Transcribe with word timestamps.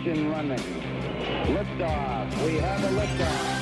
engine 0.00 0.30
running. 0.30 0.58
Liftoff. 1.54 2.46
We 2.46 2.56
have 2.56 2.84
a 2.84 2.88
liftoff. 2.88 3.56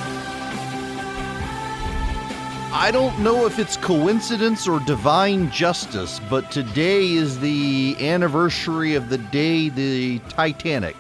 I 2.71 2.91
don't 2.93 3.19
know 3.21 3.47
if 3.47 3.59
it's 3.59 3.77
coincidence 3.77 4.69
or 4.69 4.79
divine 4.81 5.51
justice, 5.51 6.21
but 6.31 6.51
today 6.51 7.13
is 7.13 7.41
the 7.41 7.97
anniversary 7.99 8.95
of 8.95 9.09
the 9.09 9.19
day 9.19 9.69
the 9.69 10.19
Titanic 10.29 10.97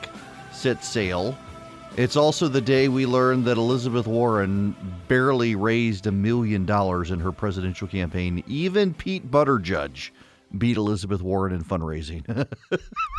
set 0.50 0.82
sail. 0.82 1.36
It's 1.96 2.16
also 2.16 2.48
the 2.48 2.60
day 2.60 2.88
we 2.88 3.06
learned 3.06 3.44
that 3.44 3.58
Elizabeth 3.58 4.06
Warren 4.06 4.74
barely 5.08 5.54
raised 5.54 6.06
a 6.06 6.12
million 6.12 6.64
dollars 6.64 7.10
in 7.10 7.20
her 7.20 7.32
presidential 7.32 7.86
campaign. 7.86 8.42
Even 8.46 8.94
Pete 8.94 9.30
Buttigieg 9.30 10.10
beat 10.56 10.76
Elizabeth 10.76 11.20
Warren 11.20 11.52
in 11.52 11.62
fundraising. 11.62 12.46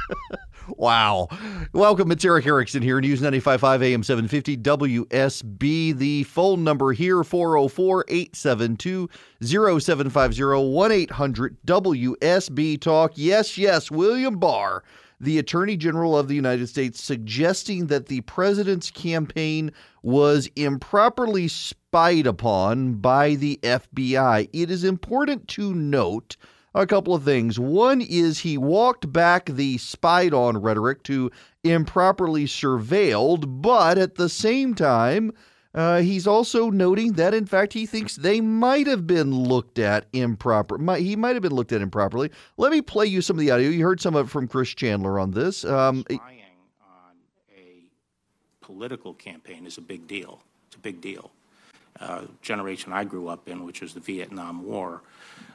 wow. 0.70 1.28
Welcome. 1.74 2.12
It's 2.12 2.26
Erick 2.26 2.48
Erickson 2.48 2.82
here, 2.82 3.00
News 3.00 3.22
95.5 3.22 3.84
AM 3.84 4.04
750 4.04 4.58
WSB. 4.58 5.98
The 5.98 6.24
phone 6.24 6.64
number 6.64 6.94
here, 6.94 7.24
404 7.24 8.06
872 8.08 9.10
0750 9.44 10.44
1 10.44 10.92
800 10.92 11.58
WSB 11.66 12.82
Talk. 12.82 13.12
Yes, 13.16 13.58
yes, 13.58 13.92
William 13.92 14.40
Barr 14.40 14.84
the 15.20 15.38
Attorney 15.38 15.76
General 15.76 16.18
of 16.18 16.28
the 16.28 16.36
United 16.36 16.68
States 16.68 17.04
suggesting 17.04 17.88
that 17.88 18.06
the 18.06 18.22
president's 18.22 18.90
campaign 18.90 19.72
was 20.02 20.50
improperly 20.56 21.48
spied 21.48 22.26
upon 22.26 22.94
by 22.96 23.36
the 23.36 23.60
FBI. 23.62 24.50
It 24.54 24.72
is 24.72 24.84
important 24.84 25.48
to 25.50 25.74
note 25.74 26.38
a 26.76 26.86
couple 26.86 27.16
of 27.16 27.24
things. 27.24 27.60
One 27.60 28.02
is 28.02 28.40
he 28.40 28.58
walked 28.58 29.12
back 29.12 29.46
the 29.48 29.78
spied 29.78 30.34
on 30.34 30.58
rhetoric 30.58 31.04
to 31.04 31.32
improperly 31.64 32.46
surveilled, 32.46 33.62
but 33.62 33.98
at 33.98 34.16
the 34.16 34.30
same 34.30 34.76
time, 34.76 35.34
uh, 35.74 36.02
he's 36.02 36.26
also 36.26 36.70
noting 36.70 37.14
that, 37.14 37.34
in 37.34 37.46
fact, 37.46 37.74
he 37.74 37.86
thinks 37.86 38.16
they 38.16 38.42
might 38.42 38.88
have 38.88 39.06
been 39.06 39.32
looked 39.32 39.78
at 39.78 40.08
improper. 40.14 40.78
Might, 40.78 41.02
he 41.02 41.16
might 41.16 41.36
have 41.36 41.44
been 41.44 41.54
looked 41.54 41.72
at 41.72 41.82
improperly. 41.82 42.32
Let 42.58 42.72
me 42.72 42.82
play 42.82 43.06
you 43.06 43.22
some 43.22 43.36
of 43.38 43.42
the 43.42 43.52
audio. 43.52 43.70
You 43.70 43.84
heard 43.84 44.02
some 44.02 44.16
of 44.16 44.28
it 44.28 44.30
from 44.30 44.48
Chris 44.48 44.70
Chandler 44.70 45.20
on 45.20 45.32
this. 45.32 45.64
Um, 45.66 46.04
Spying 46.10 46.42
on 46.82 47.16
a 47.56 48.66
political 48.66 49.14
campaign 49.14 49.68
is 49.68 49.78
a 49.78 49.82
big 49.82 50.08
deal. 50.08 50.42
It's 50.68 50.76
a 50.76 50.80
big 50.80 51.02
deal. 51.02 51.32
Uh, 52.00 52.22
generation 52.42 52.94
I 52.94 53.04
grew 53.04 53.28
up 53.28 53.48
in, 53.48 53.66
which 53.66 53.82
was 53.82 53.94
the 53.94 54.00
Vietnam 54.00 54.64
War 54.64 55.02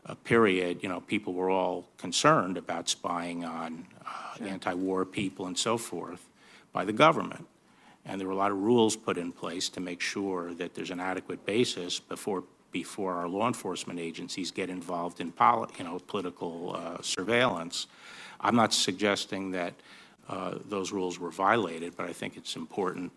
uh, 0.07 0.15
period, 0.17 0.83
you 0.83 0.89
know, 0.89 1.01
people 1.01 1.33
were 1.33 1.51
all 1.51 1.87
concerned 1.99 2.57
about 2.57 2.89
spying 2.89 3.45
on 3.45 3.87
uh, 4.07 4.45
anti-war 4.45 5.05
people 5.05 5.47
and 5.47 5.57
so 5.57 5.79
forth 5.79 6.29
by 6.73 6.85
the 6.85 6.93
government. 6.93 7.47
And 8.05 8.21
there 8.21 8.29
were 8.29 8.35
a 8.35 8.37
lot 8.37 8.51
of 8.51 8.59
rules 8.59 8.97
put 8.97 9.17
in 9.17 9.33
place 9.33 9.71
to 9.71 9.81
make 9.81 10.01
sure 10.01 10.53
that 10.55 10.75
there's 10.75 10.91
an 10.91 11.01
adequate 11.01 11.47
basis 11.47 11.99
before 11.99 12.45
before 12.71 13.15
our 13.15 13.29
law 13.29 13.47
enforcement 13.47 14.01
agencies 14.01 14.51
get 14.51 14.69
involved 14.69 15.21
in 15.21 15.31
poli- 15.31 15.69
you 15.79 15.85
know, 15.85 15.97
political 16.09 16.75
uh, 16.75 17.01
surveillance. 17.03 17.87
I'm 18.41 18.57
not 18.57 18.75
suggesting 18.75 19.53
that 19.53 19.75
uh, 20.29 20.57
those 20.69 20.91
rules 20.91 21.21
were 21.21 21.31
violated, 21.31 21.97
but 21.97 22.07
I 22.11 22.13
think 22.13 22.37
it's 22.37 22.57
important 22.57 23.13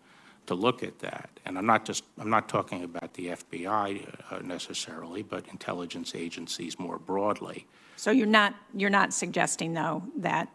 to 0.48 0.54
look 0.54 0.82
at 0.82 0.98
that. 0.98 1.30
And 1.44 1.56
I'm 1.56 1.66
not 1.66 1.84
just 1.84 2.04
I'm 2.18 2.30
not 2.30 2.48
talking 2.48 2.84
about 2.84 3.14
the 3.14 3.28
FBI 3.28 4.32
uh, 4.32 4.38
necessarily, 4.40 5.22
but 5.22 5.46
intelligence 5.48 6.14
agencies 6.14 6.78
more 6.78 6.98
broadly. 6.98 7.66
So 7.96 8.10
you're 8.10 8.26
not, 8.26 8.54
you're 8.74 8.90
not 8.90 9.12
suggesting, 9.12 9.74
though, 9.74 10.04
that 10.16 10.48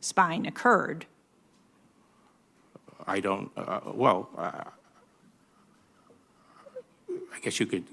spying 0.00 0.46
occurred? 0.46 1.06
I 3.06 3.20
don't, 3.20 3.50
uh, 3.56 3.80
well, 3.86 4.28
uh, 4.36 4.64
I 7.08 7.38
guess 7.40 7.58
you 7.58 7.66
could, 7.66 7.84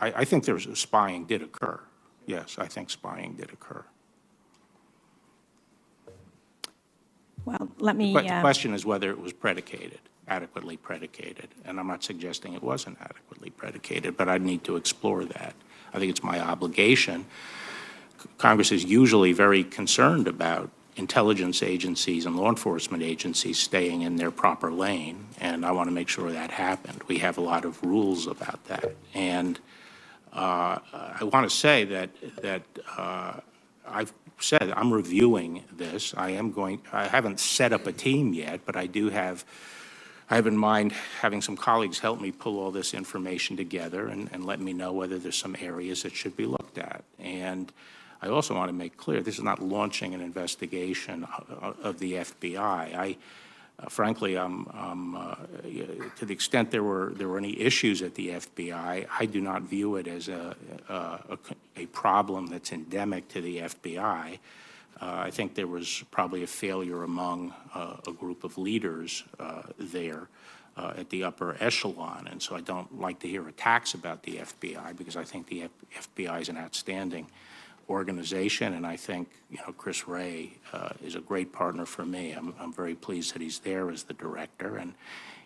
I, 0.00 0.12
I 0.16 0.24
think 0.24 0.44
there's 0.44 0.66
spying 0.78 1.26
did 1.26 1.42
occur. 1.42 1.80
Yes, 2.24 2.56
I 2.58 2.66
think 2.66 2.88
spying 2.90 3.34
did 3.34 3.52
occur. 3.52 3.84
Well, 7.44 7.68
let 7.78 7.94
me, 7.94 8.12
But 8.12 8.24
the 8.24 8.34
uh, 8.34 8.40
question 8.40 8.74
is 8.74 8.84
whether 8.84 9.10
it 9.10 9.20
was 9.20 9.32
predicated, 9.32 10.00
adequately 10.28 10.76
predicated. 10.76 11.48
And 11.64 11.78
I'm 11.78 11.86
not 11.86 12.02
suggesting 12.02 12.54
it 12.54 12.62
wasn't 12.62 12.98
adequately 13.00 13.50
predicated, 13.50 14.16
but 14.16 14.28
I 14.28 14.38
need 14.38 14.64
to 14.64 14.76
explore 14.76 15.24
that. 15.24 15.54
I 15.94 15.98
think 15.98 16.10
it's 16.10 16.22
my 16.22 16.40
obligation. 16.40 17.26
Congress 18.38 18.72
is 18.72 18.84
usually 18.84 19.32
very 19.32 19.62
concerned 19.62 20.26
about 20.26 20.70
intelligence 20.96 21.62
agencies 21.62 22.24
and 22.26 22.36
law 22.36 22.48
enforcement 22.48 23.02
agencies 23.02 23.58
staying 23.58 24.02
in 24.02 24.16
their 24.16 24.30
proper 24.30 24.72
lane, 24.72 25.26
and 25.38 25.64
I 25.64 25.70
want 25.72 25.88
to 25.88 25.94
make 25.94 26.08
sure 26.08 26.32
that 26.32 26.50
happened. 26.50 27.02
We 27.06 27.18
have 27.18 27.36
a 27.38 27.42
lot 27.42 27.64
of 27.64 27.82
rules 27.82 28.26
about 28.26 28.64
that. 28.64 28.94
And 29.14 29.60
uh, 30.32 30.78
I 30.92 31.24
want 31.24 31.48
to 31.48 31.54
say 31.54 31.84
that, 31.84 32.10
that 32.42 32.62
uh, 32.96 33.40
I've 33.86 34.12
said 34.38 34.72
I'm 34.74 34.92
reviewing 34.92 35.64
this. 35.72 36.14
I 36.16 36.30
am 36.30 36.52
going, 36.52 36.82
I 36.92 37.06
haven't 37.08 37.40
set 37.40 37.72
up 37.72 37.86
a 37.86 37.92
team 37.92 38.32
yet, 38.32 38.60
but 38.64 38.76
I 38.76 38.86
do 38.86 39.10
have, 39.10 39.44
I 40.28 40.36
have 40.36 40.46
in 40.46 40.56
mind 40.56 40.92
having 41.20 41.40
some 41.40 41.56
colleagues 41.56 42.00
help 42.00 42.20
me 42.20 42.32
pull 42.32 42.58
all 42.58 42.70
this 42.70 42.94
information 42.94 43.56
together 43.56 44.08
and, 44.08 44.28
and 44.32 44.44
let 44.44 44.60
me 44.60 44.72
know 44.72 44.92
whether 44.92 45.18
there's 45.18 45.36
some 45.36 45.56
areas 45.60 46.02
that 46.02 46.14
should 46.14 46.36
be 46.36 46.46
looked 46.46 46.78
at. 46.78 47.04
And 47.18 47.72
I 48.20 48.28
also 48.28 48.54
want 48.54 48.68
to 48.68 48.72
make 48.72 48.96
clear, 48.96 49.22
this 49.22 49.38
is 49.38 49.44
not 49.44 49.62
launching 49.62 50.14
an 50.14 50.20
investigation 50.20 51.24
of 51.60 51.98
the 52.00 52.14
FBI. 52.14 52.56
I, 52.58 53.16
uh, 53.78 53.88
frankly, 53.88 54.36
I'm, 54.36 54.66
I'm, 54.72 55.14
uh, 55.14 55.34
to 56.16 56.24
the 56.24 56.32
extent 56.32 56.70
there 56.70 56.82
were, 56.82 57.12
there 57.14 57.28
were 57.28 57.38
any 57.38 57.60
issues 57.60 58.02
at 58.02 58.14
the 58.14 58.30
FBI, 58.30 59.06
I 59.08 59.26
do 59.26 59.40
not 59.40 59.62
view 59.62 59.96
it 59.96 60.08
as 60.08 60.28
a 60.28 60.56
a 61.76 61.86
problem 61.86 62.46
that's 62.46 62.72
endemic 62.72 63.28
to 63.28 63.40
the 63.40 63.58
FBI. 63.58 64.38
Uh, 65.00 65.24
I 65.26 65.30
think 65.30 65.54
there 65.54 65.66
was 65.66 66.02
probably 66.10 66.42
a 66.42 66.46
failure 66.46 67.02
among 67.02 67.52
uh, 67.74 67.96
a 68.06 68.12
group 68.12 68.44
of 68.44 68.56
leaders 68.56 69.24
uh, 69.38 69.62
there 69.78 70.28
uh, 70.76 70.94
at 70.96 71.10
the 71.10 71.24
upper 71.24 71.56
echelon. 71.60 72.28
And 72.30 72.42
so 72.42 72.56
I 72.56 72.60
don't 72.60 73.00
like 73.00 73.18
to 73.20 73.28
hear 73.28 73.46
attacks 73.48 73.94
about 73.94 74.22
the 74.22 74.36
FBI 74.36 74.96
because 74.96 75.16
I 75.16 75.24
think 75.24 75.48
the 75.48 75.64
F- 75.64 76.08
FBI 76.16 76.40
is 76.40 76.48
an 76.48 76.56
outstanding 76.56 77.26
organization, 77.88 78.72
and 78.74 78.86
I 78.86 78.96
think 78.96 79.28
you 79.50 79.58
know 79.58 79.72
Chris 79.72 80.08
Wray 80.08 80.54
uh, 80.72 80.90
is 81.04 81.14
a 81.14 81.20
great 81.20 81.52
partner 81.52 81.86
for 81.86 82.04
me. 82.04 82.32
I'm, 82.32 82.52
I'm 82.58 82.72
very 82.72 82.94
pleased 82.94 83.34
that 83.34 83.42
he's 83.42 83.60
there 83.60 83.90
as 83.90 84.02
the 84.02 84.14
director, 84.14 84.76
and 84.76 84.94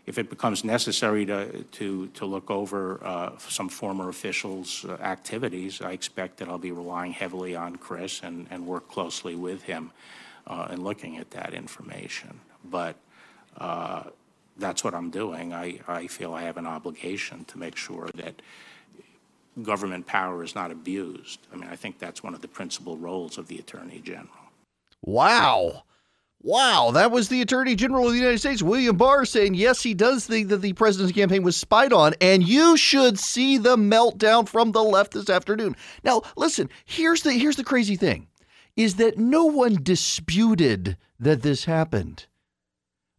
if 0.06 0.18
it 0.18 0.30
becomes 0.30 0.64
necessary 0.64 1.26
to 1.26 1.62
to 1.62 2.08
to 2.08 2.26
look 2.26 2.50
over 2.50 3.00
uh, 3.04 3.38
some 3.38 3.68
former 3.68 4.08
officials' 4.08 4.84
uh, 4.84 4.92
activities, 4.94 5.80
I 5.80 5.92
expect 5.92 6.38
that 6.38 6.48
I'll 6.48 6.58
be 6.58 6.72
relying 6.72 7.12
heavily 7.12 7.56
on 7.56 7.76
Chris 7.76 8.22
and 8.22 8.46
and 8.50 8.66
work 8.66 8.88
closely 8.88 9.34
with 9.34 9.62
him 9.62 9.92
uh, 10.46 10.68
in 10.70 10.82
looking 10.82 11.18
at 11.18 11.30
that 11.30 11.54
information. 11.54 12.40
But 12.64 12.96
uh, 13.56 14.04
that's 14.56 14.84
what 14.84 14.94
I'm 14.94 15.10
doing. 15.10 15.52
I, 15.52 15.80
I 15.88 16.06
feel 16.06 16.34
I 16.34 16.42
have 16.42 16.56
an 16.56 16.66
obligation 16.66 17.44
to 17.46 17.58
make 17.58 17.76
sure 17.76 18.08
that 18.14 18.42
government 19.62 20.06
power 20.06 20.44
is 20.44 20.54
not 20.54 20.70
abused. 20.70 21.40
I 21.52 21.56
mean, 21.56 21.68
I 21.70 21.76
think 21.76 21.98
that's 21.98 22.22
one 22.22 22.34
of 22.34 22.40
the 22.40 22.48
principal 22.48 22.96
roles 22.96 23.38
of 23.38 23.48
the 23.48 23.58
Attorney 23.58 24.00
General. 24.00 24.28
Wow. 25.02 25.84
Wow, 26.42 26.90
that 26.92 27.10
was 27.10 27.28
the 27.28 27.42
Attorney 27.42 27.74
General 27.74 28.06
of 28.06 28.12
the 28.12 28.18
United 28.18 28.38
States, 28.38 28.62
William 28.62 28.96
Barr, 28.96 29.26
saying 29.26 29.54
yes, 29.54 29.82
he 29.82 29.92
does 29.92 30.26
think 30.26 30.48
that 30.48 30.62
the 30.62 30.72
president's 30.72 31.14
campaign 31.14 31.42
was 31.42 31.54
spied 31.54 31.92
on, 31.92 32.14
and 32.18 32.42
you 32.42 32.78
should 32.78 33.18
see 33.18 33.58
the 33.58 33.76
meltdown 33.76 34.48
from 34.48 34.72
the 34.72 34.82
left 34.82 35.12
this 35.12 35.28
afternoon. 35.28 35.76
Now, 36.02 36.22
listen, 36.36 36.70
here's 36.86 37.22
the 37.22 37.32
here's 37.32 37.56
the 37.56 37.64
crazy 37.64 37.94
thing, 37.94 38.26
is 38.74 38.94
that 38.94 39.18
no 39.18 39.44
one 39.44 39.80
disputed 39.82 40.96
that 41.18 41.42
this 41.42 41.66
happened. 41.66 42.26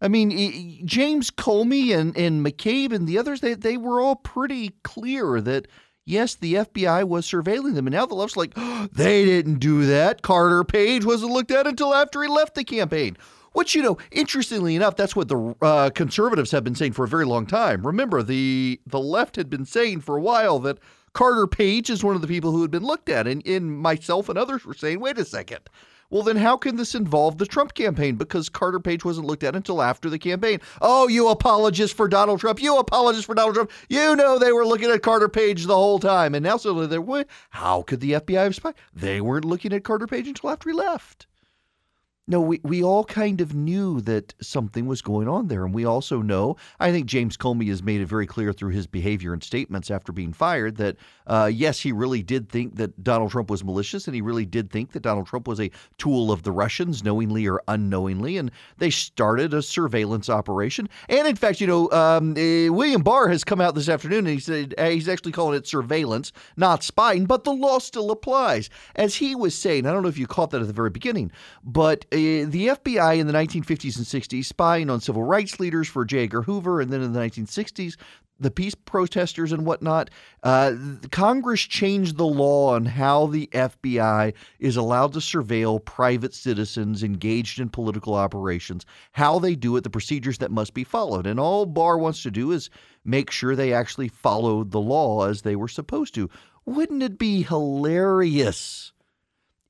I 0.02 0.08
mean, 0.08 0.84
James 0.88 1.30
Comey 1.30 1.96
and, 1.96 2.18
and 2.18 2.44
McCabe 2.44 2.92
and 2.92 3.08
the 3.08 3.20
others, 3.20 3.42
they, 3.42 3.54
they 3.54 3.78
were 3.78 4.02
all 4.02 4.16
pretty 4.16 4.70
clear 4.84 5.40
that 5.42 5.68
yes, 6.12 6.36
the 6.36 6.56
FBI 6.56 7.06
was 7.06 7.26
surveilling 7.26 7.76
them. 7.76 7.88
And 7.88 7.96
now 7.96 8.06
the 8.06 8.16
left's 8.16 8.38
like, 8.38 8.54
they 8.94 9.26
didn't 9.26 9.60
do 9.60 9.86
that. 9.86 10.22
Carter 10.22 10.64
Page 10.64 11.06
wasn't 11.06 11.32
looked 11.32 11.52
at 11.52 11.68
until 11.68 11.94
after 11.94 12.22
he 12.22 12.30
left 12.30 12.56
the 12.56 12.64
campaign. 12.64 13.18
Which, 13.54 13.76
you 13.76 13.82
know, 13.82 13.98
interestingly 14.12 14.76
enough, 14.76 14.96
that's 14.96 15.16
what 15.16 15.28
the 15.28 15.56
uh, 15.62 15.90
conservatives 15.90 16.52
have 16.52 16.64
been 16.64 16.76
saying 16.76 16.94
for 16.94 17.04
a 17.04 17.08
very 17.08 17.26
long 17.26 17.46
time. 17.46 17.86
Remember, 17.86 18.24
the 18.24 18.80
the 18.88 19.00
left 19.00 19.36
had 19.36 19.50
been 19.50 19.66
saying 19.66 20.02
for 20.02 20.16
a 20.16 20.22
while 20.22 20.58
that 20.60 20.78
Carter 21.14 21.48
Page 21.48 21.90
is 21.90 22.04
one 22.04 22.16
of 22.16 22.22
the 22.22 22.28
people 22.28 22.52
who 22.52 22.62
had 22.62 22.72
been 22.72 22.84
looked 22.84 23.10
at. 23.10 23.28
And, 23.28 23.46
and 23.46 23.78
myself 23.78 24.30
and 24.30 24.38
others 24.38 24.66
were 24.66 24.74
saying, 24.74 25.00
wait 25.00 25.18
a 25.18 25.26
second. 25.26 25.70
Well, 26.12 26.24
then 26.24 26.36
how 26.36 26.58
can 26.58 26.76
this 26.76 26.94
involve 26.94 27.38
the 27.38 27.46
Trump 27.46 27.74
campaign? 27.74 28.16
Because 28.18 28.50
Carter 28.50 28.82
Page 28.82 29.06
wasn't 29.06 29.28
looked 29.28 29.44
at 29.44 29.56
until 29.56 29.82
after 29.82 30.10
the 30.10 30.20
campaign. 30.20 30.60
Oh, 30.82 31.08
you 31.08 31.30
apologists 31.30 31.96
for 31.96 32.10
Donald 32.10 32.42
Trump. 32.42 32.62
You 32.62 32.78
apologists 32.78 33.26
for 33.26 33.34
Donald 33.34 33.56
Trump. 33.56 33.72
You 33.88 34.18
know 34.18 34.38
they 34.38 34.52
were 34.52 34.66
looking 34.66 34.92
at 34.92 35.04
Carter 35.04 35.30
Page 35.30 35.66
the 35.66 35.76
whole 35.76 36.00
time. 36.00 36.36
And 36.36 36.44
now 36.44 36.58
suddenly 36.58 36.88
they're, 36.88 37.00
what? 37.00 37.28
How 37.52 37.84
could 37.84 38.02
the 38.02 38.12
FBI 38.12 38.44
have 38.44 38.56
spied? 38.56 38.76
They 38.94 39.22
weren't 39.22 39.46
looking 39.46 39.72
at 39.72 39.86
Carter 39.86 40.06
Page 40.06 40.28
until 40.28 40.50
after 40.50 40.70
he 40.70 40.76
left. 40.76 41.28
No, 42.28 42.40
we, 42.40 42.62
we 42.64 42.84
all 42.84 43.04
kind 43.04 43.42
of 43.42 43.56
knew 43.56 44.00
that 44.02 44.36
something 44.40 44.86
was 44.86 45.02
going 45.02 45.28
on 45.28 45.48
there. 45.48 45.66
And 45.66 45.74
we 45.74 45.86
also 45.86 46.22
know, 46.22 46.56
I 46.80 46.92
think 46.92 47.08
James 47.08 47.36
Comey 47.36 47.68
has 47.70 47.82
made 47.82 48.00
it 48.00 48.06
very 48.06 48.28
clear 48.28 48.54
through 48.54 48.70
his 48.70 48.86
behavior 48.86 49.34
and 49.34 49.44
statements 49.44 49.90
after 49.90 50.12
being 50.12 50.32
fired 50.32 50.78
that, 50.78 50.98
uh, 51.26 51.50
yes, 51.52 51.80
he 51.80 51.92
really 51.92 52.22
did 52.22 52.48
think 52.48 52.76
that 52.76 53.04
Donald 53.04 53.32
Trump 53.32 53.50
was 53.50 53.64
malicious 53.64 54.06
and 54.06 54.14
he 54.14 54.22
really 54.22 54.46
did 54.46 54.70
think 54.70 54.92
that 54.92 55.02
Donald 55.02 55.26
Trump 55.26 55.48
was 55.48 55.60
a 55.60 55.72
tool 55.98 56.32
of 56.32 56.44
the 56.44 56.52
Russians, 56.52 57.04
knowingly 57.04 57.48
or 57.48 57.64
unknowingly. 57.68 58.38
And 58.38 58.52
they 58.78 58.92
started 58.92 59.54
a 59.56 59.64
surveillance 59.64 60.30
operation. 60.30 60.88
And 61.10 61.28
in 61.28 61.36
fact, 61.36 61.60
you 61.60 61.66
know, 61.66 61.90
um, 61.92 62.32
uh, 62.32 62.72
William 62.72 63.02
Barr 63.02 63.30
has 63.30 63.44
come 63.44 63.60
out 63.60 63.74
this 63.74 63.90
afternoon 63.90 64.20
and 64.20 64.36
he 64.36 64.40
said 64.40 64.76
uh, 64.78 64.90
he's 64.90 65.10
actually 65.10 65.32
calling 65.32 65.58
it 65.58 65.66
surveillance, 65.66 66.32
not 66.56 66.84
spying, 66.84 67.26
but 67.26 67.46
the 67.46 67.52
law 67.54 67.80
still 67.80 68.12
applies. 68.12 68.70
As 68.96 69.16
he 69.16 69.34
was 69.34 69.58
saying, 69.58 69.88
I 69.88 69.92
don't 69.92 70.04
know 70.04 70.10
if 70.10 70.20
you 70.20 70.28
caught 70.28 70.52
that 70.52 70.62
at 70.62 70.68
the 70.68 70.74
very 70.74 70.92
beginning, 70.92 71.32
but 71.64 72.06
the 72.12 72.68
FBI 72.68 73.18
in 73.18 73.28
the 73.28 73.34
1950s 73.34 73.98
and 73.98 74.06
60s 74.06 74.46
spying 74.46 74.90
on 74.90 75.00
civil 75.00 75.24
rights 75.24 75.60
leaders 75.60 75.88
for 75.88 76.04
J. 76.06 76.24
Edgar 76.24 76.42
Hoover, 76.42 76.82
and 76.82 76.92
then 76.92 77.02
in 77.02 77.14
the 77.14 77.20
1960s, 77.20 77.96
the 78.42 78.52
peace 78.52 78.76
protesters 78.76 79.52
and 79.52 79.66
whatnot. 79.66 80.10
Uh, 80.44 80.74
Congress 81.12 81.62
changed 81.62 82.18
the 82.18 82.26
law 82.26 82.74
on 82.74 82.86
how 82.86 83.28
the 83.28 83.48
FBI 83.54 84.34
is 84.60 84.76
allowed 84.76 85.14
to 85.14 85.20
surveil 85.20 85.84
private 85.84 86.34
citizens 86.34 87.04
engaged 87.04 87.60
in 87.60 87.70
political 87.70 88.16
operations, 88.16 88.86
how 89.12 89.40
they 89.40 89.56
do 89.56 89.78
it, 89.78 89.84
the 89.84 89.90
procedures 89.90 90.40
that 90.40 90.52
must 90.52 90.74
be 90.74 90.84
followed. 90.84 91.28
And 91.28 91.40
all 91.40 91.66
Barr 91.66 91.98
wants 91.98 92.24
to 92.24 92.32
do 92.32 92.52
is 92.52 92.70
make 93.06 93.32
sure 93.32 93.56
they 93.56 93.74
actually 93.74 94.10
followed 94.10 94.72
the 94.72 94.82
law 94.82 95.28
as 95.28 95.44
they 95.44 95.56
were 95.56 95.68
supposed 95.68 96.16
to. 96.16 96.30
Wouldn't 96.66 97.04
it 97.04 97.18
be 97.18 97.44
hilarious? 97.44 98.91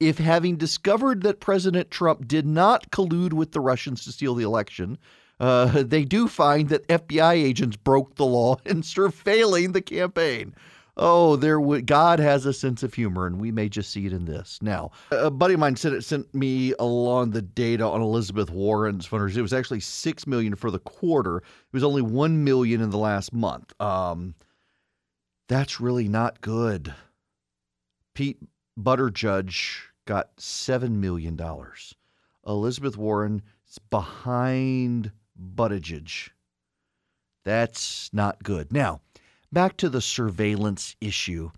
If 0.02 0.18
having 0.18 0.58
discovered 0.58 1.22
that 1.22 1.40
President 1.40 1.92
Trump 1.92 2.28
did 2.28 2.48
not 2.48 2.90
collude 2.90 3.34
with 3.34 3.52
the 3.52 3.60
Russians 3.60 4.04
to 4.04 4.12
steal 4.12 4.34
the 4.34 4.44
election, 4.44 4.98
uh, 5.40 5.84
they 5.84 6.04
do 6.04 6.28
find 6.28 6.70
that 6.70 6.88
FBI 6.88 7.34
agents 7.34 7.78
broke 7.78 8.16
the 8.16 8.26
law 8.26 8.58
in 8.66 8.82
surveilling 8.82 9.74
the 9.74 9.82
campaign. 9.82 10.56
Oh, 10.98 11.36
there 11.36 11.60
w- 11.60 11.84
God 11.84 12.20
has 12.20 12.46
a 12.48 12.52
sense 12.52 12.82
of 12.82 12.96
humor, 12.96 13.28
and 13.28 13.40
we 13.40 13.52
may 13.52 13.70
just 13.70 13.92
see 13.92 14.08
it 14.08 14.12
in 14.12 14.26
this. 14.26 14.58
Now, 14.62 14.92
a 15.12 15.30
buddy 15.30 15.54
of 15.54 15.60
mine 15.60 15.76
sent, 15.76 15.96
it, 15.96 16.04
sent 16.04 16.34
me 16.34 16.74
along 16.80 17.32
the 17.32 17.42
data 17.42 17.86
on 17.86 18.02
Elizabeth 18.02 18.50
Warren's 18.50 19.08
fundraisers. 19.08 19.38
It 19.38 19.42
was 19.44 19.54
actually 19.54 19.80
six 19.82 20.26
million 20.26 20.56
for 20.56 20.72
the 20.72 20.80
quarter. 20.80 21.38
It 21.38 21.74
was 21.74 21.84
only 21.84 22.02
one 22.02 22.44
million 22.44 22.82
in 22.82 22.90
the 22.90 22.98
last 22.98 23.34
month. 23.34 23.72
Um, 23.80 24.34
that's 25.48 25.80
really 25.80 26.08
not 26.08 26.42
good. 26.42 26.94
Pete 28.16 28.40
Buttigieg 28.78 29.91
got 30.06 30.36
$7 30.38 30.92
million. 30.92 31.40
Elizabeth 32.48 32.98
Warren 32.98 33.42
is 33.68 33.80
behind 33.90 35.12
Buttigieg. 35.56 36.30
That's 37.44 38.10
not 38.14 38.44
good. 38.44 38.72
Now, 38.72 39.02
back 39.52 39.78
to 39.78 39.90
the 39.90 40.02
surveillance 40.02 40.96
issue. 41.02 41.52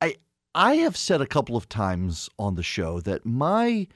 I 0.00 0.16
I 0.54 0.74
have 0.76 0.96
said 0.96 1.20
a 1.20 1.26
couple 1.26 1.56
of 1.56 1.68
times 1.68 2.28
on 2.38 2.54
the 2.54 2.62
show 2.62 3.00
that 3.00 3.24
my 3.24 3.86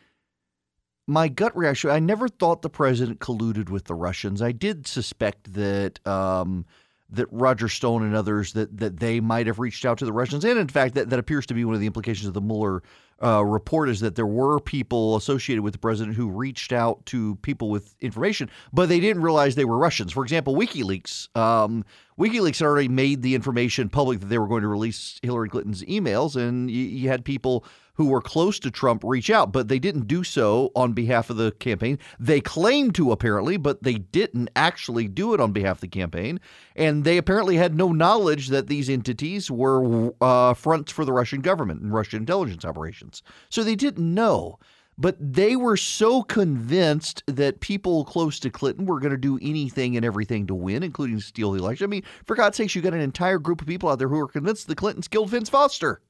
my 1.07 1.29
gut 1.29 1.57
reaction, 1.57 1.91
I 1.91 1.99
never 2.01 2.29
thought 2.29 2.63
the 2.63 2.71
president 2.71 3.21
colluded 3.21 3.69
with 3.69 3.85
the 3.85 3.95
Russians. 3.95 4.43
I 4.43 4.53
did 4.53 4.87
suspect 4.87 5.53
that 5.53 6.05
um, 6.07 6.67
that 7.11 7.27
Roger 7.31 7.69
Stone 7.69 8.03
and 8.03 8.15
others 8.15 8.53
that 8.55 8.77
that 8.79 8.99
they 8.99 9.21
might 9.21 9.47
have 9.47 9.59
reached 9.59 9.85
out 9.85 9.99
to 9.99 10.05
the 10.05 10.13
Russians, 10.13 10.45
and 10.45 10.59
in 10.59 10.69
fact, 10.69 10.95
that, 10.95 11.11
that 11.11 11.19
appears 11.19 11.47
to 11.47 11.55
be 11.55 11.65
one 11.65 11.75
of 11.75 11.81
the 11.81 11.87
implications 11.87 12.27
of 12.27 12.35
the 12.35 12.41
Mueller 12.41 12.83
uh, 13.23 13.43
report 13.43 13.89
is 13.89 14.01
that 14.01 14.15
there 14.15 14.27
were 14.27 14.61
people 14.61 15.17
associated 15.17 15.63
with 15.63 15.73
the 15.73 15.79
president 15.79 16.17
who 16.17 16.29
reached 16.29 16.73
out 16.73 17.05
to 17.07 17.37
people 17.37 17.71
with 17.71 17.95
information, 18.01 18.51
but 18.73 18.89
they 18.89 19.01
didn't 19.01 19.23
realize 19.23 19.55
they 19.55 19.65
were 19.65 19.79
Russians. 19.79 20.13
For 20.13 20.23
example, 20.23 20.55
WikiLeaks. 20.55 21.35
Um, 21.37 21.85
WikiLeaks 22.19 22.59
had 22.59 22.67
already 22.67 22.89
made 22.89 23.23
the 23.23 23.35
information 23.35 23.89
public 23.89 24.21
that 24.21 24.27
they 24.27 24.39
were 24.39 24.49
going 24.49 24.63
to 24.63 24.69
release 24.69 25.19
Hillary 25.23 25.49
Clinton's 25.49 25.83
emails, 25.85 26.37
and 26.37 26.71
you, 26.71 26.85
you 26.85 27.09
had 27.09 27.25
people 27.25 27.65
who 27.97 28.07
were 28.07 28.21
close 28.21 28.59
to 28.61 28.71
Trump 28.71 29.03
reach 29.05 29.31
out, 29.31 29.53
but 29.53 29.69
they 29.69 29.79
didn't 29.79 30.07
do 30.07 30.23
so 30.23 30.71
on 30.75 30.93
behalf 30.93 31.31
of 31.31 31.37
the 31.37 31.53
campaign. 31.53 31.99
They 32.19 32.41
claimed 32.41 32.95
to 32.97 33.13
apparently, 33.13 33.57
but 33.57 33.83
they 33.83 33.95
didn't 33.95 34.51
actually 34.55 35.09
do 35.09 35.35
it 35.35 35.41
on 35.41 35.53
behalf 35.53 35.79
of 35.79 35.81
the 35.83 35.89
campaign. 35.89 36.41
And 36.75 37.05
they 37.05 37.17
apparently 37.17 37.57
had 37.57 37.75
no 37.75 37.93
knowledge 37.93 38.49
that 38.49 38.67
these 38.67 38.89
entities 38.89 39.51
were 39.51 40.13
uh, 40.21 40.55
fronts 40.55 40.93
for 40.93 41.05
the 41.05 41.13
Russian 41.13 41.41
government 41.41 41.83
and 41.83 41.93
Russian 41.93 42.21
intelligence 42.21 42.65
operations. 42.65 43.23
So 43.49 43.65
they 43.65 43.77
didn't 43.77 44.15
know. 44.15 44.59
But 44.99 45.17
they 45.21 45.57
were 45.57 45.77
so 45.77 46.23
convinced 46.23 47.23
that 47.27 47.61
people 47.61 48.07
close 48.07 48.41
to 48.41 48.49
Clinton 48.49 48.87
were 48.87 48.99
going 48.99 49.11
to 49.11 49.19
do 49.19 49.39
anything 49.43 49.95
and 49.95 50.07
everything 50.07 50.47
to 50.47 50.55
win, 50.55 50.83
including 50.83 51.21
steal 51.21 51.53
the 51.53 51.59
election. 51.59 51.85
I 51.85 51.89
mean, 51.89 52.03
for 52.25 52.35
God's 52.35 52.57
sakes, 52.57 52.75
you 52.75 52.81
got 52.81 52.95
an 52.95 53.01
entire 53.01 53.39
group 53.39 53.61
of 53.61 53.67
people 53.67 53.91
out 53.91 53.99
there 53.99 54.09
who 54.09 54.19
are 54.19 54.29
convinced 54.29 54.69
the 54.69 54.75
Clintons 54.75 55.09
killed 55.09 55.29
Vince 55.29 55.51
Foster. 55.51 56.01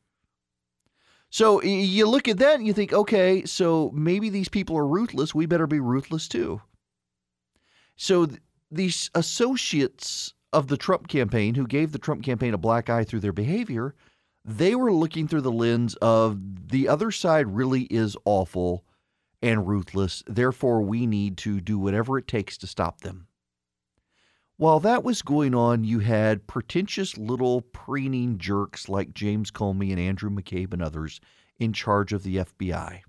So 1.30 1.62
you 1.62 2.08
look 2.08 2.28
at 2.28 2.38
that 2.38 2.54
and 2.54 2.66
you 2.66 2.72
think, 2.72 2.92
okay, 2.92 3.44
so 3.44 3.90
maybe 3.92 4.30
these 4.30 4.48
people 4.48 4.76
are 4.76 4.86
ruthless. 4.86 5.34
We 5.34 5.46
better 5.46 5.66
be 5.66 5.80
ruthless 5.80 6.28
too. 6.28 6.62
So 7.96 8.26
th- 8.26 8.40
these 8.70 9.10
associates 9.14 10.34
of 10.52 10.68
the 10.68 10.76
Trump 10.76 11.08
campaign 11.08 11.54
who 11.54 11.66
gave 11.66 11.92
the 11.92 11.98
Trump 11.98 12.24
campaign 12.24 12.54
a 12.54 12.58
black 12.58 12.88
eye 12.88 13.04
through 13.04 13.20
their 13.20 13.32
behavior, 13.32 13.94
they 14.44 14.74
were 14.74 14.92
looking 14.92 15.26
through 15.26 15.40
the 15.42 15.52
lens 15.52 15.96
of 15.96 16.70
the 16.70 16.88
other 16.88 17.10
side 17.10 17.48
really 17.48 17.82
is 17.82 18.16
awful 18.24 18.84
and 19.42 19.66
ruthless. 19.66 20.22
Therefore, 20.26 20.80
we 20.82 21.06
need 21.06 21.36
to 21.38 21.60
do 21.60 21.78
whatever 21.78 22.16
it 22.16 22.28
takes 22.28 22.56
to 22.58 22.66
stop 22.66 23.00
them. 23.00 23.26
While 24.58 24.80
that 24.80 25.04
was 25.04 25.20
going 25.20 25.54
on, 25.54 25.84
you 25.84 25.98
had 25.98 26.46
pretentious 26.46 27.18
little 27.18 27.60
preening 27.60 28.38
jerks 28.38 28.88
like 28.88 29.12
James 29.12 29.50
Comey 29.50 29.90
and 29.90 30.00
Andrew 30.00 30.30
McCabe 30.30 30.72
and 30.72 30.82
others 30.82 31.20
in 31.58 31.74
charge 31.74 32.14
of 32.14 32.22
the 32.22 32.36
FBI. 32.36 33.00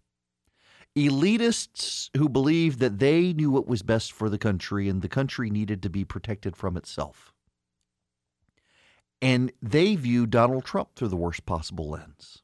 Elitists 0.98 2.10
who 2.18 2.28
believed 2.28 2.80
that 2.80 3.00
they 3.00 3.32
knew 3.32 3.52
what 3.52 3.68
was 3.68 3.82
best 3.82 4.12
for 4.12 4.30
the 4.30 4.38
country 4.38 4.90
and 4.90 5.02
the 5.02 5.08
country 5.08 5.50
needed 5.50 5.82
to 5.84 5.90
be 5.90 6.04
protected 6.04 6.58
from 6.58 6.76
itself. 6.76 7.34
And 9.22 9.54
they 9.62 9.96
viewed 9.96 10.32
Donald 10.32 10.66
Trump 10.66 10.96
through 10.96 11.10
the 11.10 11.16
worst 11.16 11.46
possible 11.46 11.90
lens. 11.90 12.44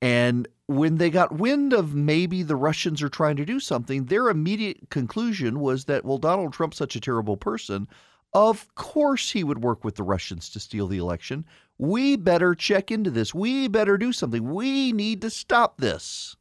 And 0.00 0.46
when 0.66 0.96
they 0.96 1.10
got 1.10 1.38
wind 1.38 1.72
of 1.72 1.94
maybe 1.94 2.42
the 2.42 2.56
Russians 2.56 3.02
are 3.02 3.08
trying 3.08 3.36
to 3.36 3.44
do 3.44 3.58
something, 3.58 4.04
their 4.04 4.28
immediate 4.28 4.90
conclusion 4.90 5.60
was 5.60 5.86
that, 5.86 6.04
well, 6.04 6.18
Donald 6.18 6.52
Trump's 6.52 6.76
such 6.76 6.94
a 6.94 7.00
terrible 7.00 7.36
person. 7.36 7.88
Of 8.32 8.72
course, 8.74 9.30
he 9.30 9.42
would 9.42 9.62
work 9.62 9.84
with 9.84 9.96
the 9.96 10.02
Russians 10.02 10.50
to 10.50 10.60
steal 10.60 10.86
the 10.86 10.98
election. 10.98 11.46
We 11.78 12.16
better 12.16 12.54
check 12.54 12.90
into 12.90 13.10
this. 13.10 13.34
We 13.34 13.68
better 13.68 13.96
do 13.96 14.12
something. 14.12 14.52
We 14.52 14.92
need 14.92 15.22
to 15.22 15.30
stop 15.30 15.78
this. 15.78 16.36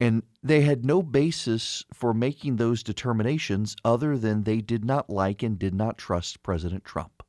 And 0.00 0.22
they 0.42 0.62
had 0.62 0.84
no 0.84 1.02
basis 1.02 1.84
for 1.92 2.12
making 2.12 2.56
those 2.56 2.82
determinations 2.82 3.76
other 3.84 4.18
than 4.18 4.42
they 4.42 4.60
did 4.60 4.84
not 4.84 5.08
like 5.08 5.42
and 5.42 5.58
did 5.58 5.74
not 5.74 5.96
trust 5.96 6.42
President 6.42 6.84
Trump. 6.84 7.22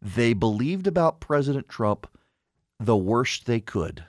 They 0.00 0.32
believed 0.32 0.86
about 0.86 1.20
President 1.20 1.68
Trump 1.68 2.06
the 2.80 2.96
worst 2.96 3.46
they 3.46 3.60
could. 3.60 4.04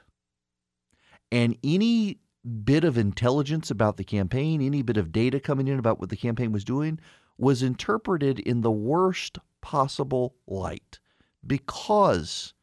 And 1.32 1.58
any 1.63 2.20
bit 2.63 2.84
of 2.84 2.98
intelligence 2.98 3.70
about 3.70 3.98
the 3.98 4.04
campaign, 4.04 4.62
any 4.62 4.82
bit 4.82 4.98
of 4.98 5.12
data 5.12 5.40
coming 5.40 5.68
in 5.68 5.78
about 5.78 6.00
what 6.00 6.10
the 6.10 6.18
campaign 6.18 6.51
was 6.51 6.63
doing, 6.63 7.00
was 7.38 7.62
interpreted 7.62 8.40
in 8.40 8.62
the 8.62 8.72
worst 8.72 9.38
possible 9.62 10.36
light 10.48 11.00
because 11.46 12.54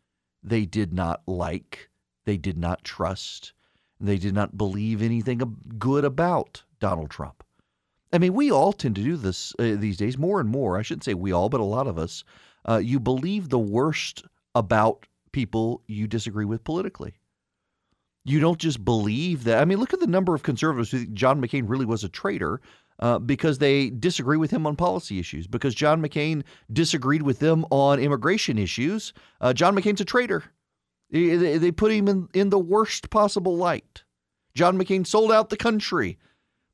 they 0.42 0.64
did 0.64 0.92
not 0.92 1.22
like, 1.26 1.90
they 2.24 2.36
did 2.36 2.56
not 2.56 2.84
trust, 2.84 3.52
they 4.00 4.16
did 4.16 4.34
not 4.34 4.56
believe 4.56 5.02
anything 5.02 5.56
good 5.78 6.04
about 6.04 6.62
Donald 6.80 7.10
Trump. 7.10 7.44
I 8.12 8.18
mean, 8.18 8.32
we 8.32 8.50
all 8.50 8.72
tend 8.72 8.94
to 8.96 9.02
do 9.02 9.16
this 9.16 9.52
uh, 9.58 9.74
these 9.76 9.96
days 9.96 10.16
more 10.16 10.40
and 10.40 10.48
more. 10.48 10.78
I 10.78 10.82
shouldn't 10.82 11.04
say 11.04 11.14
we 11.14 11.32
all, 11.32 11.48
but 11.48 11.60
a 11.60 11.64
lot 11.64 11.86
of 11.86 11.98
us. 11.98 12.24
Uh, 12.66 12.78
you 12.78 12.98
believe 12.98 13.48
the 13.48 13.58
worst 13.58 14.24
about 14.54 15.06
people 15.32 15.82
you 15.86 16.06
disagree 16.06 16.44
with 16.44 16.64
politically. 16.64 17.14
You 18.24 18.40
don't 18.40 18.58
just 18.58 18.84
believe 18.84 19.44
that. 19.44 19.60
I 19.60 19.64
mean, 19.64 19.78
look 19.78 19.94
at 19.94 20.00
the 20.00 20.06
number 20.06 20.34
of 20.34 20.42
conservatives 20.42 20.90
who 20.90 20.98
think 20.98 21.14
John 21.14 21.40
McCain 21.40 21.68
really 21.68 21.86
was 21.86 22.04
a 22.04 22.08
traitor 22.08 22.60
uh, 22.98 23.18
because 23.18 23.58
they 23.58 23.90
disagree 23.90 24.36
with 24.36 24.50
him 24.50 24.66
on 24.66 24.76
policy 24.76 25.18
issues, 25.18 25.46
because 25.46 25.74
John 25.74 26.02
McCain 26.02 26.42
disagreed 26.72 27.22
with 27.22 27.38
them 27.38 27.64
on 27.70 28.00
immigration 28.00 28.58
issues. 28.58 29.12
Uh, 29.40 29.52
John 29.52 29.74
McCain's 29.74 30.00
a 30.00 30.04
traitor. 30.04 30.44
They, 31.10 31.56
they 31.56 31.72
put 31.72 31.92
him 31.92 32.08
in, 32.08 32.28
in 32.34 32.50
the 32.50 32.58
worst 32.58 33.08
possible 33.08 33.56
light. 33.56 34.04
John 34.54 34.76
McCain 34.76 35.06
sold 35.06 35.32
out 35.32 35.48
the 35.48 35.56
country 35.56 36.18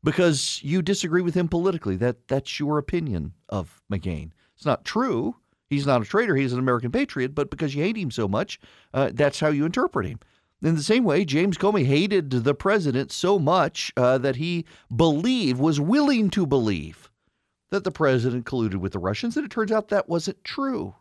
because 0.02 0.60
you 0.62 0.82
disagree 0.82 1.22
with 1.22 1.34
him 1.34 1.48
politically. 1.48 1.96
That 1.96 2.26
that's 2.26 2.58
your 2.58 2.78
opinion 2.78 3.34
of 3.48 3.82
McCain. 3.92 4.32
It's 4.56 4.66
not 4.66 4.84
true. 4.84 5.36
He's 5.70 5.86
not 5.86 6.02
a 6.02 6.04
traitor. 6.04 6.36
He's 6.36 6.52
an 6.52 6.58
American 6.58 6.92
patriot. 6.92 7.34
But 7.34 7.50
because 7.50 7.74
you 7.74 7.82
hate 7.82 7.96
him 7.96 8.10
so 8.10 8.28
much, 8.28 8.60
uh, 8.92 9.10
that's 9.12 9.40
how 9.40 9.48
you 9.48 9.64
interpret 9.64 10.06
him. 10.06 10.20
In 10.62 10.76
the 10.76 10.82
same 10.82 11.04
way, 11.04 11.24
James 11.24 11.58
Comey 11.58 11.84
hated 11.84 12.30
the 12.30 12.54
president 12.54 13.12
so 13.12 13.38
much 13.38 13.92
uh, 13.96 14.16
that 14.18 14.36
he 14.36 14.64
believed, 14.94 15.60
was 15.60 15.78
willing 15.78 16.30
to 16.30 16.46
believe, 16.46 17.10
that 17.70 17.84
the 17.84 17.90
president 17.90 18.46
colluded 18.46 18.76
with 18.76 18.92
the 18.92 18.98
Russians, 18.98 19.36
and 19.36 19.44
it 19.44 19.50
turns 19.50 19.72
out 19.72 19.88
that 19.88 20.08
wasn't 20.08 20.42
true. 20.42 20.94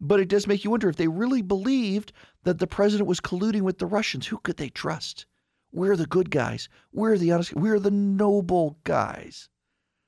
But 0.00 0.20
it 0.20 0.28
does 0.28 0.46
make 0.46 0.64
you 0.64 0.70
wonder 0.70 0.88
if 0.88 0.96
they 0.96 1.08
really 1.08 1.42
believed 1.42 2.12
that 2.44 2.58
the 2.58 2.66
president 2.66 3.08
was 3.08 3.20
colluding 3.20 3.62
with 3.62 3.78
the 3.78 3.86
Russians, 3.86 4.26
who 4.26 4.38
could 4.38 4.56
they 4.56 4.70
trust? 4.70 5.26
We're 5.72 5.96
the 5.96 6.06
good 6.06 6.30
guys. 6.30 6.68
We're 6.92 7.18
the 7.18 7.32
honest. 7.32 7.54
We're 7.54 7.80
the 7.80 7.90
noble 7.90 8.78
guys. 8.84 9.50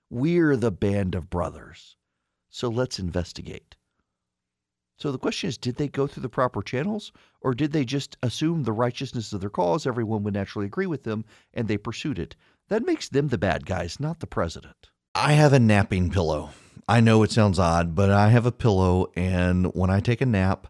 We're 0.09 0.57
the 0.57 0.71
band 0.71 1.15
of 1.15 1.29
brothers. 1.29 1.97
So 2.51 2.69
let's 2.69 2.99
investigate. 2.99 3.77
So 4.97 5.11
the 5.11 5.19
question 5.19 5.49
is 5.49 5.57
did 5.57 5.77
they 5.77 5.89
go 5.89 6.07
through 6.07 6.23
the 6.23 6.29
proper 6.29 6.63
channels 6.63 7.13
or 7.41 7.55
did 7.55 7.73
they 7.73 7.85
just 7.85 8.17
assume 8.23 8.65
the 8.65 8.73
righteousness 8.73 9.33
of 9.33 9.41
their 9.41 9.49
cause? 9.49 9.87
Everyone 9.87 10.23
would 10.25 10.35
naturally 10.35 10.67
agree 10.67 10.87
with 10.87 11.05
them 11.05 11.25
and 11.55 11.69
they 11.69 11.79
pursued 11.79 12.19
it. 12.19 12.37
That 12.69 12.85
makes 12.85 13.09
them 13.09 13.29
the 13.29 13.39
bad 13.39 13.67
guys, 13.67 13.99
not 13.99 14.21
the 14.21 14.27
president. 14.27 14.91
I 15.15 15.33
have 15.33 15.53
a 15.53 15.59
napping 15.59 16.11
pillow. 16.11 16.51
I 16.89 17.01
know 17.01 17.23
it 17.23 17.31
sounds 17.31 17.59
odd, 17.59 17.95
but 17.95 18.11
I 18.11 18.31
have 18.31 18.47
a 18.47 18.53
pillow, 18.53 19.13
and 19.15 19.67
when 19.75 19.91
I 19.91 20.01
take 20.01 20.21
a 20.21 20.27
nap, 20.27 20.67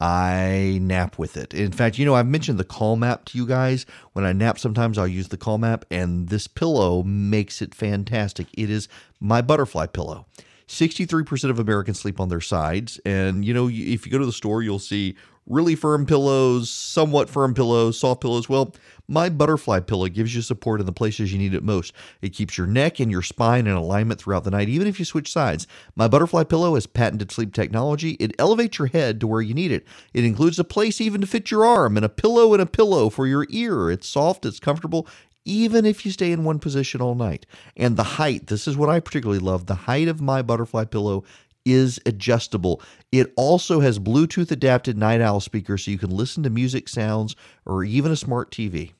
I 0.00 0.78
nap 0.80 1.18
with 1.18 1.36
it. 1.36 1.54
In 1.54 1.72
fact, 1.72 1.98
you 1.98 2.04
know, 2.04 2.14
I've 2.14 2.26
mentioned 2.26 2.58
the 2.58 2.64
Calm 2.64 3.02
app 3.02 3.24
to 3.26 3.38
you 3.38 3.46
guys. 3.46 3.86
When 4.12 4.24
I 4.24 4.32
nap, 4.32 4.58
sometimes 4.58 4.98
I'll 4.98 5.08
use 5.08 5.28
the 5.28 5.36
Calm 5.36 5.64
app, 5.64 5.84
and 5.90 6.28
this 6.28 6.46
pillow 6.46 7.02
makes 7.02 7.62
it 7.62 7.74
fantastic. 7.74 8.48
It 8.54 8.70
is 8.70 8.88
my 9.20 9.42
butterfly 9.42 9.86
pillow. 9.86 10.26
63% 10.68 11.50
of 11.50 11.58
Americans 11.58 12.00
sleep 12.00 12.20
on 12.20 12.28
their 12.28 12.40
sides. 12.40 13.00
And, 13.04 13.44
you 13.44 13.54
know, 13.54 13.68
if 13.68 14.06
you 14.06 14.12
go 14.12 14.18
to 14.18 14.26
the 14.26 14.32
store, 14.32 14.62
you'll 14.62 14.78
see 14.78 15.16
really 15.46 15.74
firm 15.74 16.06
pillows, 16.06 16.70
somewhat 16.70 17.28
firm 17.28 17.52
pillows, 17.52 17.98
soft 17.98 18.22
pillows. 18.22 18.48
Well, 18.48 18.74
my 19.06 19.28
butterfly 19.28 19.80
pillow 19.80 20.08
gives 20.08 20.34
you 20.34 20.40
support 20.40 20.80
in 20.80 20.86
the 20.86 20.92
places 20.92 21.32
you 21.32 21.38
need 21.38 21.52
it 21.52 21.62
most. 21.62 21.92
It 22.22 22.30
keeps 22.30 22.56
your 22.56 22.66
neck 22.66 22.98
and 22.98 23.10
your 23.10 23.20
spine 23.20 23.66
in 23.66 23.74
alignment 23.74 24.20
throughout 24.20 24.44
the 24.44 24.50
night, 24.50 24.70
even 24.70 24.86
if 24.86 24.98
you 24.98 25.04
switch 25.04 25.30
sides. 25.30 25.66
My 25.94 26.08
butterfly 26.08 26.44
pillow 26.44 26.74
has 26.74 26.86
patented 26.86 27.30
sleep 27.30 27.52
technology. 27.52 28.12
It 28.12 28.34
elevates 28.38 28.78
your 28.78 28.88
head 28.88 29.20
to 29.20 29.26
where 29.26 29.42
you 29.42 29.52
need 29.52 29.70
it. 29.70 29.86
It 30.14 30.24
includes 30.24 30.58
a 30.58 30.64
place 30.64 31.00
even 31.00 31.20
to 31.20 31.26
fit 31.26 31.50
your 31.50 31.66
arm 31.66 31.98
and 31.98 32.06
a 32.06 32.08
pillow 32.08 32.54
and 32.54 32.62
a 32.62 32.66
pillow 32.66 33.10
for 33.10 33.26
your 33.26 33.46
ear. 33.50 33.90
It's 33.90 34.08
soft, 34.08 34.46
it's 34.46 34.60
comfortable, 34.60 35.06
even 35.44 35.84
if 35.84 36.04
you 36.04 36.12
stay 36.12 36.32
in 36.32 36.44
one 36.44 36.58
position 36.58 37.00
all 37.00 37.14
night. 37.14 37.46
And 37.76 37.96
the 37.96 38.02
height, 38.02 38.46
this 38.46 38.66
is 38.66 38.76
what 38.76 38.88
I 38.88 39.00
particularly 39.00 39.40
love 39.40 39.66
the 39.66 39.74
height 39.74 40.08
of 40.08 40.20
my 40.20 40.42
butterfly 40.42 40.84
pillow 40.84 41.24
is 41.64 41.98
adjustable. 42.04 42.82
It 43.10 43.32
also 43.36 43.80
has 43.80 43.98
Bluetooth 43.98 44.50
adapted 44.50 44.98
night 44.98 45.20
owl 45.20 45.40
speakers 45.40 45.84
so 45.84 45.90
you 45.90 45.98
can 45.98 46.10
listen 46.10 46.42
to 46.42 46.50
music 46.50 46.88
sounds 46.88 47.36
or 47.64 47.84
even 47.84 48.12
a 48.12 48.16
smart 48.16 48.50
TV. 48.50 48.92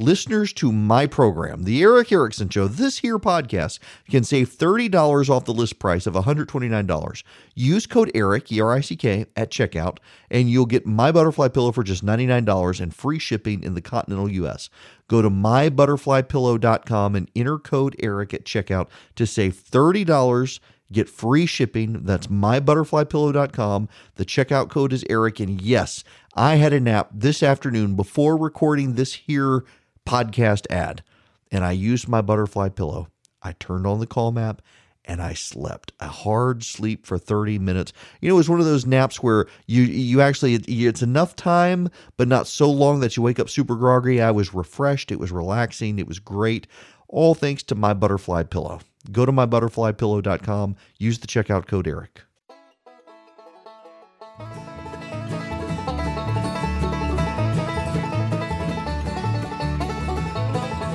Listeners 0.00 0.54
to 0.54 0.72
my 0.72 1.06
program, 1.06 1.64
The 1.64 1.82
Erick 1.82 2.10
Erickson 2.10 2.48
Show, 2.48 2.68
this 2.68 3.00
here 3.00 3.18
podcast 3.18 3.78
can 4.08 4.24
save 4.24 4.48
$30 4.48 5.28
off 5.28 5.44
the 5.44 5.52
list 5.52 5.78
price 5.78 6.06
of 6.06 6.14
$129. 6.14 7.22
Use 7.54 7.86
code 7.86 8.10
ERICK, 8.14 8.50
E 8.50 8.60
R 8.62 8.72
I 8.72 8.80
C 8.80 8.96
K, 8.96 9.26
at 9.36 9.50
checkout, 9.50 9.98
and 10.30 10.48
you'll 10.48 10.64
get 10.64 10.86
my 10.86 11.12
butterfly 11.12 11.48
pillow 11.48 11.70
for 11.70 11.82
just 11.82 12.02
$99 12.02 12.80
and 12.80 12.94
free 12.94 13.18
shipping 13.18 13.62
in 13.62 13.74
the 13.74 13.82
continental 13.82 14.30
US. 14.30 14.70
Go 15.06 15.20
to 15.20 15.28
mybutterflypillow.com 15.28 17.14
and 17.14 17.30
enter 17.36 17.58
code 17.58 17.94
ERICK 17.98 18.32
at 18.32 18.44
checkout 18.44 18.88
to 19.16 19.26
save 19.26 19.54
$30 19.54 20.60
Get 20.92 21.08
free 21.08 21.46
shipping. 21.46 22.02
That's 22.02 22.26
mybutterflypillow.com. 22.26 23.88
The 24.16 24.24
checkout 24.24 24.70
code 24.70 24.92
is 24.92 25.04
Erick. 25.08 25.38
And 25.38 25.60
yes, 25.60 26.02
I 26.34 26.56
had 26.56 26.72
a 26.72 26.80
nap 26.80 27.10
this 27.12 27.44
afternoon 27.44 27.94
before 27.94 28.36
recording 28.36 28.94
this 28.94 29.14
here 29.14 29.64
podcast 30.06 30.66
ad, 30.70 31.02
and 31.50 31.64
I 31.64 31.72
used 31.72 32.08
my 32.08 32.20
butterfly 32.20 32.68
pillow. 32.70 33.08
I 33.42 33.52
turned 33.52 33.86
on 33.86 34.00
the 34.00 34.06
Calm 34.06 34.36
app 34.36 34.62
and 35.04 35.22
I 35.22 35.34
slept 35.34 35.92
a 35.98 36.08
hard 36.08 36.62
sleep 36.62 37.06
for 37.06 37.18
30 37.18 37.58
minutes. 37.58 37.92
You 38.20 38.28
know, 38.28 38.34
it 38.34 38.38
was 38.38 38.48
one 38.48 38.60
of 38.60 38.66
those 38.66 38.86
naps 38.86 39.22
where 39.22 39.46
you 39.66 39.82
you 39.82 40.20
actually 40.20 40.54
it's 40.54 41.02
enough 41.02 41.34
time, 41.36 41.88
but 42.16 42.28
not 42.28 42.46
so 42.46 42.70
long 42.70 43.00
that 43.00 43.16
you 43.16 43.22
wake 43.22 43.40
up 43.40 43.48
super 43.48 43.74
groggy. 43.74 44.20
I 44.20 44.30
was 44.30 44.54
refreshed. 44.54 45.10
It 45.10 45.18
was 45.18 45.32
relaxing. 45.32 45.98
It 45.98 46.06
was 46.06 46.18
great. 46.18 46.66
All 47.08 47.34
thanks 47.34 47.62
to 47.64 47.74
my 47.74 47.94
butterfly 47.94 48.44
pillow. 48.44 48.80
Go 49.10 49.26
to 49.26 49.32
mybutterflypillow.com. 49.32 50.76
Use 50.98 51.18
the 51.18 51.26
checkout 51.26 51.66
code 51.66 51.88
Erick. 51.88 52.22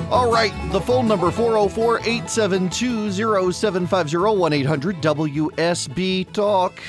All 0.08 0.30
right, 0.30 0.52
the 0.70 0.80
phone 0.80 1.08
number 1.08 1.32
404 1.32 1.98
872 1.98 3.10
0750 3.52 4.16
1 4.38 4.52
800 4.52 5.02
WSB 5.02 6.32
Talk. 6.32 6.80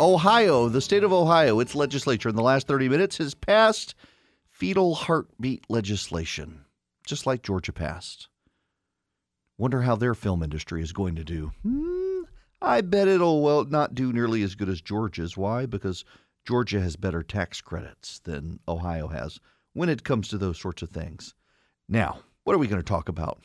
Ohio, 0.00 0.70
the 0.70 0.80
state 0.80 1.04
of 1.04 1.12
Ohio, 1.12 1.60
its 1.60 1.74
legislature 1.74 2.30
in 2.30 2.36
the 2.36 2.42
last 2.42 2.66
30 2.66 2.88
minutes 2.88 3.18
has 3.18 3.34
passed 3.34 3.94
fetal 4.48 4.94
heartbeat 4.94 5.66
legislation, 5.68 6.64
just 7.06 7.26
like 7.26 7.42
Georgia 7.42 7.72
passed. 7.72 8.28
Wonder 9.58 9.82
how 9.82 9.94
their 9.94 10.14
film 10.14 10.42
industry 10.42 10.82
is 10.82 10.92
going 10.92 11.16
to 11.16 11.24
do. 11.24 11.52
Hmm, 11.62 12.22
I 12.62 12.80
bet 12.80 13.08
it'll 13.08 13.42
well 13.42 13.66
not 13.66 13.94
do 13.94 14.10
nearly 14.10 14.42
as 14.42 14.54
good 14.54 14.70
as 14.70 14.80
Georgia's. 14.80 15.36
Why? 15.36 15.66
Because 15.66 16.06
Georgia 16.46 16.80
has 16.80 16.96
better 16.96 17.22
tax 17.22 17.60
credits 17.60 18.20
than 18.20 18.58
Ohio 18.66 19.08
has 19.08 19.38
when 19.74 19.90
it 19.90 20.02
comes 20.02 20.28
to 20.28 20.38
those 20.38 20.58
sorts 20.58 20.80
of 20.80 20.88
things. 20.88 21.34
Now, 21.90 22.20
what 22.44 22.54
are 22.54 22.58
we 22.58 22.66
going 22.66 22.80
to 22.80 22.86
talk 22.86 23.08
about? 23.08 23.42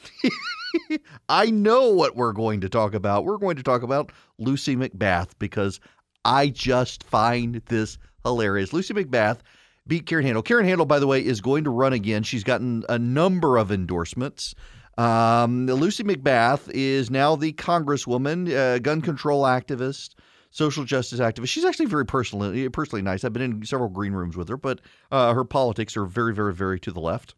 I 1.30 1.50
know 1.50 1.90
what 1.90 2.16
we're 2.16 2.34
going 2.34 2.62
to 2.62 2.70
talk 2.70 2.94
about. 2.94 3.26
We're 3.26 3.38
going 3.38 3.56
to 3.56 3.64
talk 3.64 3.82
about 3.82 4.12
Lucy 4.38 4.76
McBath 4.76 5.32
because 5.40 5.80
I 6.26 6.50
just 6.50 7.04
find 7.04 7.56
this 7.68 7.98
hilarious. 8.24 8.74
Lucy 8.74 8.94
McBath 8.94 9.40
beat 9.88 10.06
Karen 10.06 10.26
Handel. 10.26 10.44
Karen 10.44 10.66
Handel, 10.66 10.86
by 10.86 11.00
the 11.00 11.08
way, 11.08 11.26
is 11.26 11.42
going 11.42 11.64
to 11.64 11.70
run 11.70 11.94
again. 11.94 12.24
She's 12.24 12.44
gotten 12.44 12.84
a 12.90 13.00
number 13.00 13.58
of 13.58 13.72
endorsements. 13.72 14.54
Um, 14.98 15.68
Lucy 15.68 16.04
McBath 16.04 16.70
is 16.74 17.10
now 17.10 17.38
the 17.38 17.54
congresswoman, 17.54 18.54
uh, 18.54 18.80
gun 18.80 19.02
control 19.02 19.44
activist, 19.44 20.16
social 20.52 20.84
justice 20.84 21.22
activist. 21.22 21.48
She's 21.48 21.64
actually 21.64 21.86
very 21.86 22.06
personally 22.06 22.68
personally 22.68 23.02
nice. 23.02 23.24
I've 23.24 23.32
been 23.32 23.42
in 23.42 23.66
several 23.66 23.90
green 23.90 24.12
rooms 24.12 24.36
with 24.36 24.50
her, 24.50 24.58
but 24.58 24.82
uh, 25.10 25.34
her 25.34 25.46
politics 25.46 25.96
are 25.96 26.06
very, 26.06 26.34
very, 26.34 26.54
very 26.54 26.82
to 26.82 26.92
the 26.92 27.00
left. 27.00 27.36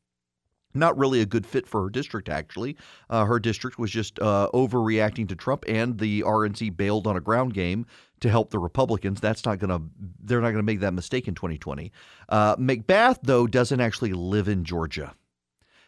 Not 0.74 0.98
really 0.98 1.22
a 1.22 1.26
good 1.26 1.46
fit 1.46 1.68
for 1.68 1.84
her 1.84 1.90
district, 1.90 2.30
actually. 2.30 2.78
Uh, 3.10 3.26
her 3.26 3.40
district 3.40 3.78
was 3.78 3.92
just 3.92 4.20
uh, 4.20 4.50
overreacting 4.54 5.28
to 5.30 5.36
Trump, 5.36 5.66
and 5.68 5.98
the 5.98 6.22
RNC 6.22 6.76
bailed 6.78 7.08
on 7.08 7.18
a 7.18 7.22
ground 7.22 7.54
game 7.54 7.86
to 8.22 8.30
help 8.30 8.52
the 8.52 8.60
Republicans. 8.60 9.20
That's 9.20 9.46
not 9.46 9.60
going 9.60 9.70
to, 9.70 9.82
they're 10.24 10.42
not 10.42 10.52
going 10.52 10.58
to 10.58 10.64
make 10.64 10.80
that 10.80 10.94
mistake 10.94 11.28
in 11.28 11.36
2020. 11.36 11.92
Uh, 12.30 12.56
McBath, 12.56 13.20
though, 13.24 13.48
doesn't 13.48 13.82
actually 13.82 14.14
live 14.14 14.48
in 14.48 14.64
Georgia. 14.64 15.16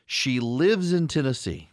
She 0.06 0.40
lives 0.40 0.92
in 0.92 1.08
Tennessee. 1.08 1.70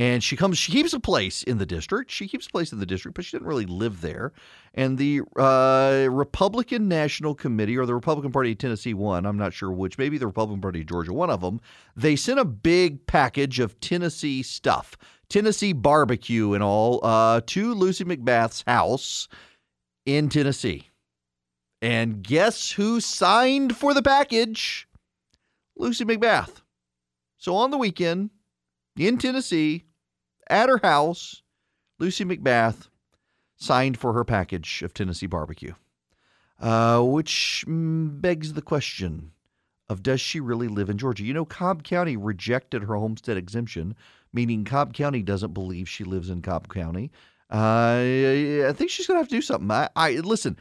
And 0.00 0.24
she 0.24 0.34
comes, 0.34 0.56
she 0.56 0.72
keeps 0.72 0.94
a 0.94 0.98
place 0.98 1.42
in 1.42 1.58
the 1.58 1.66
district. 1.66 2.10
She 2.10 2.26
keeps 2.26 2.46
a 2.46 2.50
place 2.50 2.72
in 2.72 2.78
the 2.78 2.86
district, 2.86 3.16
but 3.16 3.22
she 3.22 3.36
didn't 3.36 3.48
really 3.48 3.66
live 3.66 4.00
there. 4.00 4.32
And 4.72 4.96
the 4.96 5.20
uh, 5.36 6.08
Republican 6.10 6.88
National 6.88 7.34
Committee 7.34 7.76
or 7.76 7.84
the 7.84 7.92
Republican 7.92 8.32
Party 8.32 8.52
of 8.52 8.56
Tennessee 8.56 8.94
won, 8.94 9.26
I'm 9.26 9.36
not 9.36 9.52
sure 9.52 9.70
which, 9.70 9.98
maybe 9.98 10.16
the 10.16 10.26
Republican 10.26 10.62
Party 10.62 10.80
of 10.80 10.86
Georgia, 10.86 11.12
one 11.12 11.28
of 11.28 11.42
them, 11.42 11.60
they 11.94 12.16
sent 12.16 12.40
a 12.40 12.46
big 12.46 13.06
package 13.06 13.60
of 13.60 13.78
Tennessee 13.80 14.42
stuff, 14.42 14.96
Tennessee 15.28 15.74
barbecue 15.74 16.54
and 16.54 16.62
all, 16.62 17.04
uh, 17.04 17.42
to 17.48 17.74
Lucy 17.74 18.06
McBath's 18.06 18.64
house 18.66 19.28
in 20.06 20.30
Tennessee. 20.30 20.88
And 21.82 22.22
guess 22.22 22.70
who 22.70 23.02
signed 23.02 23.76
for 23.76 23.92
the 23.92 24.02
package? 24.02 24.88
Lucy 25.76 26.06
McBath. 26.06 26.62
So 27.36 27.54
on 27.54 27.70
the 27.70 27.76
weekend, 27.76 28.30
in 28.96 29.18
Tennessee 29.18 29.84
at 30.50 30.68
her 30.68 30.80
house, 30.82 31.42
Lucy 31.98 32.24
McBath 32.24 32.88
signed 33.56 33.98
for 33.98 34.12
her 34.12 34.24
package 34.24 34.82
of 34.82 34.92
Tennessee 34.92 35.26
barbecue, 35.26 35.74
uh, 36.58 37.00
which 37.00 37.64
begs 37.66 38.54
the 38.54 38.62
question 38.62 39.32
of 39.88 40.02
does 40.02 40.20
she 40.20 40.40
really 40.40 40.68
live 40.68 40.88
in 40.88 40.98
Georgia? 40.98 41.24
You 41.24 41.34
know, 41.34 41.44
Cobb 41.44 41.82
County 41.82 42.16
rejected 42.16 42.82
her 42.82 42.94
homestead 42.94 43.36
exemption, 43.36 43.94
meaning 44.32 44.64
Cobb 44.64 44.94
County 44.94 45.22
doesn't 45.22 45.52
believe 45.52 45.88
she 45.88 46.04
lives 46.04 46.30
in 46.30 46.42
Cobb 46.42 46.72
County. 46.72 47.10
Uh, 47.52 48.68
I 48.68 48.72
think 48.74 48.90
she's 48.90 49.06
going 49.06 49.16
to 49.16 49.22
have 49.22 49.28
to 49.28 49.34
do 49.34 49.42
something. 49.42 49.70
I, 49.70 49.88
I 49.96 50.12
listen. 50.12 50.56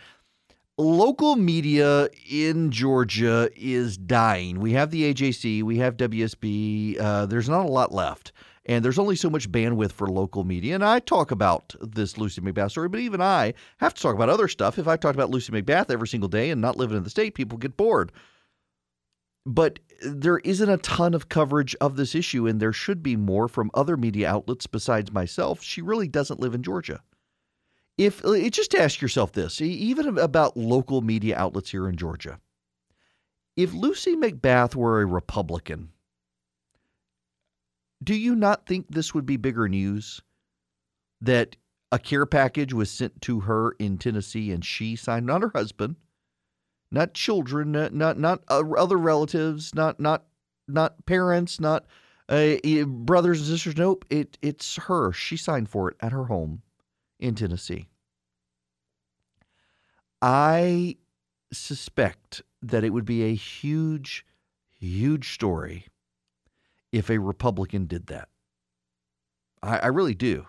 Local 0.78 1.36
media 1.36 2.08
in 2.30 2.72
Georgia 2.72 3.50
is 3.56 3.98
dying. 3.98 4.62
We 4.62 4.72
have 4.74 4.92
the 4.92 5.14
AJC, 5.14 5.62
we 5.62 5.78
have 5.78 5.98
WSB. 5.98 7.00
Uh, 7.00 7.26
there's 7.26 7.50
not 7.50 7.66
a 7.66 7.70
lot 7.70 7.94
left. 7.94 8.32
And 8.70 8.86
there's 8.86 9.00
only 9.00 9.16
so 9.16 9.30
much 9.32 9.52
bandwidth 9.52 9.92
for 9.94 10.08
local 10.08 10.44
media. 10.44 10.76
And 10.76 10.86
I 10.86 11.00
talk 11.00 11.32
about 11.32 11.76
this 11.82 12.20
Lucy 12.20 12.40
McBath 12.40 12.70
story, 12.70 12.88
but 12.88 13.00
even 13.00 13.20
I 13.20 13.56
have 13.80 13.96
to 13.96 14.02
talk 14.02 14.16
about 14.16 14.30
other 14.30 14.48
stuff. 14.48 14.78
If 14.78 14.88
I 14.88 14.96
talked 14.96 15.16
about 15.16 15.32
Lucy 15.32 15.52
McBath 15.52 15.90
every 15.90 16.08
single 16.08 16.30
day 16.30 16.52
and 16.52 16.62
not 16.62 16.78
living 16.78 16.96
in 16.96 17.04
the 17.04 17.10
state, 17.10 17.34
people 17.34 17.58
get 17.58 17.76
bored. 17.76 18.12
but 19.46 19.80
there 20.04 20.38
isn't 20.40 20.70
a 20.70 20.78
ton 20.78 21.14
of 21.14 21.30
coverage 21.30 21.76
of 21.82 21.96
this 21.96 22.16
issue, 22.16 22.48
and 22.48 22.60
there 22.60 22.72
should 22.74 23.02
be 23.02 23.16
more 23.16 23.48
from 23.48 23.72
other 23.74 23.98
media 23.98 24.30
outlets 24.30 24.68
besides 24.68 25.12
myself. 25.12 25.62
She 25.62 25.82
really 25.82 26.08
doesn't 26.08 26.40
live 26.40 26.54
in 26.54 26.64
Georgia. 26.64 27.02
If 27.98 28.24
uh, 28.24 28.48
just 28.50 28.76
ask 28.76 29.02
yourself 29.02 29.34
this, 29.34 29.60
even 29.60 30.18
about 30.18 30.56
local 30.56 31.02
media 31.02 31.36
outlets 31.38 31.72
here 31.72 31.90
in 31.90 31.98
Georgia. 31.98 32.40
If 33.58 33.74
Lucy 33.74 34.16
McBath 34.16 34.74
were 34.76 35.02
a 35.02 35.06
Republican, 35.06 35.90
do 38.04 38.16
you 38.16 38.36
not 38.36 38.66
think 38.66 38.88
this 38.90 39.14
would 39.14 39.26
be 39.26 39.38
bigger 39.38 39.68
news? 39.68 40.22
That 41.22 41.56
a 41.92 42.00
care 42.00 42.26
package 42.26 42.74
was 42.74 42.90
sent 42.90 43.22
to 43.24 43.42
her 43.42 43.72
in 43.80 43.98
Tennessee 43.98 44.52
and 44.52 44.64
she 44.64 44.96
signed, 44.96 45.26
not 45.26 45.42
her 45.42 45.52
husband, 45.54 45.98
not 46.92 47.14
children, 47.14 47.72
not 47.72 47.94
not, 47.94 48.18
not 48.18 48.44
other 48.50 48.98
relatives, 48.98 49.76
not 49.76 50.00
not 50.00 50.26
not 50.68 51.06
parents, 51.06 51.60
not 51.60 51.86
uh, 52.30 52.56
brothers 52.86 53.40
and 53.40 53.50
sisters. 53.50 53.76
Nope, 53.76 54.06
it 54.10 54.38
it's 54.42 54.78
her. 54.78 55.12
She 55.12 55.36
signed 55.36 55.70
for 55.70 55.90
it 55.90 55.98
at 56.00 56.12
her 56.12 56.26
home 56.26 56.62
in 57.20 57.36
Tennessee. 57.36 57.90
I 60.22 60.98
suspect 61.52 62.44
that 62.62 62.84
it 62.84 62.92
would 62.92 63.06
be 63.06 63.24
a 63.24 63.36
huge, 63.36 64.26
huge 64.80 65.34
story 65.34 65.86
if 66.92 67.10
a 67.10 67.18
Republican 67.18 67.86
did 67.86 68.08
that. 68.08 68.30
I, 69.62 69.78
I 69.78 69.88
really 69.88 70.16
do. 70.16 70.46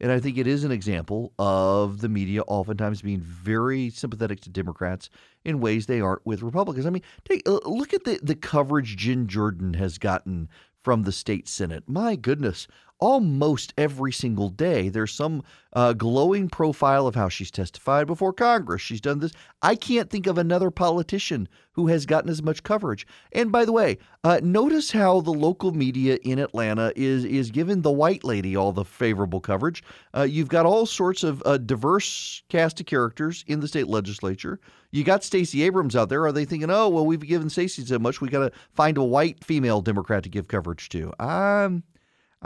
And 0.00 0.10
I 0.10 0.18
think 0.18 0.36
it 0.36 0.46
is 0.46 0.64
an 0.64 0.72
example 0.72 1.32
of 1.38 2.00
the 2.00 2.08
media 2.08 2.42
oftentimes 2.42 3.00
being 3.00 3.20
very 3.20 3.90
sympathetic 3.90 4.40
to 4.40 4.50
Democrats 4.50 5.08
in 5.44 5.60
ways 5.60 5.86
they 5.86 6.00
aren't 6.00 6.26
with 6.26 6.42
Republicans. 6.42 6.84
I 6.84 6.90
mean, 6.90 7.02
take 7.24 7.48
uh, 7.48 7.60
look 7.64 7.94
at 7.94 8.04
the, 8.04 8.18
the 8.22 8.34
coverage 8.34 8.96
Jen 8.96 9.28
Jordan 9.28 9.74
has 9.74 9.98
gotten 9.98 10.48
from 10.82 11.04
the 11.04 11.12
state 11.12 11.48
Senate. 11.48 11.84
My 11.86 12.16
goodness, 12.16 12.66
almost 12.98 13.74
every 13.76 14.12
single 14.12 14.48
day. 14.48 14.88
There's 14.88 15.12
some 15.12 15.42
uh, 15.72 15.92
glowing 15.92 16.48
profile 16.48 17.06
of 17.06 17.14
how 17.14 17.28
she's 17.28 17.50
testified 17.50 18.06
before 18.06 18.32
Congress. 18.32 18.82
She's 18.82 19.00
done 19.00 19.18
this. 19.18 19.32
I 19.62 19.74
can't 19.74 20.08
think 20.08 20.26
of 20.26 20.38
another 20.38 20.70
politician 20.70 21.48
who 21.72 21.88
has 21.88 22.06
gotten 22.06 22.30
as 22.30 22.42
much 22.42 22.62
coverage. 22.62 23.06
And 23.32 23.50
by 23.50 23.64
the 23.64 23.72
way, 23.72 23.98
uh, 24.22 24.40
notice 24.42 24.92
how 24.92 25.20
the 25.20 25.32
local 25.32 25.72
media 25.72 26.18
in 26.22 26.38
Atlanta 26.38 26.92
is 26.94 27.24
is 27.24 27.50
giving 27.50 27.82
the 27.82 27.90
white 27.90 28.24
lady 28.24 28.54
all 28.54 28.72
the 28.72 28.84
favorable 28.84 29.40
coverage. 29.40 29.82
Uh, 30.16 30.22
you've 30.22 30.48
got 30.48 30.66
all 30.66 30.86
sorts 30.86 31.24
of 31.24 31.42
uh, 31.44 31.58
diverse 31.58 32.42
cast 32.48 32.80
of 32.80 32.86
characters 32.86 33.44
in 33.48 33.60
the 33.60 33.68
state 33.68 33.88
legislature. 33.88 34.60
You 34.92 35.02
got 35.02 35.24
Stacey 35.24 35.64
Abrams 35.64 35.96
out 35.96 36.08
there. 36.08 36.24
Are 36.24 36.32
they 36.32 36.44
thinking, 36.44 36.70
oh 36.70 36.88
well, 36.88 37.04
we've 37.04 37.20
given 37.20 37.50
Stacey 37.50 37.84
so 37.84 37.98
much, 37.98 38.20
we 38.20 38.28
got 38.28 38.50
to 38.50 38.58
find 38.74 38.96
a 38.96 39.04
white 39.04 39.42
female 39.42 39.80
Democrat 39.80 40.22
to 40.22 40.28
give 40.28 40.46
coverage 40.46 40.88
to? 40.90 41.12
Um, 41.18 41.82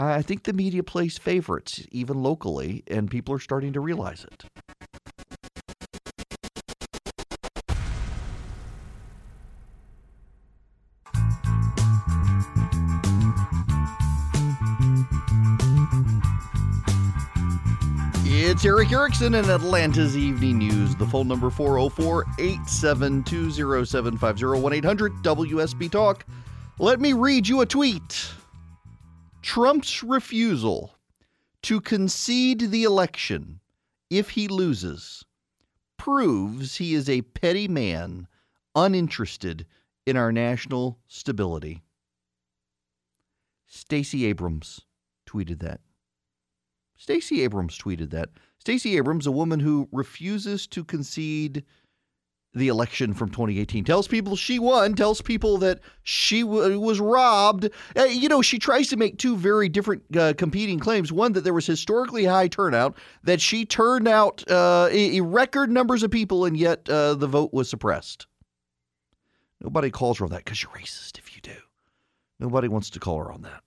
I 0.01 0.23
think 0.23 0.45
the 0.45 0.53
media 0.53 0.85
plays 0.85 1.19
favorites, 1.19 1.85
even 1.91 2.23
locally, 2.23 2.85
and 2.87 3.11
people 3.11 3.35
are 3.35 3.41
starting 3.41 3.73
to 3.73 3.81
realize 3.81 4.25
it. 4.25 4.45
It's 18.25 18.65
Erick 18.65 18.93
Erickson 18.93 19.35
in 19.35 19.51
Atlanta's 19.51 20.17
Evening 20.17 20.59
News. 20.59 20.95
The 20.95 21.07
phone 21.07 21.27
number 21.27 21.51
404 21.51 22.25
872 22.39 23.85
0750 23.85 24.61
1 24.61 24.73
800 24.73 25.13
WSB 25.25 25.91
Talk. 25.91 26.25
Let 26.79 27.01
me 27.01 27.15
read 27.15 27.49
you 27.49 27.63
a 27.63 27.67
tweet. 27.67 28.33
Trump's 29.49 30.03
refusal 30.03 30.99
to 31.63 31.81
concede 31.81 32.71
the 32.71 32.85
election 32.85 33.61
if 34.11 34.29
he 34.29 34.47
loses 34.47 35.25
proves 35.97 36.77
he 36.77 36.93
is 36.93 37.09
a 37.09 37.23
petty 37.23 37.67
man 37.67 38.29
uninterested 38.75 39.65
in 40.05 40.19
our 40.19 40.33
national 40.33 40.99
stability. 41.09 41.83
Stacey 43.67 44.27
Abrams 44.27 44.83
tweeted 45.27 45.61
that. 45.61 45.81
Stacey 46.95 47.41
Abrams 47.41 47.79
tweeted 47.79 48.11
that. 48.11 48.29
Stacey 48.59 48.99
Abrams, 48.99 49.27
a 49.27 49.33
woman 49.33 49.61
who 49.61 49.89
refuses 49.91 50.67
to 50.67 50.85
concede 50.85 51.65
the 52.55 52.69
election 52.69 53.15
from 53.15 53.31
2018. 53.31 53.85
Tells 53.85 54.09
people 54.09 54.37
she 54.37 54.59
won, 54.59 54.95
tells 54.95 55.21
people 55.21 55.59
that 55.59 55.81
she 56.03 56.43
w- 56.43 56.81
was 56.81 57.01
robbed. 57.01 57.69
Uh, 57.97 58.05
you 58.05 58.29
know, 58.29 58.43
she 58.43 58.59
tries 58.59 58.89
to 58.89 58.97
make 58.97 59.19
two 59.19 59.37
very 59.37 59.69
different 59.69 60.03
uh, 60.17 60.35
competing 60.37 60.79
claims. 60.79 61.13
One, 61.13 61.33
that 61.33 61.45
there 61.45 61.55
was 61.55 61.67
historically 61.67 62.25
high 62.25 62.49
turnout, 62.49 62.97
that 63.23 63.41
she 63.41 63.65
turned 63.65 64.09
out 64.09 64.49
uh, 64.51 64.89
a, 64.91 65.21
record 65.21 65.71
numbers 65.71 66.03
of 66.03 66.11
people, 66.11 66.45
and 66.45 66.57
yet 66.57 66.89
uh, 66.89 67.15
the 67.15 67.27
vote 67.27 67.53
was 67.53 67.69
suppressed. 67.69 68.27
Nobody 69.61 69.91
calls 69.91 70.19
her 70.19 70.25
on 70.25 70.31
that 70.31 70.45
because 70.45 70.63
you're 70.63 70.73
racist 70.73 71.19
if 71.19 71.35
you 71.35 71.43
do. 71.43 71.57
Nobody 72.39 72.69
wants 72.69 72.91
to 72.91 73.01
call 73.01 73.19
her 73.19 73.33
on 73.33 73.43
that. 73.43 73.63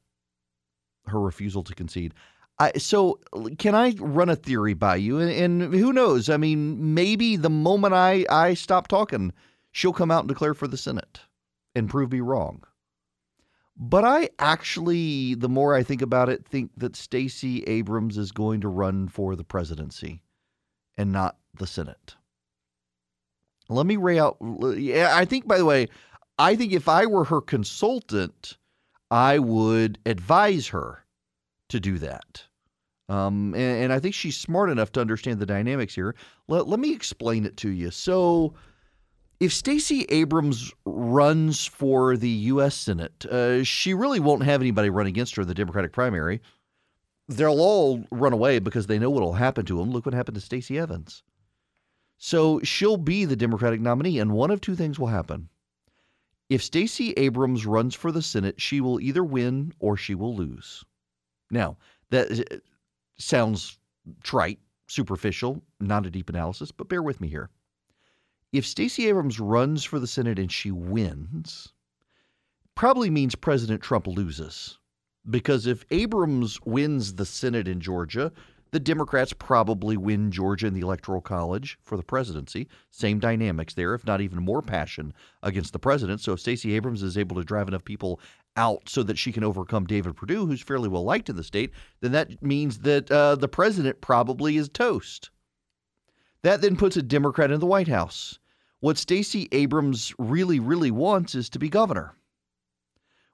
Her 1.08 1.20
refusal 1.20 1.64
to 1.64 1.76
concede. 1.76 2.14
I, 2.60 2.74
so 2.78 3.20
can 3.58 3.74
I 3.74 3.96
run 3.98 4.30
a 4.30 4.36
theory 4.36 4.74
by 4.74 4.98
you? 4.98 5.20
And, 5.20 5.32
and, 5.32 5.74
who 5.74 5.92
knows? 5.92 6.30
I 6.30 6.38
mean, 6.38 6.94
maybe 6.94 7.36
the 7.36 7.50
moment 7.50 7.94
I, 7.94 8.26
I 8.30 8.54
stop 8.54 8.88
talking, 8.88 9.34
she'll 9.72 9.94
come 9.94 10.12
out 10.12 10.22
and 10.22 10.30
declare 10.30 10.54
for 10.54 10.68
the 10.68 10.78
Senate 10.78 11.22
and 11.74 11.90
prove 11.90 12.12
me 12.12 12.20
wrong. 12.20 12.64
But 13.78 14.06
I 14.06 14.30
actually, 14.38 15.34
the 15.34 15.50
more 15.50 15.74
I 15.74 15.82
think 15.82 16.04
about 16.04 16.30
it, 16.30 16.46
think 16.46 16.72
that 16.78 16.96
Stacey 16.96 17.64
Abrams 17.64 18.18
is 18.18 18.32
going 18.32 18.62
to 18.62 18.68
run 18.68 19.08
for 19.08 19.36
the 19.36 19.44
presidency 19.44 20.22
and 20.98 21.12
not 21.12 21.38
the 21.58 21.66
Senate. 21.66 22.16
Let 23.70 23.86
me 23.86 23.98
lay 23.98 24.20
out. 24.20 24.38
I 24.42 25.26
think, 25.26 25.48
by 25.48 25.58
the 25.58 25.66
way, 25.66 25.88
I 26.38 26.56
think 26.56 26.74
if 26.74 26.88
I 26.88 27.06
were 27.06 27.24
her 27.24 27.42
consultant, 27.42 28.58
I 29.10 29.40
would 29.40 29.98
advise 30.06 30.68
her 30.68 31.06
to 31.72 31.80
do 31.80 31.98
that. 32.00 32.44
Um, 33.10 33.54
and, 33.56 33.84
and, 33.84 33.94
I 33.94 34.00
think 34.00 34.16
she's 34.16 34.38
smart 34.38 34.70
enough 34.70 34.94
to 34.94 35.02
understand 35.02 35.40
the 35.40 35.46
dynamics 35.46 35.94
here. 35.94 36.16
Let, 36.48 36.68
let 36.68 36.80
me 36.80 36.94
explain 36.94 37.46
it 37.46 37.58
to 37.58 37.70
you. 37.70 37.92
So, 37.92 38.54
if 39.42 39.52
Stacey 39.52 40.06
Abrams 40.08 40.72
runs 40.86 41.66
for 41.66 42.16
the 42.16 42.30
U.S. 42.30 42.76
Senate, 42.76 43.26
uh, 43.26 43.64
she 43.64 43.94
really 43.94 44.22
won't 44.22 44.44
have 44.44 44.62
anybody 44.62 44.90
run 44.90 45.08
against 45.08 45.36
her 45.36 45.42
in 45.42 45.48
the 45.48 45.54
Democratic 45.54 45.92
primary. 45.92 46.42
They'll 47.28 47.60
all 47.60 48.06
run 48.12 48.34
away 48.34 48.60
because 48.60 48.88
they 48.88 49.00
know 49.00 49.10
what 49.10 49.24
will 49.24 49.34
happen 49.34 49.66
to 49.66 49.78
them. 49.78 49.92
Look 49.92 50.06
what 50.06 50.14
happened 50.14 50.36
to 50.36 50.42
Stacey 50.42 50.78
Evans. 50.80 51.24
So 52.18 52.62
she'll 52.62 52.98
be 52.98 53.26
the 53.26 53.36
Democratic 53.36 53.82
nominee, 53.82 54.20
and 54.20 54.32
one 54.32 54.52
of 54.52 54.62
two 54.62 54.76
things 54.76 55.00
will 55.00 55.08
happen. 55.08 55.50
If 56.50 56.64
Stacey 56.64 57.14
Abrams 57.14 57.66
runs 57.66 57.96
for 57.96 58.12
the 58.12 58.22
Senate, 58.22 58.62
she 58.62 58.80
will 58.80 59.02
either 59.02 59.24
win 59.24 59.74
or 59.80 59.98
she 59.98 60.14
will 60.14 60.36
lose. 60.36 60.86
Now, 61.52 61.78
that 62.10 62.32
uh, 62.32 62.58
sounds 63.18 63.78
trite, 64.24 64.60
superficial, 64.88 65.62
not 65.80 66.06
a 66.06 66.10
deep 66.10 66.30
analysis, 66.30 66.72
but 66.72 66.90
bear 66.90 67.04
with 67.04 67.22
me 67.22 67.28
here. 67.28 67.50
If 68.52 68.66
Stacey 68.66 69.08
Abrams 69.08 69.40
runs 69.40 69.84
for 69.84 70.00
the 70.00 70.08
Senate 70.08 70.40
and 70.40 70.52
she 70.52 70.72
wins, 70.72 71.72
probably 72.76 73.10
means 73.10 73.36
President 73.36 73.82
Trump 73.82 74.08
loses. 74.08 74.78
Because 75.30 75.68
if 75.68 75.86
Abrams 75.92 76.60
wins 76.66 77.14
the 77.14 77.26
Senate 77.26 77.68
in 77.68 77.80
Georgia, 77.80 78.32
the 78.72 78.80
Democrats 78.80 79.34
probably 79.34 79.98
win 79.98 80.32
Georgia 80.32 80.68
in 80.68 80.74
the 80.74 80.80
Electoral 80.80 81.22
College 81.22 81.78
for 81.82 81.98
the 81.98 82.04
presidency. 82.04 82.68
Same 82.90 83.20
dynamics 83.20 83.74
there, 83.74 83.94
if 83.94 84.06
not 84.06 84.22
even 84.22 84.44
more 84.44 84.62
passion 84.62 85.14
against 85.44 85.74
the 85.74 85.80
president. 85.80 86.22
So 86.22 86.34
if 86.34 86.40
Stacey 86.40 86.74
Abrams 86.74 87.04
is 87.04 87.18
able 87.18 87.36
to 87.36 87.44
drive 87.44 87.68
enough 87.68 87.84
people 87.84 88.20
out 88.56 88.90
so 88.90 89.04
that 89.04 89.18
she 89.18 89.32
can 89.32 89.44
overcome 89.44 89.86
David 89.86 90.16
Perdue, 90.16 90.46
who's 90.46 90.62
fairly 90.62 90.90
well 90.90 91.04
liked 91.04 91.30
in 91.30 91.36
the 91.36 91.44
state, 91.44 91.72
then 92.02 92.12
that 92.12 92.42
means 92.42 92.80
that 92.80 93.12
uh, 93.12 93.36
the 93.36 93.48
president 93.48 94.02
probably 94.02 94.58
is 94.58 94.70
toast. 94.70 95.30
That 96.44 96.62
then 96.62 96.76
puts 96.76 96.98
a 96.98 97.02
Democrat 97.02 97.52
in 97.52 97.60
the 97.60 97.66
White 97.66 97.88
House. 97.88 98.40
What 98.80 98.98
Stacey 98.98 99.48
Abrams 99.52 100.14
really, 100.18 100.60
really 100.60 100.92
wants 100.92 101.36
is 101.36 101.50
to 101.50 101.60
be 101.60 101.70
governor. 101.70 102.16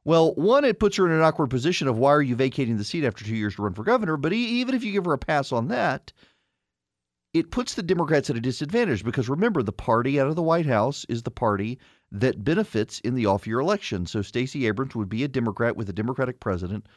Well, 0.03 0.34
one, 0.36 0.65
it 0.65 0.80
puts 0.80 0.97
her 0.97 1.06
in 1.06 1.13
an 1.13 1.21
awkward 1.21 1.49
position 1.49 1.88
of 1.88 1.97
why 1.97 2.12
are 2.12 2.21
you 2.21 2.36
vacating 2.36 2.77
the 2.77 2.84
seat 2.84 3.06
after 3.06 3.25
two 3.25 3.36
years 3.36 3.56
to 3.56 3.62
run 3.62 3.73
for 3.73 3.84
governor? 3.84 4.17
But 4.17 4.34
even 4.34 4.75
if 4.75 4.84
you 4.84 4.91
give 4.91 5.06
her 5.06 5.13
a 5.13 5.17
pass 5.17 5.51
on 5.51 5.67
that, 5.69 6.13
it 7.34 7.51
puts 7.51 7.73
the 7.73 7.84
Democrats 7.84 8.30
at 8.30 8.38
a 8.38 8.41
disadvantage 8.41 9.03
because 9.03 9.30
remember, 9.30 9.62
the 9.62 9.73
party 9.73 10.19
out 10.19 10.27
of 10.27 10.36
the 10.36 10.43
White 10.43 10.65
House 10.65 11.06
is 11.10 11.23
the 11.23 11.32
party 11.32 11.77
that 12.12 12.43
benefits 12.43 13.00
in 13.02 13.15
the 13.15 13.26
off 13.26 13.48
year 13.48 13.60
election. 13.60 14.06
So 14.06 14.22
Stacey 14.22 14.67
Abrams 14.67 14.96
would 14.96 15.10
be 15.10 15.24
a 15.24 15.28
Democrat 15.28 15.76
with 15.76 15.89
a 15.89 15.93
Democratic 15.93 16.39
president 16.39 16.88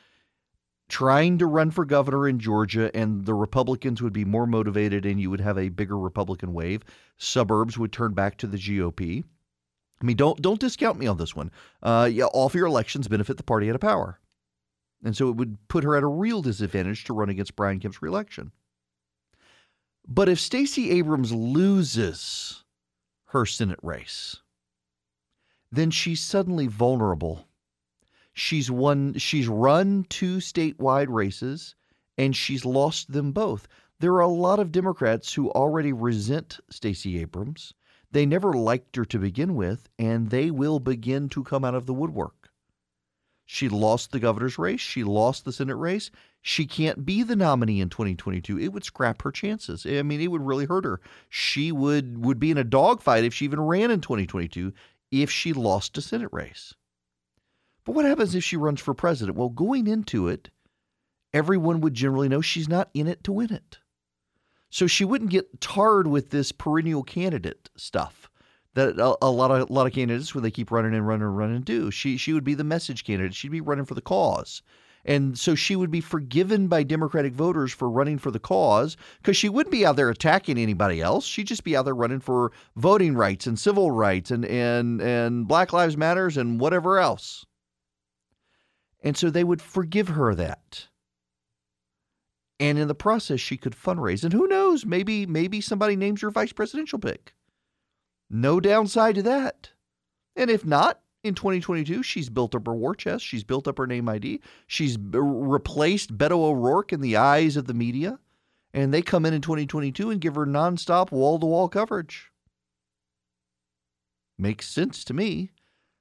trying 0.91 1.39
to 1.39 1.47
run 1.47 1.71
for 1.71 1.85
governor 1.85 2.29
in 2.29 2.41
Georgia, 2.41 2.91
and 2.95 3.25
the 3.25 3.35
Republicans 3.35 4.03
would 4.03 4.13
be 4.13 4.25
more 4.25 4.47
motivated 4.47 5.07
and 5.07 5.21
you 5.21 5.31
would 5.31 5.41
have 5.41 5.57
a 5.57 5.69
bigger 5.69 5.97
Republican 5.97 6.53
wave. 6.53 6.83
Suburbs 7.17 7.79
would 7.79 7.93
turn 7.93 8.13
back 8.13 8.37
to 8.39 8.47
the 8.47 8.59
GOP. 8.59 9.25
I 10.03 10.05
mean, 10.05 10.17
don't 10.17 10.41
don't 10.41 10.61
discount 10.61 10.99
me 10.99 11.07
on 11.07 11.17
this 11.17 11.37
one. 11.37 11.51
Uh, 11.83 12.09
yeah, 12.11 12.25
all 12.25 12.47
of 12.47 12.55
your 12.55 12.67
elections 12.67 13.09
benefit 13.09 13.37
the 13.37 13.43
party 13.43 13.69
out 13.69 13.75
of 13.75 13.81
power, 13.81 14.19
and 15.05 15.17
so 15.17 15.29
it 15.29 15.37
would 15.37 15.57
put 15.69 15.85
her 15.85 15.95
at 15.95 16.03
a 16.03 16.09
real 16.09 16.43
disadvantage 16.43 17.05
to 17.05 17.13
run 17.13 17.29
against 17.29 17.57
Brian 17.57 17.81
Kemp's 17.81 18.03
reelection. 18.03 18.53
But 20.09 20.29
if 20.29 20.41
Stacey 20.41 20.91
Abrams 20.91 21.33
loses 21.33 22.65
her 23.27 23.45
Senate 23.45 23.79
race, 23.83 24.39
then 25.73 25.91
she's 25.91 26.21
suddenly 26.21 26.67
vulnerable. 26.67 27.47
She's 28.33 28.71
won 28.71 29.15
she's 29.15 29.49
run 29.49 30.05
two 30.09 30.39
statewide 30.39 31.09
races 31.09 31.75
and 32.17 32.35
she's 32.35 32.65
lost 32.65 33.13
them 33.13 33.33
both. 33.33 33.67
There 33.99 34.15
are 34.15 34.21
a 34.21 34.29
lot 34.29 34.59
of 34.59 34.73
Democrats 34.73 35.35
who 35.35 35.51
already 35.51 35.93
resent 35.93 36.59
Stacey 36.71 37.19
Abrams. 37.21 37.75
They 38.13 38.27
never 38.27 38.53
liked 38.53 38.97
her 38.97 39.05
to 39.05 39.19
begin 39.19 39.55
with, 39.55 39.89
and 39.99 40.31
they 40.31 40.51
will 40.51 40.81
begin 40.81 41.29
to 41.29 41.45
come 41.45 41.65
out 41.65 41.75
of 41.75 41.87
the 41.87 41.95
woodwork. 41.95 42.51
She 43.47 43.69
lost 43.69 44.13
the 44.13 44.21
governor's 44.21 44.59
race. 44.59 44.81
She 44.81 45.05
lost 45.05 45.45
the 45.45 45.53
Senate 45.53 45.77
race. 45.77 46.11
She 46.41 46.67
can't 46.67 47.05
be 47.05 47.23
the 47.23 47.37
nominee 47.37 47.81
in 47.81 47.89
2022. 47.89 48.59
It 48.59 48.69
would 48.69 48.85
scrap 48.85 49.23
her 49.23 49.33
chances. 49.33 49.85
I 49.85 50.03
mean, 50.03 50.21
it 50.21 50.31
would 50.31 50.47
really 50.47 50.67
hurt 50.67 50.85
her. 50.85 51.01
She 51.29 51.73
would 51.73 52.25
would 52.25 52.39
be 52.39 52.51
in 52.51 52.59
a 52.59 52.65
dogfight 52.65 53.25
if 53.25 53.35
she 53.35 53.45
even 53.45 53.61
ran 53.61 53.91
in 53.91 54.01
2022 54.01 54.73
if 55.11 55.31
she 55.31 55.53
lost 55.53 55.99
a 55.99 56.01
Senate 56.01 56.31
race. 56.33 56.75
But 57.85 57.95
what 57.95 58.05
happens 58.05 58.35
if 58.35 58.45
she 58.45 58.57
runs 58.57 58.81
for 58.81 58.95
president? 58.95 59.37
Well, 59.37 59.49
going 59.49 59.87
into 59.87 60.29
it, 60.29 60.51
everyone 61.33 61.81
would 61.81 61.95
generally 61.95 62.29
know 62.29 62.41
she's 62.41 62.69
not 62.69 62.91
in 62.95 63.07
it 63.07 63.25
to 63.25 63.33
win 63.33 63.53
it. 63.53 63.79
So 64.71 64.87
she 64.87 65.05
wouldn't 65.05 65.31
get 65.31 65.61
tarred 65.61 66.07
with 66.07 66.31
this 66.31 66.53
perennial 66.53 67.03
candidate 67.03 67.71
stuff 67.77 68.31
that 68.75 68.99
a, 68.99 69.17
a, 69.23 69.31
lot 69.31 69.51
of 69.51 69.69
a 69.69 69.73
lot 69.73 69.87
of 69.87 69.93
candidates 69.93 70.35
when 70.35 70.45
they 70.45 70.51
keep 70.51 70.71
running 70.71 70.95
and 70.95 71.07
running 71.07 71.27
and 71.27 71.37
running 71.37 71.63
do. 71.63 71.91
She 71.91 72.17
she 72.17 72.33
would 72.33 72.45
be 72.45 72.55
the 72.55 72.65
message 72.65 73.05
candidate. 73.05 73.35
She'd 73.35 73.51
be 73.51 73.61
running 73.61 73.85
for 73.85 73.95
the 73.95 74.01
cause. 74.01 74.63
And 75.05 75.39
so 75.39 75.55
she 75.55 75.77
would 75.77 75.91
be 75.91 76.01
forgiven 76.01 76.69
by 76.69 76.83
Democratic 76.83 77.33
voters 77.33 77.73
for 77.73 77.89
running 77.89 78.19
for 78.19 78.31
the 78.31 78.39
cause 78.39 78.97
because 79.19 79.37
she 79.37 79.49
wouldn't 79.49 79.73
be 79.73 79.87
out 79.87 79.97
there 79.97 80.11
attacking 80.11 80.59
anybody 80.59 81.01
else. 81.01 81.25
She'd 81.25 81.47
just 81.47 81.65
be 81.65 81.77
out 81.77 81.85
there 81.85 81.95
running 81.95 82.21
for 82.21 82.53
voting 82.77 83.15
rights 83.15 83.47
and 83.47 83.59
civil 83.59 83.91
rights 83.91 84.31
and 84.31 84.45
and 84.45 85.01
and 85.01 85.49
Black 85.49 85.73
Lives 85.73 85.97
Matters 85.97 86.37
and 86.37 86.61
whatever 86.61 86.99
else. 86.99 87.47
And 89.03 89.17
so 89.17 89.31
they 89.31 89.45
would 89.45 89.63
forgive 89.63 90.09
her 90.09 90.35
that. 90.35 90.89
And 92.59 92.79
in 92.79 92.89
the 92.89 92.95
process, 92.95 93.41
she 93.41 93.57
could 93.57 93.75
fundraise. 93.75 94.23
And 94.23 94.35
who 94.35 94.47
knows, 94.47 94.85
maybe 94.85 95.25
maybe 95.25 95.63
somebody 95.63 95.97
names 95.97 96.21
your 96.21 96.31
vice 96.31 96.53
presidential 96.53 96.99
pick. 96.99 97.35
No 98.29 98.61
downside 98.61 99.15
to 99.15 99.23
that. 99.23 99.71
And 100.37 100.51
if 100.51 100.65
not, 100.65 101.01
in 101.23 101.35
2022, 101.35 102.03
she's 102.03 102.29
built 102.29 102.55
up 102.55 102.67
her 102.67 102.75
war 102.75 102.95
chest. 102.95 103.25
She's 103.25 103.45
built 103.45 103.69
up 103.69 103.79
her 103.79 103.87
name 103.87 104.09
ID. 104.09 104.41
She's 104.67 104.97
replaced 105.01 106.17
Beto 106.17 106.45
O'Rourke 106.45 106.93
in 106.93 107.01
the 107.01 107.17
eyes 107.17 107.57
of 107.57 107.67
the 107.67 107.75
media. 107.75 108.19
And 108.73 108.95
they 108.95 109.03
come 109.03 109.27
in 109.27 109.35
in 109.35 109.43
2022 109.43 110.11
and 110.11 110.21
give 110.21 110.37
her 110.37 110.47
nonstop 110.47 111.11
wall 111.11 111.39
to 111.39 111.47
wall 111.47 111.69
coverage. 111.69 112.31
Makes 114.39 114.69
sense 114.69 115.05
to 115.05 115.15
me. 115.15 115.51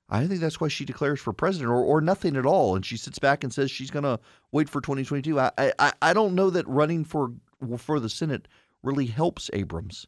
I 0.08 0.26
think 0.26 0.40
that's 0.40 0.62
why 0.62 0.70
she 0.70 0.86
declares 0.86 1.20
for 1.20 1.34
president 1.34 1.70
or, 1.70 1.84
or 1.84 2.02
nothing 2.02 2.36
at 2.36 2.46
all. 2.46 2.76
And 2.76 2.86
she 2.86 2.96
sits 2.98 3.20
back 3.20 3.44
and 3.44 3.54
says 3.54 3.70
she's 3.70 3.92
going 3.92 4.04
to 4.04 4.20
wait 4.52 4.70
for 4.70 4.82
2022. 4.82 5.40
I, 5.40 5.52
I, 5.58 5.94
I 6.02 6.14
don't 6.14 6.36
know 6.36 6.50
that 6.50 6.68
running 6.68 7.04
for, 7.04 7.34
for 7.78 8.00
the 8.00 8.10
Senate 8.10 8.48
really 8.82 9.08
helps 9.08 9.50
Abrams. 9.54 10.08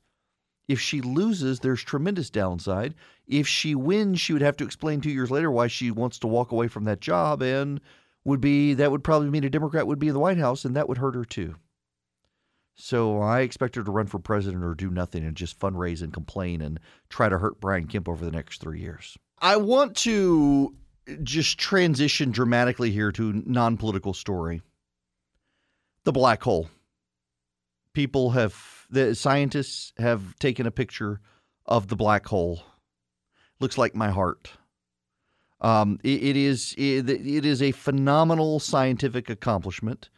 If 0.71 0.79
she 0.79 1.01
loses, 1.01 1.59
there's 1.59 1.83
tremendous 1.83 2.29
downside. 2.29 2.95
If 3.27 3.45
she 3.45 3.75
wins, 3.75 4.21
she 4.21 4.31
would 4.31 4.41
have 4.41 4.55
to 4.55 4.63
explain 4.63 5.01
two 5.01 5.09
years 5.09 5.29
later 5.29 5.51
why 5.51 5.67
she 5.67 5.91
wants 5.91 6.17
to 6.19 6.27
walk 6.27 6.53
away 6.53 6.69
from 6.69 6.85
that 6.85 7.01
job 7.01 7.41
and 7.41 7.81
would 8.23 8.39
be 8.39 8.73
that 8.75 8.89
would 8.89 9.03
probably 9.03 9.29
mean 9.29 9.43
a 9.43 9.49
Democrat 9.49 9.85
would 9.85 9.99
be 9.99 10.07
in 10.07 10.13
the 10.13 10.19
White 10.21 10.37
House 10.37 10.63
and 10.63 10.73
that 10.77 10.87
would 10.87 10.97
hurt 10.97 11.13
her 11.13 11.25
too. 11.25 11.55
So 12.73 13.19
I 13.19 13.41
expect 13.41 13.75
her 13.75 13.83
to 13.83 13.91
run 13.91 14.07
for 14.07 14.17
president 14.17 14.63
or 14.63 14.73
do 14.73 14.89
nothing 14.89 15.25
and 15.25 15.35
just 15.35 15.59
fundraise 15.59 16.01
and 16.01 16.13
complain 16.13 16.61
and 16.61 16.79
try 17.09 17.27
to 17.27 17.37
hurt 17.37 17.59
Brian 17.59 17.85
Kemp 17.85 18.07
over 18.07 18.23
the 18.23 18.31
next 18.31 18.61
three 18.61 18.79
years. 18.79 19.17
I 19.39 19.57
want 19.57 19.97
to 19.97 20.73
just 21.21 21.57
transition 21.57 22.31
dramatically 22.31 22.91
here 22.91 23.11
to 23.11 23.43
non-political 23.45 24.13
story. 24.13 24.61
The 26.05 26.13
black 26.13 26.41
hole. 26.41 26.69
People 27.93 28.29
have 28.29 28.80
the 28.91 29.15
scientists 29.15 29.93
have 29.97 30.37
taken 30.37 30.67
a 30.67 30.71
picture 30.71 31.19
of 31.65 31.87
the 31.87 31.95
black 31.95 32.27
hole. 32.27 32.61
Looks 33.59 33.77
like 33.77 33.95
my 33.95 34.09
heart. 34.11 34.51
Um, 35.61 35.99
it, 36.03 36.23
it 36.23 36.37
is 36.37 36.73
it, 36.77 37.09
it 37.09 37.45
is 37.45 37.61
a 37.61 37.71
phenomenal 37.71 38.59
scientific 38.59 39.29
accomplishment. 39.29 40.09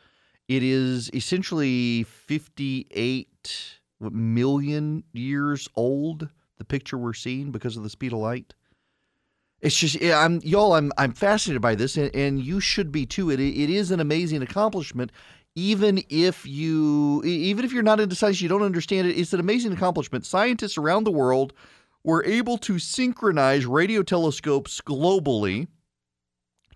It 0.48 0.64
is 0.64 1.10
essentially 1.14 2.04
58 2.04 3.80
million 4.00 5.04
years 5.14 5.68
old. 5.76 6.30
The 6.58 6.66
picture 6.66 6.98
we're 6.98 7.14
seeing 7.14 7.52
because 7.52 7.78
of 7.78 7.84
the 7.84 7.90
speed 7.90 8.14
of 8.14 8.20
light 8.20 8.54
it's 9.64 9.78
just 9.78 10.04
I'm 10.04 10.42
y'all 10.44 10.74
I'm 10.74 10.92
I'm 10.98 11.14
fascinated 11.14 11.62
by 11.62 11.74
this 11.74 11.96
and, 11.96 12.14
and 12.14 12.44
you 12.44 12.60
should 12.60 12.92
be 12.92 13.06
too. 13.06 13.32
It 13.32 13.40
it 13.40 13.70
is 13.70 13.92
an 13.92 14.02
amazing 14.02 14.42
accomplishment 14.42 15.12
even 15.56 16.04
if 16.10 16.46
you 16.46 17.22
even 17.24 17.64
if 17.64 17.72
you're 17.72 17.84
not 17.84 18.00
into 18.00 18.16
science 18.16 18.42
you 18.42 18.50
don't 18.50 18.64
understand 18.64 19.08
it 19.08 19.18
it's 19.18 19.34
an 19.34 19.40
amazing 19.40 19.72
accomplishment. 19.72 20.26
Scientists 20.26 20.78
around 20.78 21.04
the 21.04 21.12
world 21.12 21.54
were 22.04 22.26
able 22.26 22.58
to 22.58 22.80
synchronize 22.80 23.66
radio 23.66 24.04
telescopes 24.04 24.82
globally 24.82 25.68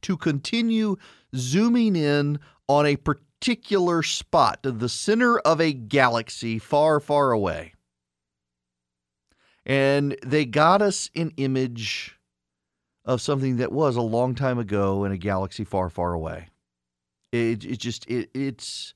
to 0.01 0.15
continue 0.15 0.95
zooming 1.35 1.95
in 1.95 2.39
on 2.67 2.85
a 2.85 2.95
particular 2.95 4.03
spot, 4.03 4.59
the 4.61 4.89
center 4.89 5.39
of 5.39 5.59
a 5.59 5.73
galaxy 5.73 6.59
far 6.59 6.99
far 6.99 7.31
away. 7.31 7.73
And 9.65 10.17
they 10.25 10.45
got 10.45 10.81
us 10.81 11.09
an 11.15 11.33
image 11.37 12.17
of 13.03 13.21
something 13.21 13.57
that 13.57 13.71
was 13.71 13.95
a 13.95 14.01
long 14.01 14.35
time 14.35 14.59
ago 14.59 15.03
in 15.03 15.11
a 15.11 15.17
galaxy 15.17 15.63
far, 15.63 15.89
far 15.89 16.13
away. 16.13 16.49
It, 17.31 17.65
it 17.65 17.77
just 17.77 18.05
it, 18.07 18.29
it's 18.33 18.93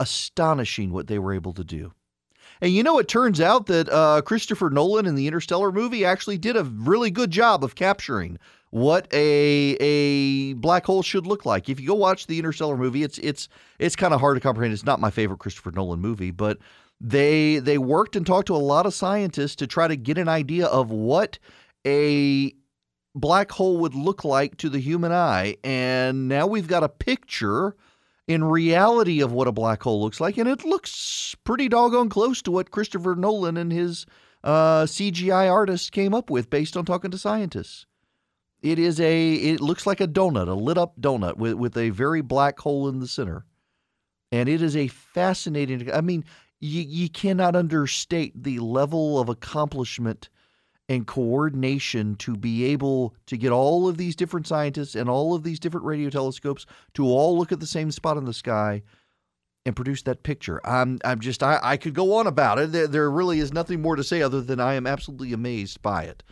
astonishing 0.00 0.92
what 0.92 1.06
they 1.06 1.18
were 1.18 1.32
able 1.32 1.52
to 1.54 1.64
do. 1.64 1.92
And 2.60 2.72
you 2.72 2.82
know, 2.82 2.98
it 2.98 3.08
turns 3.08 3.40
out 3.40 3.66
that 3.66 3.88
uh, 3.88 4.22
Christopher 4.22 4.70
Nolan 4.70 5.06
in 5.06 5.14
the 5.14 5.26
Interstellar 5.26 5.72
movie 5.72 6.04
actually 6.04 6.38
did 6.38 6.56
a 6.56 6.64
really 6.64 7.10
good 7.10 7.30
job 7.30 7.64
of 7.64 7.74
capturing 7.74 8.38
what 8.70 9.06
a 9.12 9.76
a 9.80 10.54
black 10.54 10.84
hole 10.86 11.02
should 11.02 11.26
look 11.26 11.46
like. 11.46 11.68
If 11.68 11.80
you 11.80 11.86
go 11.86 11.94
watch 11.94 12.26
the 12.26 12.38
Interstellar 12.38 12.76
movie, 12.76 13.02
it's 13.02 13.18
it's 13.18 13.48
it's 13.78 13.96
kind 13.96 14.14
of 14.14 14.20
hard 14.20 14.36
to 14.36 14.40
comprehend. 14.40 14.72
It's 14.72 14.84
not 14.84 15.00
my 15.00 15.10
favorite 15.10 15.38
Christopher 15.38 15.70
Nolan 15.72 16.00
movie, 16.00 16.30
but 16.30 16.58
they 17.00 17.58
they 17.58 17.78
worked 17.78 18.16
and 18.16 18.26
talked 18.26 18.46
to 18.48 18.56
a 18.56 18.58
lot 18.58 18.86
of 18.86 18.94
scientists 18.94 19.56
to 19.56 19.66
try 19.66 19.88
to 19.88 19.96
get 19.96 20.18
an 20.18 20.28
idea 20.28 20.66
of 20.66 20.90
what 20.90 21.38
a 21.86 22.52
black 23.14 23.50
hole 23.52 23.78
would 23.78 23.94
look 23.94 24.24
like 24.24 24.56
to 24.58 24.68
the 24.68 24.80
human 24.80 25.12
eye. 25.12 25.56
And 25.62 26.28
now 26.28 26.46
we've 26.46 26.68
got 26.68 26.82
a 26.82 26.88
picture 26.88 27.76
in 28.26 28.42
reality 28.44 29.20
of 29.20 29.32
what 29.32 29.48
a 29.48 29.52
black 29.52 29.82
hole 29.82 30.02
looks 30.02 30.20
like. 30.20 30.38
And 30.38 30.48
it 30.48 30.64
looks 30.64 31.34
pretty 31.44 31.68
doggone 31.68 32.08
close 32.08 32.42
to 32.42 32.50
what 32.50 32.70
Christopher 32.70 33.14
Nolan 33.14 33.56
and 33.56 33.72
his 33.72 34.06
uh, 34.42 34.84
CGI 34.84 35.50
artists 35.50 35.90
came 35.90 36.14
up 36.14 36.30
with 36.30 36.50
based 36.50 36.76
on 36.76 36.84
talking 36.84 37.10
to 37.10 37.18
scientists. 37.18 37.86
It 38.62 38.78
is 38.78 38.98
a, 38.98 39.34
it 39.34 39.60
looks 39.60 39.86
like 39.86 40.00
a 40.00 40.08
donut, 40.08 40.48
a 40.48 40.54
lit 40.54 40.78
up 40.78 40.98
donut 40.98 41.36
with, 41.36 41.54
with 41.54 41.76
a 41.76 41.90
very 41.90 42.22
black 42.22 42.58
hole 42.58 42.88
in 42.88 42.98
the 42.98 43.06
center. 43.06 43.44
And 44.32 44.48
it 44.48 44.62
is 44.62 44.74
a 44.74 44.88
fascinating, 44.88 45.92
I 45.92 46.00
mean, 46.00 46.24
you, 46.60 46.80
you 46.80 47.10
cannot 47.10 47.56
understate 47.56 48.42
the 48.42 48.58
level 48.60 49.20
of 49.20 49.28
accomplishment 49.28 50.30
and 50.88 51.06
coordination 51.06 52.14
to 52.16 52.36
be 52.36 52.64
able 52.64 53.14
to 53.26 53.36
get 53.36 53.52
all 53.52 53.88
of 53.88 53.96
these 53.96 54.14
different 54.14 54.46
scientists 54.46 54.94
and 54.94 55.08
all 55.08 55.34
of 55.34 55.42
these 55.42 55.58
different 55.58 55.86
radio 55.86 56.10
telescopes 56.10 56.66
to 56.92 57.06
all 57.06 57.38
look 57.38 57.52
at 57.52 57.60
the 57.60 57.66
same 57.66 57.90
spot 57.90 58.16
in 58.16 58.24
the 58.24 58.34
sky 58.34 58.82
and 59.66 59.74
produce 59.74 60.02
that 60.02 60.22
picture. 60.22 60.60
I'm 60.64 60.98
I'm 61.04 61.20
just 61.20 61.42
I, 61.42 61.58
I 61.62 61.76
could 61.76 61.94
go 61.94 62.14
on 62.16 62.26
about 62.26 62.58
it. 62.58 62.72
There, 62.72 62.86
there 62.86 63.10
really 63.10 63.38
is 63.38 63.52
nothing 63.52 63.80
more 63.80 63.96
to 63.96 64.04
say 64.04 64.20
other 64.20 64.42
than 64.42 64.60
I 64.60 64.74
am 64.74 64.86
absolutely 64.86 65.32
amazed 65.32 65.80
by 65.80 66.04
it. 66.04 66.22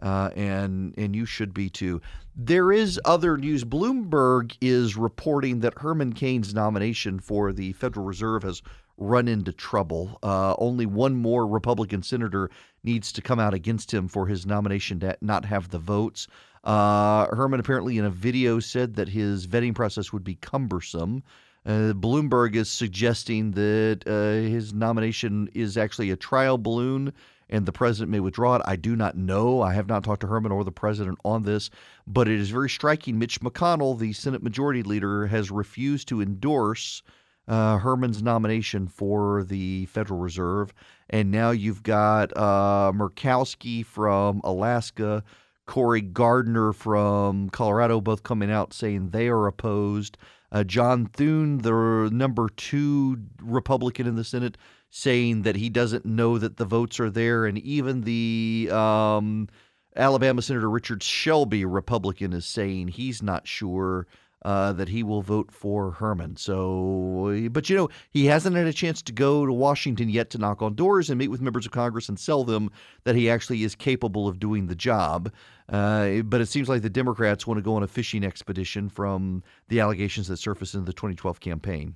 Uh, 0.00 0.30
and 0.34 0.94
and 0.98 1.14
you 1.14 1.24
should 1.24 1.54
be 1.54 1.70
too. 1.70 2.00
There 2.34 2.72
is 2.72 3.00
other 3.04 3.36
news. 3.36 3.64
Bloomberg 3.64 4.56
is 4.60 4.96
reporting 4.96 5.60
that 5.60 5.78
Herman 5.78 6.12
Cain's 6.12 6.54
nomination 6.54 7.20
for 7.20 7.52
the 7.52 7.72
Federal 7.74 8.04
Reserve 8.04 8.42
has 8.42 8.62
run 9.02 9.28
into 9.28 9.52
trouble. 9.52 10.18
Uh, 10.22 10.54
only 10.58 10.86
one 10.86 11.14
more 11.14 11.46
Republican 11.46 12.02
senator 12.02 12.50
needs 12.84 13.12
to 13.12 13.22
come 13.22 13.38
out 13.38 13.54
against 13.54 13.92
him 13.92 14.08
for 14.08 14.26
his 14.26 14.46
nomination 14.46 15.00
to 15.00 15.16
not 15.20 15.44
have 15.44 15.70
the 15.70 15.78
votes. 15.78 16.28
Uh, 16.64 17.26
Herman 17.34 17.60
apparently 17.60 17.98
in 17.98 18.04
a 18.04 18.10
video 18.10 18.60
said 18.60 18.94
that 18.94 19.08
his 19.08 19.46
vetting 19.46 19.74
process 19.74 20.12
would 20.12 20.24
be 20.24 20.36
cumbersome. 20.36 21.22
Uh, 21.64 21.92
Bloomberg 21.92 22.56
is 22.56 22.70
suggesting 22.70 23.52
that 23.52 24.02
uh, 24.06 24.48
his 24.48 24.72
nomination 24.72 25.48
is 25.54 25.76
actually 25.76 26.10
a 26.10 26.16
trial 26.16 26.58
balloon 26.58 27.12
and 27.52 27.66
the 27.66 27.72
president 27.72 28.10
may 28.10 28.18
withdraw 28.18 28.56
it. 28.56 28.62
I 28.64 28.76
do 28.76 28.96
not 28.96 29.16
know. 29.16 29.60
I 29.60 29.74
have 29.74 29.86
not 29.86 30.02
talked 30.02 30.22
to 30.22 30.26
Herman 30.26 30.52
or 30.52 30.64
the 30.64 30.72
president 30.72 31.18
on 31.22 31.42
this, 31.42 31.68
but 32.06 32.26
it 32.26 32.40
is 32.40 32.48
very 32.48 32.70
striking. 32.70 33.18
Mitch 33.18 33.40
McConnell, 33.40 33.98
the 33.98 34.14
Senate 34.14 34.42
Majority 34.42 34.82
Leader, 34.82 35.26
has 35.26 35.50
refused 35.50 36.08
to 36.08 36.22
endorse 36.22 37.02
uh, 37.48 37.78
Herman's 37.78 38.22
nomination 38.22 38.88
for 38.88 39.44
the 39.44 39.86
Federal 39.86 40.20
Reserve. 40.20 40.72
And 41.10 41.30
now 41.30 41.50
you've 41.50 41.82
got 41.82 42.36
uh, 42.36 42.92
Murkowski 42.94 43.84
from 43.84 44.40
Alaska, 44.44 45.22
Cory 45.66 46.00
Gardner 46.00 46.72
from 46.72 47.50
Colorado, 47.50 48.00
both 48.00 48.22
coming 48.22 48.50
out 48.50 48.72
saying 48.72 49.10
they 49.10 49.28
are 49.28 49.46
opposed. 49.46 50.18
Uh, 50.50 50.64
John 50.64 51.06
Thune, 51.06 51.58
the 51.58 52.10
number 52.12 52.48
two 52.50 53.18
Republican 53.40 54.06
in 54.06 54.16
the 54.16 54.24
Senate, 54.24 54.58
saying 54.90 55.42
that 55.42 55.56
he 55.56 55.70
doesn't 55.70 56.04
know 56.04 56.36
that 56.38 56.58
the 56.58 56.66
votes 56.66 57.00
are 57.00 57.10
there. 57.10 57.46
And 57.46 57.58
even 57.58 58.02
the 58.02 58.68
um, 58.70 59.48
Alabama 59.96 60.42
Senator 60.42 60.68
Richard 60.68 61.02
Shelby, 61.02 61.64
Republican, 61.64 62.32
is 62.34 62.44
saying 62.44 62.88
he's 62.88 63.22
not 63.22 63.48
sure 63.48 64.06
uh, 64.44 64.72
that 64.72 64.88
he 64.88 65.02
will 65.02 65.22
vote 65.22 65.50
for 65.52 65.92
Herman. 65.92 66.36
So, 66.36 67.48
but 67.50 67.70
you 67.70 67.76
know, 67.76 67.88
he 68.10 68.26
hasn't 68.26 68.56
had 68.56 68.66
a 68.66 68.72
chance 68.72 69.00
to 69.02 69.12
go 69.12 69.46
to 69.46 69.52
Washington 69.52 70.08
yet 70.08 70.30
to 70.30 70.38
knock 70.38 70.62
on 70.62 70.74
doors 70.74 71.10
and 71.10 71.18
meet 71.18 71.28
with 71.28 71.40
members 71.40 71.66
of 71.66 71.72
Congress 71.72 72.08
and 72.08 72.18
sell 72.18 72.44
them 72.44 72.70
that 73.04 73.14
he 73.14 73.30
actually 73.30 73.62
is 73.62 73.74
capable 73.74 74.26
of 74.26 74.40
doing 74.40 74.66
the 74.66 74.74
job. 74.74 75.32
Uh, 75.68 76.22
but 76.22 76.40
it 76.40 76.46
seems 76.46 76.68
like 76.68 76.82
the 76.82 76.90
Democrats 76.90 77.46
want 77.46 77.58
to 77.58 77.62
go 77.62 77.76
on 77.76 77.82
a 77.82 77.88
fishing 77.88 78.24
expedition 78.24 78.88
from 78.88 79.42
the 79.68 79.80
allegations 79.80 80.28
that 80.28 80.38
surfaced 80.38 80.74
in 80.74 80.84
the 80.84 80.92
2012 80.92 81.40
campaign. 81.40 81.94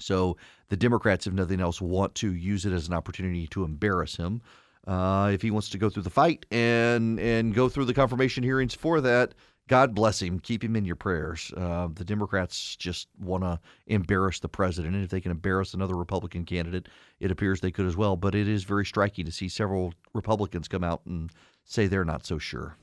So 0.00 0.36
the 0.68 0.76
Democrats, 0.76 1.26
if 1.26 1.32
nothing 1.32 1.60
else, 1.60 1.80
want 1.80 2.14
to 2.16 2.32
use 2.32 2.64
it 2.64 2.72
as 2.72 2.88
an 2.88 2.94
opportunity 2.94 3.46
to 3.48 3.64
embarrass 3.64 4.16
him. 4.16 4.40
Uh, 4.86 5.30
if 5.34 5.42
he 5.42 5.50
wants 5.50 5.68
to 5.68 5.78
go 5.78 5.90
through 5.90 6.04
the 6.04 6.10
fight 6.10 6.46
and 6.50 7.20
and 7.20 7.52
go 7.52 7.68
through 7.68 7.84
the 7.84 7.92
confirmation 7.92 8.42
hearings 8.42 8.74
for 8.74 9.02
that, 9.02 9.34
God 9.68 9.94
bless 9.94 10.20
him. 10.20 10.40
Keep 10.40 10.64
him 10.64 10.76
in 10.76 10.84
your 10.84 10.96
prayers. 10.96 11.52
Uh, 11.56 11.88
the 11.94 12.04
Democrats 12.04 12.74
just 12.74 13.08
want 13.20 13.44
to 13.44 13.60
embarrass 13.86 14.40
the 14.40 14.48
president. 14.48 14.94
And 14.94 15.04
if 15.04 15.10
they 15.10 15.20
can 15.20 15.30
embarrass 15.30 15.74
another 15.74 15.94
Republican 15.94 16.44
candidate, 16.44 16.88
it 17.20 17.30
appears 17.30 17.60
they 17.60 17.70
could 17.70 17.86
as 17.86 17.96
well. 17.96 18.16
But 18.16 18.34
it 18.34 18.48
is 18.48 18.64
very 18.64 18.86
striking 18.86 19.26
to 19.26 19.32
see 19.32 19.48
several 19.48 19.92
Republicans 20.14 20.68
come 20.68 20.82
out 20.82 21.02
and 21.06 21.30
say 21.64 21.86
they're 21.86 22.04
not 22.04 22.24
so 22.26 22.38
sure. 22.38 22.76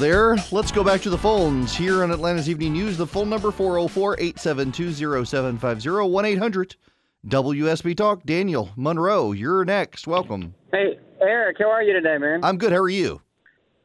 There. 0.00 0.36
Let's 0.50 0.72
go 0.72 0.82
back 0.82 1.02
to 1.02 1.10
the 1.10 1.18
phones 1.18 1.76
here 1.76 2.02
on 2.02 2.10
Atlanta's 2.10 2.48
Evening 2.48 2.72
News. 2.72 2.96
The 2.96 3.06
phone 3.06 3.28
number 3.28 3.50
404 3.50 4.14
872 4.14 5.24
0750 5.26 6.08
1 6.10 6.24
800 6.24 6.76
WSB 7.28 7.96
Talk. 7.96 8.24
Daniel 8.24 8.70
Monroe, 8.76 9.32
you're 9.32 9.64
next. 9.66 10.06
Welcome. 10.06 10.54
Hey, 10.72 10.98
Eric, 11.20 11.58
how 11.58 11.70
are 11.70 11.82
you 11.82 11.92
today, 11.92 12.16
man? 12.16 12.42
I'm 12.42 12.56
good. 12.56 12.72
How 12.72 12.78
are 12.78 12.88
you? 12.88 13.20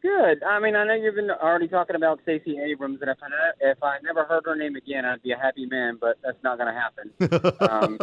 Good. 0.01 0.41
I 0.43 0.60
mean, 0.60 0.75
I 0.75 0.86
know 0.86 0.93
you've 0.93 1.15
been 1.15 1.32
already 1.32 1.67
talking 1.67 1.97
about 1.97 2.21
Stacey 2.23 2.58
Abrams, 2.60 2.99
and 3.01 3.10
if 3.10 3.17
I 3.21 3.69
if 3.71 3.84
I 3.84 3.97
never 4.01 4.23
heard 4.23 4.43
her 4.45 4.56
name 4.56 4.78
again, 4.78 5.04
I'd 5.04 5.21
be 5.21 5.34
a 5.34 5.38
happy 5.38 5.65
man. 5.65 5.97
But 5.99 6.17
that's 6.23 6.41
not 6.43 6.58
going 6.58 6.73
to 6.73 6.80
happen. 6.80 7.60
um, 7.69 7.99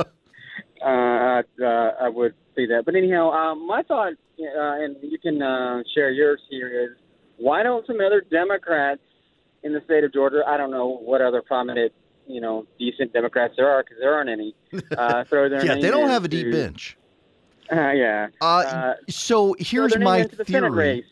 uh, 0.85 1.43
uh, 1.65 1.93
I 2.01 2.09
would 2.11 2.35
see 2.55 2.67
that. 2.67 2.83
But 2.85 2.95
anyhow, 2.95 3.31
um, 3.31 3.67
my 3.67 3.83
thought, 3.83 4.13
uh, 4.13 4.85
and 4.85 4.97
you 5.01 5.19
can 5.19 5.41
uh, 5.41 5.83
share 5.95 6.11
yours 6.11 6.41
here, 6.51 6.69
is 6.69 6.97
why 7.43 7.63
don't 7.63 7.87
some 7.87 8.01
other 8.01 8.23
Democrats 8.31 9.01
in 9.63 9.73
the 9.73 9.81
state 9.85 10.05
of 10.05 10.13
Georgia, 10.13 10.43
I 10.47 10.57
don't 10.57 10.71
know 10.71 10.89
what 10.89 11.21
other 11.21 11.43
prominent, 11.43 11.93
you 12.27 12.41
know, 12.41 12.67
decent 12.79 13.13
Democrats 13.13 13.55
there 13.57 13.69
are 13.69 13.83
because 13.83 13.99
there 14.01 14.15
aren't 14.15 14.31
any, 14.31 14.55
uh, 14.97 15.25
throw 15.25 15.49
their 15.49 15.65
yeah, 15.65 15.75
name 15.75 15.83
they 15.83 15.91
don't 15.91 16.09
have 16.09 16.25
a 16.25 16.29
deep 16.29 16.47
to- 16.47 16.53
bench. 16.53 16.97
Uh, 17.71 17.91
yeah. 17.93 18.29
Uh, 18.41 18.45
Uh, 18.45 18.95
so 19.09 19.55
here's 19.59 19.97
my 19.99 20.25
the 20.25 20.45
theory. 20.45 21.05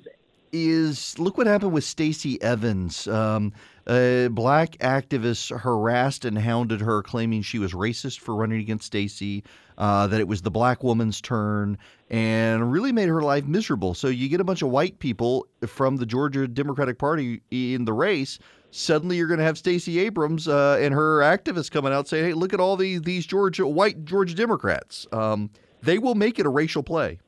is 0.52 1.18
look 1.18 1.38
what 1.38 1.46
happened 1.46 1.72
with 1.72 1.84
Stacey 1.84 2.40
Evans. 2.42 3.06
Um, 3.06 3.52
a 3.88 4.28
black 4.30 4.76
activist 4.78 5.56
harassed 5.58 6.24
and 6.24 6.38
hounded 6.38 6.80
her, 6.80 7.02
claiming 7.02 7.42
she 7.42 7.58
was 7.58 7.72
racist 7.72 8.18
for 8.20 8.34
running 8.34 8.60
against 8.60 8.86
Stacey, 8.86 9.42
uh, 9.80 10.06
that 10.06 10.20
it 10.20 10.28
was 10.28 10.42
the 10.42 10.50
black 10.50 10.84
woman's 10.84 11.22
turn, 11.22 11.78
and 12.10 12.70
really 12.70 12.92
made 12.92 13.08
her 13.08 13.22
life 13.22 13.46
miserable. 13.46 13.94
So 13.94 14.08
you 14.08 14.28
get 14.28 14.38
a 14.38 14.44
bunch 14.44 14.60
of 14.60 14.68
white 14.68 14.98
people 14.98 15.46
from 15.66 15.96
the 15.96 16.04
Georgia 16.04 16.46
Democratic 16.46 16.98
Party 16.98 17.40
in 17.50 17.86
the 17.86 17.94
race. 17.94 18.38
Suddenly, 18.72 19.16
you're 19.16 19.26
going 19.26 19.38
to 19.38 19.44
have 19.44 19.56
Stacey 19.56 19.98
Abrams 20.00 20.46
uh, 20.46 20.78
and 20.80 20.92
her 20.92 21.20
activists 21.20 21.70
coming 21.70 21.94
out 21.94 22.06
saying, 22.06 22.26
"Hey, 22.26 22.32
look 22.34 22.52
at 22.52 22.60
all 22.60 22.76
these 22.76 23.00
these 23.00 23.24
Georgia 23.24 23.66
white 23.66 24.04
Georgia 24.04 24.34
Democrats. 24.34 25.06
Um, 25.12 25.48
they 25.82 25.98
will 25.98 26.14
make 26.14 26.38
it 26.38 26.44
a 26.44 26.50
racial 26.50 26.82
play." 26.82 27.18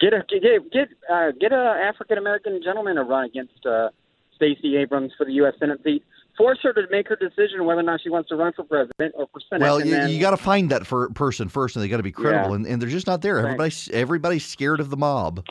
Get 0.00 0.14
a 0.14 0.24
get 0.30 0.72
get 0.72 0.88
uh, 1.12 1.32
get 1.38 1.52
a 1.52 1.82
African 1.86 2.16
American 2.16 2.62
gentleman 2.64 2.96
to 2.96 3.02
run 3.02 3.26
against 3.26 3.64
uh, 3.66 3.90
Stacey 4.34 4.78
Abrams 4.78 5.12
for 5.18 5.26
the 5.26 5.34
U.S. 5.34 5.52
Senate 5.60 5.80
seat. 5.84 6.02
Force 6.38 6.58
her 6.62 6.72
to 6.72 6.82
make 6.90 7.08
her 7.08 7.16
decision 7.16 7.64
whether 7.64 7.80
or 7.80 7.84
not 7.84 8.00
she 8.02 8.08
wants 8.08 8.28
to 8.30 8.36
run 8.36 8.52
for 8.54 8.64
president 8.64 9.14
or 9.16 9.28
for 9.32 9.40
senate. 9.50 9.62
Well, 9.62 9.84
you, 9.84 9.90
then, 9.90 10.08
you 10.10 10.18
got 10.18 10.30
to 10.30 10.38
find 10.38 10.70
that 10.70 10.86
for 10.86 11.10
person 11.10 11.48
first, 11.48 11.76
and 11.76 11.84
they 11.84 11.88
got 11.88 11.98
to 11.98 12.02
be 12.02 12.12
credible, 12.12 12.50
Yeah. 12.50 12.56
and, 12.56 12.66
and 12.66 12.80
they're 12.80 12.88
just 12.88 13.06
not 13.06 13.20
there. 13.20 13.36
Right. 13.36 13.44
Everybody's 13.44 13.88
everybody's 13.90 14.44
scared 14.44 14.80
of 14.80 14.88
the 14.90 14.96
mob. 14.96 15.44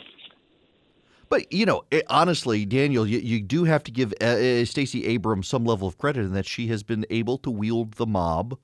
But 1.28 1.50
you 1.52 1.64
know, 1.64 1.84
it, 1.90 2.04
honestly, 2.10 2.66
Daniel, 2.66 3.06
you, 3.06 3.18
you 3.18 3.40
do 3.40 3.64
have 3.64 3.84
to 3.84 3.90
give 3.90 4.12
uh, 4.20 4.24
uh, 4.24 4.64
Stacey 4.64 5.06
Abrams 5.06 5.48
some 5.48 5.64
level 5.64 5.88
of 5.88 5.96
credit 5.98 6.24
in 6.24 6.34
that 6.34 6.46
she 6.46 6.66
has 6.66 6.82
been 6.82 7.06
able 7.10 7.38
to 7.38 7.50
wield 7.50 7.94
the 7.94 8.06
mob 8.06 8.58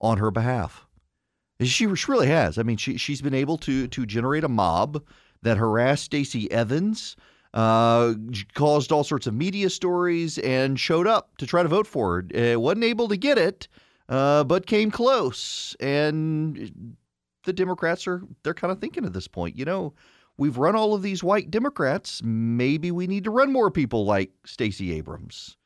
on 0.00 0.18
her 0.18 0.30
behalf. 0.30 0.86
She, 1.60 1.92
she 1.96 2.10
really 2.12 2.28
has. 2.28 2.58
I 2.58 2.62
mean, 2.62 2.76
she 2.76 2.98
she's 2.98 3.22
been 3.22 3.34
able 3.34 3.56
to 3.58 3.88
to 3.88 4.06
generate 4.06 4.44
a 4.44 4.48
mob 4.48 5.02
that 5.42 5.56
harassed 5.56 6.04
Stacey 6.04 6.50
Evans, 6.52 7.16
uh, 7.56 8.12
caused 8.54 8.92
all 8.92 9.02
sorts 9.02 9.26
of 9.26 9.32
media 9.34 9.70
stories, 9.70 10.36
and 10.38 10.78
showed 10.78 11.06
up 11.06 11.36
to 11.38 11.46
try 11.46 11.62
to 11.62 11.68
vote 11.68 11.86
for 11.86 12.22
her. 12.30 12.54
Uh, 12.54 12.60
wasn't 12.60 12.84
able 12.84 13.08
to 13.08 13.16
get 13.16 13.38
it, 13.38 13.66
uh, 14.10 14.44
but 14.44 14.66
came 14.66 14.90
close. 14.90 15.74
And 15.80 16.96
the 17.44 17.54
Democrats 17.54 18.06
are 18.06 18.22
they're 18.42 18.52
kind 18.52 18.70
of 18.70 18.78
thinking 18.78 19.06
at 19.06 19.14
this 19.14 19.26
point, 19.26 19.56
you 19.56 19.64
know, 19.64 19.94
we've 20.36 20.58
run 20.58 20.76
all 20.76 20.92
of 20.92 21.00
these 21.00 21.24
white 21.24 21.50
Democrats. 21.50 22.20
Maybe 22.22 22.90
we 22.90 23.06
need 23.06 23.24
to 23.24 23.30
run 23.30 23.50
more 23.50 23.70
people 23.70 24.04
like 24.04 24.32
Stacey 24.44 24.92
Abrams. 24.92 25.56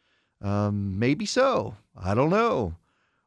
Um, 0.40 0.96
maybe 0.96 1.26
so. 1.26 1.74
I 1.96 2.14
don't 2.14 2.30
know. 2.30 2.76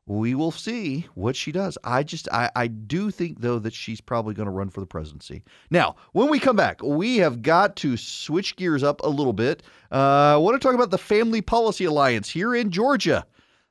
We 0.06 0.36
will 0.36 0.52
see 0.52 1.08
what 1.14 1.36
she 1.36 1.54
does. 1.54 1.78
I 1.84 2.04
just, 2.04 2.28
I, 2.32 2.50
I 2.58 2.68
do 2.68 3.10
think, 3.10 3.40
though, 3.40 3.60
that 3.60 3.74
she's 3.74 4.02
probably 4.02 4.34
going 4.34 4.48
to 4.48 4.52
run 4.52 4.70
for 4.70 4.82
the 4.82 4.86
presidency. 4.86 5.44
Now, 5.72 5.96
when 6.12 6.30
we 6.30 6.40
come 6.40 6.58
back, 6.58 6.84
we 6.84 7.18
have 7.18 7.42
got 7.42 7.78
to 7.78 7.96
switch 7.96 8.58
gears 8.58 8.84
up 8.84 9.00
a 9.02 9.08
little 9.08 9.32
bit. 9.32 9.64
Uh, 9.92 10.34
I 10.34 10.38
want 10.38 10.60
to 10.62 10.66
talk 10.66 10.76
about 10.76 10.92
the 10.92 10.98
Family 10.98 11.42
Policy 11.42 11.86
Alliance 11.86 12.30
here 12.30 12.54
in 12.54 12.70
Georgia. 12.70 13.26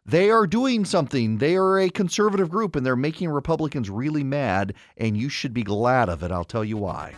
They 0.06 0.30
are 0.30 0.46
doing 0.46 0.84
something. 0.84 1.38
They 1.38 1.54
are 1.54 1.78
a 1.78 1.90
conservative 1.90 2.50
group 2.50 2.76
and 2.76 2.84
they're 2.84 2.96
making 2.96 3.28
Republicans 3.28 3.88
really 3.90 4.24
mad, 4.24 4.74
and 4.96 5.16
you 5.16 5.28
should 5.28 5.52
be 5.52 5.62
glad 5.62 6.08
of 6.08 6.22
it. 6.22 6.32
I'll 6.32 6.44
tell 6.44 6.64
you 6.64 6.78
why. 6.78 7.14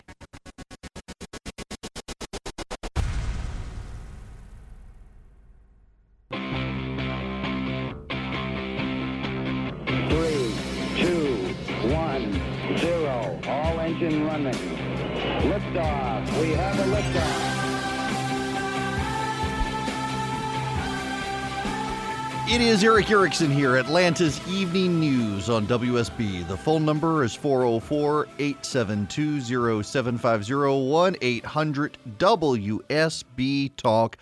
It 22.47 22.61
is 22.61 22.83
Erick 22.83 23.09
Erickson 23.09 23.49
here, 23.49 23.77
Atlanta's 23.77 24.39
Evening 24.47 24.99
News 24.99 25.49
on 25.49 25.65
WSB. 25.65 26.47
The 26.47 26.55
phone 26.55 26.85
number 26.85 27.23
is 27.23 27.33
404 27.33 28.27
872 28.37 29.81
0750 29.81 31.17
800 31.25 31.97
WSB 32.19 33.75
Talk. 33.77 34.17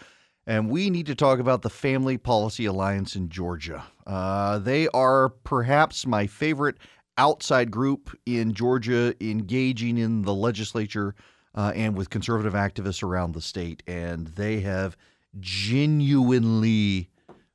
And 0.47 0.69
we 0.69 0.89
need 0.89 1.05
to 1.07 1.15
talk 1.15 1.39
about 1.39 1.63
the 1.63 1.69
Family 1.69 2.17
Policy 2.17 2.65
Alliance 2.65 3.17
in 3.17 3.27
Georgia. 3.27 3.83
Uh, 4.07 4.57
they 4.57 4.87
are 4.89 5.27
perhaps 5.27 6.07
my 6.07 6.25
favorite 6.25 6.77
outside 7.17 7.71
group 7.71 8.17
in 8.25 8.53
Georgia 8.53 9.13
engaging 9.19 9.97
in 9.97 10.21
the 10.21 10.33
legislature 10.33 11.13
uh, 11.55 11.73
and 11.75 11.97
with 11.97 12.09
conservative 12.09 12.53
activists 12.53 13.03
around 13.03 13.33
the 13.33 13.41
state. 13.41 13.83
And 13.85 14.27
they 14.27 14.61
have 14.61 14.95
genuinely 15.41 17.09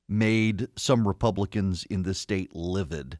made 0.09 0.68
some 0.77 1.07
Republicans 1.07 1.85
in 1.85 2.03
the 2.03 2.14
state 2.14 2.55
livid. 2.55 3.18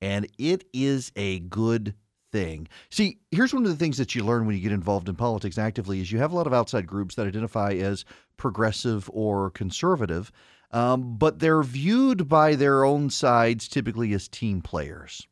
And 0.00 0.28
it 0.38 0.64
is 0.72 1.10
a 1.16 1.40
good 1.40 1.94
thing. 2.30 2.68
See, 2.90 3.18
here's 3.30 3.54
one 3.54 3.64
of 3.64 3.70
the 3.70 3.76
things 3.76 3.96
that 3.98 4.14
you 4.14 4.24
learn 4.24 4.46
when 4.46 4.56
you 4.56 4.62
get 4.62 4.72
involved 4.72 5.08
in 5.08 5.16
politics 5.16 5.58
actively 5.58 6.00
is 6.00 6.12
you 6.12 6.18
have 6.18 6.32
a 6.32 6.36
lot 6.36 6.46
of 6.46 6.54
outside 6.54 6.86
groups 6.86 7.14
that 7.14 7.26
identify 7.26 7.72
as 7.72 8.04
progressive 8.36 9.10
or 9.12 9.50
conservative, 9.50 10.30
um, 10.70 11.16
but 11.16 11.38
they're 11.38 11.62
viewed 11.62 12.28
by 12.28 12.54
their 12.54 12.84
own 12.84 13.10
sides 13.10 13.66
typically 13.68 14.12
as 14.12 14.28
team 14.28 14.60
players. 14.60 15.26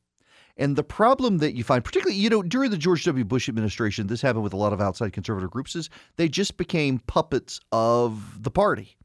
And 0.57 0.75
the 0.75 0.83
problem 0.83 1.39
that 1.39 1.55
you 1.55 1.63
find, 1.65 1.85
particularly, 1.85 2.19
you 2.19 2.31
know, 2.31 2.43
during 2.43 2.71
the 2.71 2.79
George 2.79 3.05
W. 3.05 3.25
Bush 3.25 3.47
administration, 3.49 4.07
this 4.07 4.23
happened 4.23 4.43
with 4.43 4.55
a 4.55 4.59
lot 4.59 4.73
of 4.73 4.81
outside 4.81 5.13
conservative 5.13 5.51
groups, 5.51 5.77
is 5.77 5.91
they 6.17 6.31
just 6.31 6.57
became 6.57 6.99
puppets 7.01 7.61
of 7.73 8.43
the 8.43 8.51
party. 8.51 8.97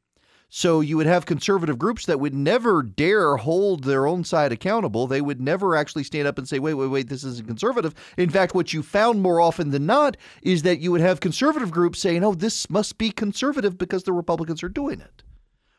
So 0.54 0.82
you 0.82 0.98
would 0.98 1.06
have 1.06 1.26
conservative 1.26 1.80
groups 1.80 2.06
that 2.08 2.20
would 2.20 2.34
never 2.34 2.84
dare 2.84 3.38
hold 3.38 3.86
their 3.86 4.06
own 4.06 4.26
side 4.26 4.52
accountable. 4.52 5.08
They 5.08 5.22
would 5.22 5.40
never 5.40 5.78
actually 5.78 6.04
stand 6.04 6.28
up 6.28 6.38
and 6.38 6.46
say, 6.46 6.60
wait, 6.60 6.74
wait, 6.74 6.88
wait, 6.88 7.08
this 7.08 7.24
isn't 7.24 7.48
conservative. 7.48 7.96
In 8.18 8.30
fact, 8.30 8.54
what 8.54 8.74
you 8.74 8.84
found 8.84 9.22
more 9.22 9.40
often 9.40 9.70
than 9.70 9.86
not 9.86 10.18
is 10.42 10.64
that 10.64 10.80
you 10.80 10.92
would 10.92 11.00
have 11.00 11.22
conservative 11.22 11.72
groups 11.72 12.00
saying, 12.00 12.26
oh, 12.26 12.34
this 12.34 12.70
must 12.70 12.98
be 12.98 13.12
conservative 13.12 13.78
because 13.78 14.04
the 14.04 14.12
Republicans 14.12 14.62
are 14.62 14.68
doing 14.68 15.00
it. 15.00 15.24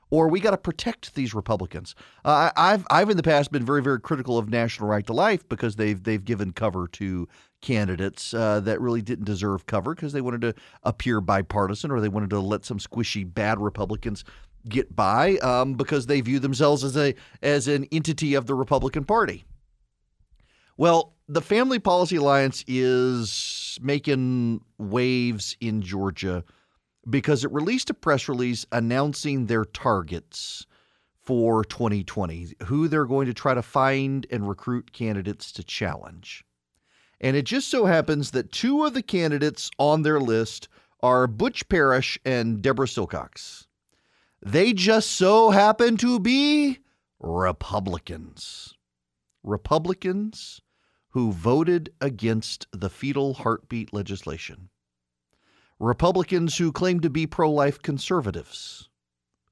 Or 0.08 0.28
we 0.28 0.40
got 0.40 0.52
to 0.52 0.58
protect 0.58 1.14
these 1.14 1.34
Republicans. 1.34 1.94
Uh, 2.24 2.50
I've 2.56 2.86
I've 2.90 3.10
in 3.10 3.18
the 3.18 3.22
past 3.22 3.52
been 3.52 3.64
very 3.64 3.82
very 3.82 4.00
critical 4.00 4.36
of 4.38 4.48
National 4.48 4.88
Right 4.88 5.06
to 5.06 5.12
Life 5.12 5.46
because 5.50 5.76
they've 5.76 6.02
they've 6.02 6.24
given 6.24 6.52
cover 6.52 6.88
to 6.88 7.28
candidates 7.62 8.34
uh, 8.34 8.60
that 8.60 8.80
really 8.80 9.00
didn't 9.00 9.24
deserve 9.24 9.64
cover 9.66 9.94
because 9.94 10.12
they 10.12 10.20
wanted 10.20 10.42
to 10.42 10.54
appear 10.82 11.20
bipartisan 11.20 11.90
or 11.90 12.00
they 12.00 12.08
wanted 12.08 12.28
to 12.30 12.40
let 12.40 12.64
some 12.64 12.78
squishy 12.78 13.24
bad 13.32 13.58
Republicans 13.58 14.24
get 14.68 14.94
by 14.94 15.36
um, 15.38 15.74
because 15.74 16.06
they 16.06 16.20
view 16.20 16.38
themselves 16.38 16.84
as 16.84 16.96
a 16.96 17.14
as 17.42 17.68
an 17.68 17.86
entity 17.92 18.34
of 18.34 18.46
the 18.46 18.54
Republican 18.54 19.04
Party. 19.04 19.44
Well, 20.76 21.14
the 21.28 21.42
Family 21.42 21.78
Policy 21.78 22.16
Alliance 22.16 22.64
is 22.66 23.78
making 23.82 24.60
waves 24.78 25.56
in 25.60 25.82
Georgia 25.82 26.44
because 27.08 27.44
it 27.44 27.52
released 27.52 27.90
a 27.90 27.94
press 27.94 28.28
release 28.28 28.64
announcing 28.72 29.46
their 29.46 29.64
targets 29.64 30.66
for 31.22 31.64
2020, 31.64 32.54
who 32.64 32.88
they're 32.88 33.06
going 33.06 33.26
to 33.26 33.34
try 33.34 33.54
to 33.54 33.62
find 33.62 34.26
and 34.30 34.48
recruit 34.48 34.92
candidates 34.92 35.52
to 35.52 35.62
challenge. 35.62 36.44
And 37.20 37.36
it 37.36 37.44
just 37.44 37.68
so 37.68 37.86
happens 37.86 38.32
that 38.32 38.50
two 38.50 38.84
of 38.84 38.94
the 38.94 39.02
candidates 39.02 39.70
on 39.78 40.02
their 40.02 40.20
list 40.20 40.68
are 41.00 41.26
Butch 41.26 41.68
Parrish 41.68 42.18
and 42.24 42.60
Deborah 42.60 42.86
Silcox. 42.86 43.66
They 44.44 44.72
just 44.72 45.12
so 45.12 45.50
happen 45.50 45.96
to 45.98 46.18
be 46.18 46.78
Republicans. 47.20 48.74
Republicans 49.44 50.60
who 51.10 51.30
voted 51.30 51.92
against 52.00 52.66
the 52.72 52.90
fetal 52.90 53.34
heartbeat 53.34 53.92
legislation. 53.92 54.68
Republicans 55.78 56.58
who 56.58 56.72
claim 56.72 56.98
to 57.00 57.10
be 57.10 57.24
pro 57.26 57.50
life 57.52 57.80
conservatives 57.82 58.88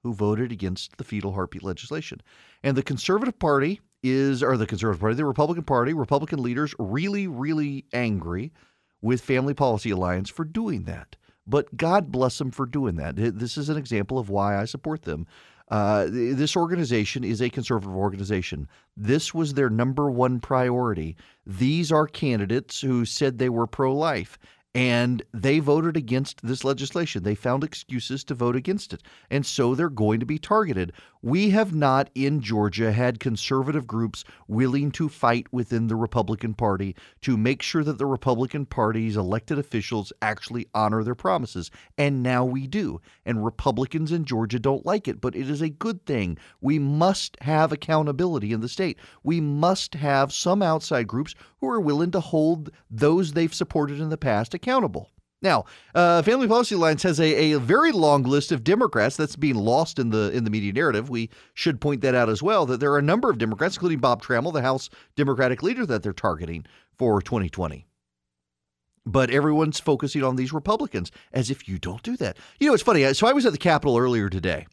who 0.02 0.12
voted 0.12 0.50
against 0.50 0.96
the 0.96 1.04
fetal 1.04 1.34
heartbeat 1.34 1.62
legislation. 1.62 2.20
And 2.62 2.76
the 2.76 2.82
Conservative 2.82 3.38
Party 3.38 3.80
is, 4.02 4.42
or 4.42 4.56
the 4.56 4.66
Conservative 4.66 5.00
Party, 5.00 5.14
the 5.14 5.24
Republican 5.24 5.64
Party, 5.64 5.92
Republican 5.92 6.42
leaders 6.42 6.74
really, 6.78 7.28
really 7.28 7.84
angry 7.92 8.52
with 9.02 9.20
Family 9.20 9.54
Policy 9.54 9.90
Alliance 9.90 10.30
for 10.30 10.44
doing 10.44 10.84
that. 10.84 11.16
But 11.50 11.76
God 11.76 12.12
bless 12.12 12.38
them 12.38 12.52
for 12.52 12.64
doing 12.64 12.94
that. 12.96 13.16
This 13.16 13.58
is 13.58 13.68
an 13.68 13.76
example 13.76 14.18
of 14.18 14.30
why 14.30 14.56
I 14.56 14.64
support 14.64 15.02
them. 15.02 15.26
Uh, 15.68 16.06
this 16.08 16.56
organization 16.56 17.22
is 17.22 17.40
a 17.40 17.50
conservative 17.50 17.94
organization. 17.94 18.68
This 18.96 19.34
was 19.34 19.54
their 19.54 19.70
number 19.70 20.10
one 20.10 20.40
priority. 20.40 21.16
These 21.46 21.92
are 21.92 22.06
candidates 22.06 22.80
who 22.80 23.04
said 23.04 23.38
they 23.38 23.48
were 23.48 23.66
pro 23.66 23.94
life 23.94 24.38
and 24.74 25.22
they 25.34 25.58
voted 25.58 25.96
against 25.96 26.42
this 26.42 26.64
legislation. 26.64 27.22
They 27.22 27.34
found 27.34 27.64
excuses 27.64 28.22
to 28.24 28.34
vote 28.34 28.54
against 28.54 28.92
it. 28.92 29.02
And 29.30 29.44
so 29.44 29.74
they're 29.74 29.88
going 29.88 30.20
to 30.20 30.26
be 30.26 30.38
targeted. 30.38 30.92
We 31.22 31.50
have 31.50 31.74
not 31.74 32.08
in 32.14 32.40
Georgia 32.40 32.92
had 32.92 33.20
conservative 33.20 33.86
groups 33.86 34.24
willing 34.48 34.90
to 34.92 35.10
fight 35.10 35.46
within 35.52 35.86
the 35.86 35.94
Republican 35.94 36.54
Party 36.54 36.96
to 37.20 37.36
make 37.36 37.60
sure 37.60 37.84
that 37.84 37.98
the 37.98 38.06
Republican 38.06 38.64
Party's 38.64 39.18
elected 39.18 39.58
officials 39.58 40.14
actually 40.22 40.66
honor 40.72 41.04
their 41.04 41.14
promises. 41.14 41.70
And 41.98 42.22
now 42.22 42.46
we 42.46 42.66
do. 42.66 43.02
And 43.26 43.44
Republicans 43.44 44.12
in 44.12 44.24
Georgia 44.24 44.58
don't 44.58 44.86
like 44.86 45.08
it, 45.08 45.20
but 45.20 45.36
it 45.36 45.50
is 45.50 45.60
a 45.60 45.68
good 45.68 46.06
thing. 46.06 46.38
We 46.62 46.78
must 46.78 47.36
have 47.42 47.70
accountability 47.70 48.54
in 48.54 48.62
the 48.62 48.68
state. 48.68 48.98
We 49.22 49.42
must 49.42 49.96
have 49.96 50.32
some 50.32 50.62
outside 50.62 51.06
groups 51.06 51.34
who 51.58 51.68
are 51.68 51.80
willing 51.80 52.12
to 52.12 52.20
hold 52.20 52.70
those 52.90 53.34
they've 53.34 53.52
supported 53.52 54.00
in 54.00 54.08
the 54.08 54.16
past 54.16 54.54
accountable. 54.54 55.10
Now, 55.42 55.64
uh, 55.94 56.20
Family 56.22 56.46
Policy 56.46 56.74
Alliance 56.74 57.02
has 57.02 57.18
a, 57.18 57.52
a 57.52 57.58
very 57.58 57.92
long 57.92 58.24
list 58.24 58.52
of 58.52 58.62
Democrats 58.62 59.16
that's 59.16 59.36
being 59.36 59.54
lost 59.54 59.98
in 59.98 60.10
the 60.10 60.30
in 60.32 60.44
the 60.44 60.50
media 60.50 60.72
narrative. 60.72 61.08
We 61.08 61.30
should 61.54 61.80
point 61.80 62.02
that 62.02 62.14
out 62.14 62.28
as 62.28 62.42
well. 62.42 62.66
That 62.66 62.80
there 62.80 62.92
are 62.92 62.98
a 62.98 63.02
number 63.02 63.30
of 63.30 63.38
Democrats, 63.38 63.76
including 63.76 64.00
Bob 64.00 64.22
Trammell, 64.22 64.52
the 64.52 64.62
House 64.62 64.90
Democratic 65.16 65.62
leader, 65.62 65.86
that 65.86 66.02
they're 66.02 66.12
targeting 66.12 66.66
for 66.92 67.22
2020. 67.22 67.86
But 69.06 69.30
everyone's 69.30 69.80
focusing 69.80 70.22
on 70.22 70.36
these 70.36 70.52
Republicans 70.52 71.10
as 71.32 71.50
if 71.50 71.66
you 71.66 71.78
don't 71.78 72.02
do 72.02 72.18
that. 72.18 72.36
You 72.58 72.68
know, 72.68 72.74
it's 72.74 72.82
funny. 72.82 73.12
So 73.14 73.26
I 73.26 73.32
was 73.32 73.46
at 73.46 73.52
the 73.52 73.58
Capitol 73.58 73.96
earlier 73.96 74.28
today, 74.28 74.66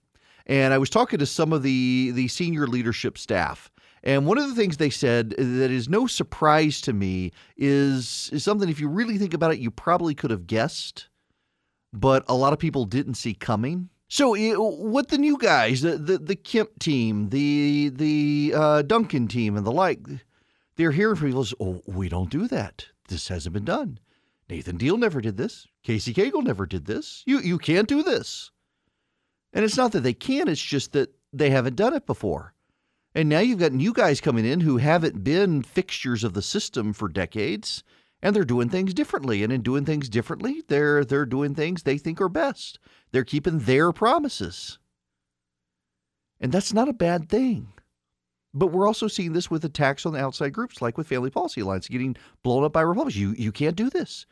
and 0.45 0.73
I 0.73 0.77
was 0.77 0.89
talking 0.89 1.19
to 1.19 1.25
some 1.25 1.53
of 1.53 1.63
the 1.63 2.11
the 2.11 2.27
senior 2.27 2.67
leadership 2.67 3.17
staff 3.17 3.71
and 4.03 4.25
one 4.25 4.37
of 4.37 4.47
the 4.47 4.55
things 4.55 4.77
they 4.77 4.89
said 4.89 5.31
that 5.31 5.71
is 5.71 5.89
no 5.89 6.07
surprise 6.07 6.81
to 6.81 6.93
me 6.93 7.31
is, 7.55 8.29
is 8.31 8.43
something, 8.43 8.69
if 8.69 8.79
you 8.79 8.87
really 8.87 9.17
think 9.17 9.33
about 9.33 9.53
it, 9.53 9.59
you 9.59 9.71
probably 9.71 10.15
could 10.15 10.31
have 10.31 10.47
guessed, 10.47 11.09
but 11.93 12.23
a 12.27 12.35
lot 12.35 12.53
of 12.53 12.59
people 12.59 12.85
didn't 12.85 13.15
see 13.15 13.33
coming. 13.33 13.89
So, 14.09 14.35
what 14.57 15.09
the 15.09 15.17
new 15.17 15.37
guys, 15.37 15.81
the, 15.81 15.97
the, 15.97 16.17
the 16.17 16.35
Kemp 16.35 16.79
team, 16.79 17.27
the 17.27 17.91
the 17.93 18.53
uh, 18.55 18.81
Duncan 18.83 19.27
team, 19.27 19.57
and 19.57 19.67
the 19.67 19.71
like, 19.71 19.99
they're 20.77 20.91
hearing 20.91 21.17
from 21.17 21.27
people 21.27 21.45
oh, 21.59 21.81
we 21.85 22.07
don't 22.07 22.29
do 22.29 22.47
that. 22.47 22.85
This 23.09 23.27
hasn't 23.27 23.51
been 23.51 23.65
done. 23.65 23.99
Nathan 24.49 24.77
Deal 24.77 24.97
never 24.97 25.19
did 25.19 25.35
this. 25.35 25.67
Casey 25.83 26.13
Cagle 26.13 26.43
never 26.43 26.65
did 26.65 26.85
this. 26.85 27.23
You 27.25 27.39
you 27.39 27.57
can't 27.57 27.87
do 27.87 28.01
this. 28.01 28.49
And 29.53 29.65
it's 29.65 29.77
not 29.77 29.91
that 29.93 30.01
they 30.01 30.13
can't, 30.13 30.49
it's 30.49 30.61
just 30.61 30.93
that 30.93 31.13
they 31.33 31.49
haven't 31.49 31.75
done 31.75 31.93
it 31.93 32.05
before. 32.05 32.53
And 33.17 33.29
now 33.29 33.39
you've 33.39 33.57
got 33.57 33.71
new 33.71 33.93
guys 33.93 34.21
coming 34.21 34.45
in 34.45 34.59
who 34.59 34.77
haven't 34.77 35.23
been 35.23 35.63
fixtures 35.63 36.23
of 36.23 36.35
the 36.35 36.41
system 36.43 36.93
for 36.93 37.09
decades, 37.09 37.83
and 38.21 38.35
they're 38.35 38.45
doing 38.45 38.69
things 38.69 38.93
differently. 38.93 39.41
And 39.41 39.51
in 39.51 39.63
doing 39.63 39.85
things 39.85 40.07
differently, 40.07 40.61
they're 40.67 41.03
they're 41.03 41.25
doing 41.25 41.55
things 41.55 41.81
they 41.81 41.97
think 41.97 42.21
are 42.21 42.29
best. 42.29 42.77
They're 43.11 43.23
keeping 43.23 43.57
their 43.57 43.91
promises. 43.91 44.77
And 46.39 46.51
that's 46.51 46.73
not 46.73 46.89
a 46.89 46.93
bad 46.93 47.27
thing. 47.27 47.73
But 48.53 48.67
we're 48.67 48.85
also 48.85 49.07
seeing 49.07 49.33
this 49.33 49.49
with 49.49 49.65
attacks 49.65 50.05
on 50.05 50.13
the 50.13 50.23
outside 50.23 50.53
groups, 50.53 50.79
like 50.79 50.95
with 50.95 51.07
Family 51.07 51.31
Policy 51.31 51.61
Alliance 51.61 51.87
getting 51.87 52.15
blown 52.43 52.63
up 52.63 52.73
by 52.73 52.81
Republicans. 52.81 53.19
You 53.19 53.31
you 53.31 53.51
can't 53.51 53.75
do 53.75 53.89
this. 53.89 54.27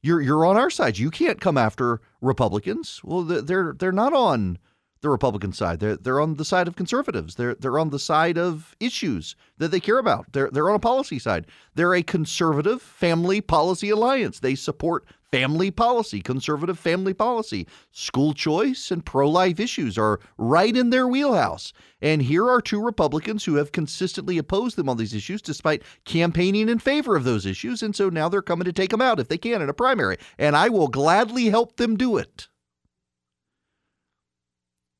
You're 0.00 0.20
you're 0.20 0.46
on 0.46 0.56
our 0.56 0.70
side. 0.70 0.96
You 0.96 1.10
can't 1.10 1.40
come 1.40 1.58
after 1.58 2.00
Republicans. 2.20 3.00
Well, 3.02 3.22
they're 3.24 3.74
they're 3.76 3.90
not 3.90 4.12
on 4.12 4.58
the 5.00 5.10
Republican 5.10 5.52
side. 5.52 5.80
They're 5.80 5.96
they're 5.96 6.20
on 6.20 6.34
the 6.34 6.44
side 6.44 6.68
of 6.68 6.76
conservatives. 6.76 7.36
They're 7.36 7.54
they're 7.54 7.78
on 7.78 7.90
the 7.90 7.98
side 7.98 8.38
of 8.38 8.74
issues 8.80 9.36
that 9.58 9.70
they 9.70 9.80
care 9.80 9.98
about. 9.98 10.32
They're 10.32 10.50
they're 10.50 10.68
on 10.68 10.76
a 10.76 10.80
policy 10.80 11.18
side. 11.18 11.46
They're 11.74 11.94
a 11.94 12.02
conservative 12.02 12.82
family 12.82 13.40
policy 13.40 13.90
alliance. 13.90 14.40
They 14.40 14.54
support 14.54 15.06
family 15.30 15.70
policy, 15.70 16.20
conservative 16.20 16.78
family 16.78 17.14
policy. 17.14 17.66
School 17.92 18.32
choice 18.32 18.90
and 18.90 19.04
pro-life 19.04 19.60
issues 19.60 19.98
are 19.98 20.20
right 20.38 20.74
in 20.74 20.90
their 20.90 21.06
wheelhouse. 21.06 21.72
And 22.00 22.22
here 22.22 22.48
are 22.48 22.62
two 22.62 22.82
Republicans 22.82 23.44
who 23.44 23.56
have 23.56 23.72
consistently 23.72 24.38
opposed 24.38 24.76
them 24.76 24.88
on 24.88 24.96
these 24.96 25.14
issues 25.14 25.42
despite 25.42 25.82
campaigning 26.04 26.68
in 26.68 26.78
favor 26.78 27.14
of 27.14 27.24
those 27.24 27.44
issues 27.44 27.82
and 27.82 27.94
so 27.94 28.08
now 28.08 28.28
they're 28.28 28.42
coming 28.42 28.64
to 28.64 28.72
take 28.72 28.90
them 28.90 29.02
out 29.02 29.20
if 29.20 29.28
they 29.28 29.38
can 29.38 29.62
in 29.62 29.68
a 29.68 29.74
primary. 29.74 30.16
And 30.38 30.56
I 30.56 30.70
will 30.70 30.88
gladly 30.88 31.50
help 31.50 31.76
them 31.76 31.96
do 31.96 32.16
it 32.16 32.48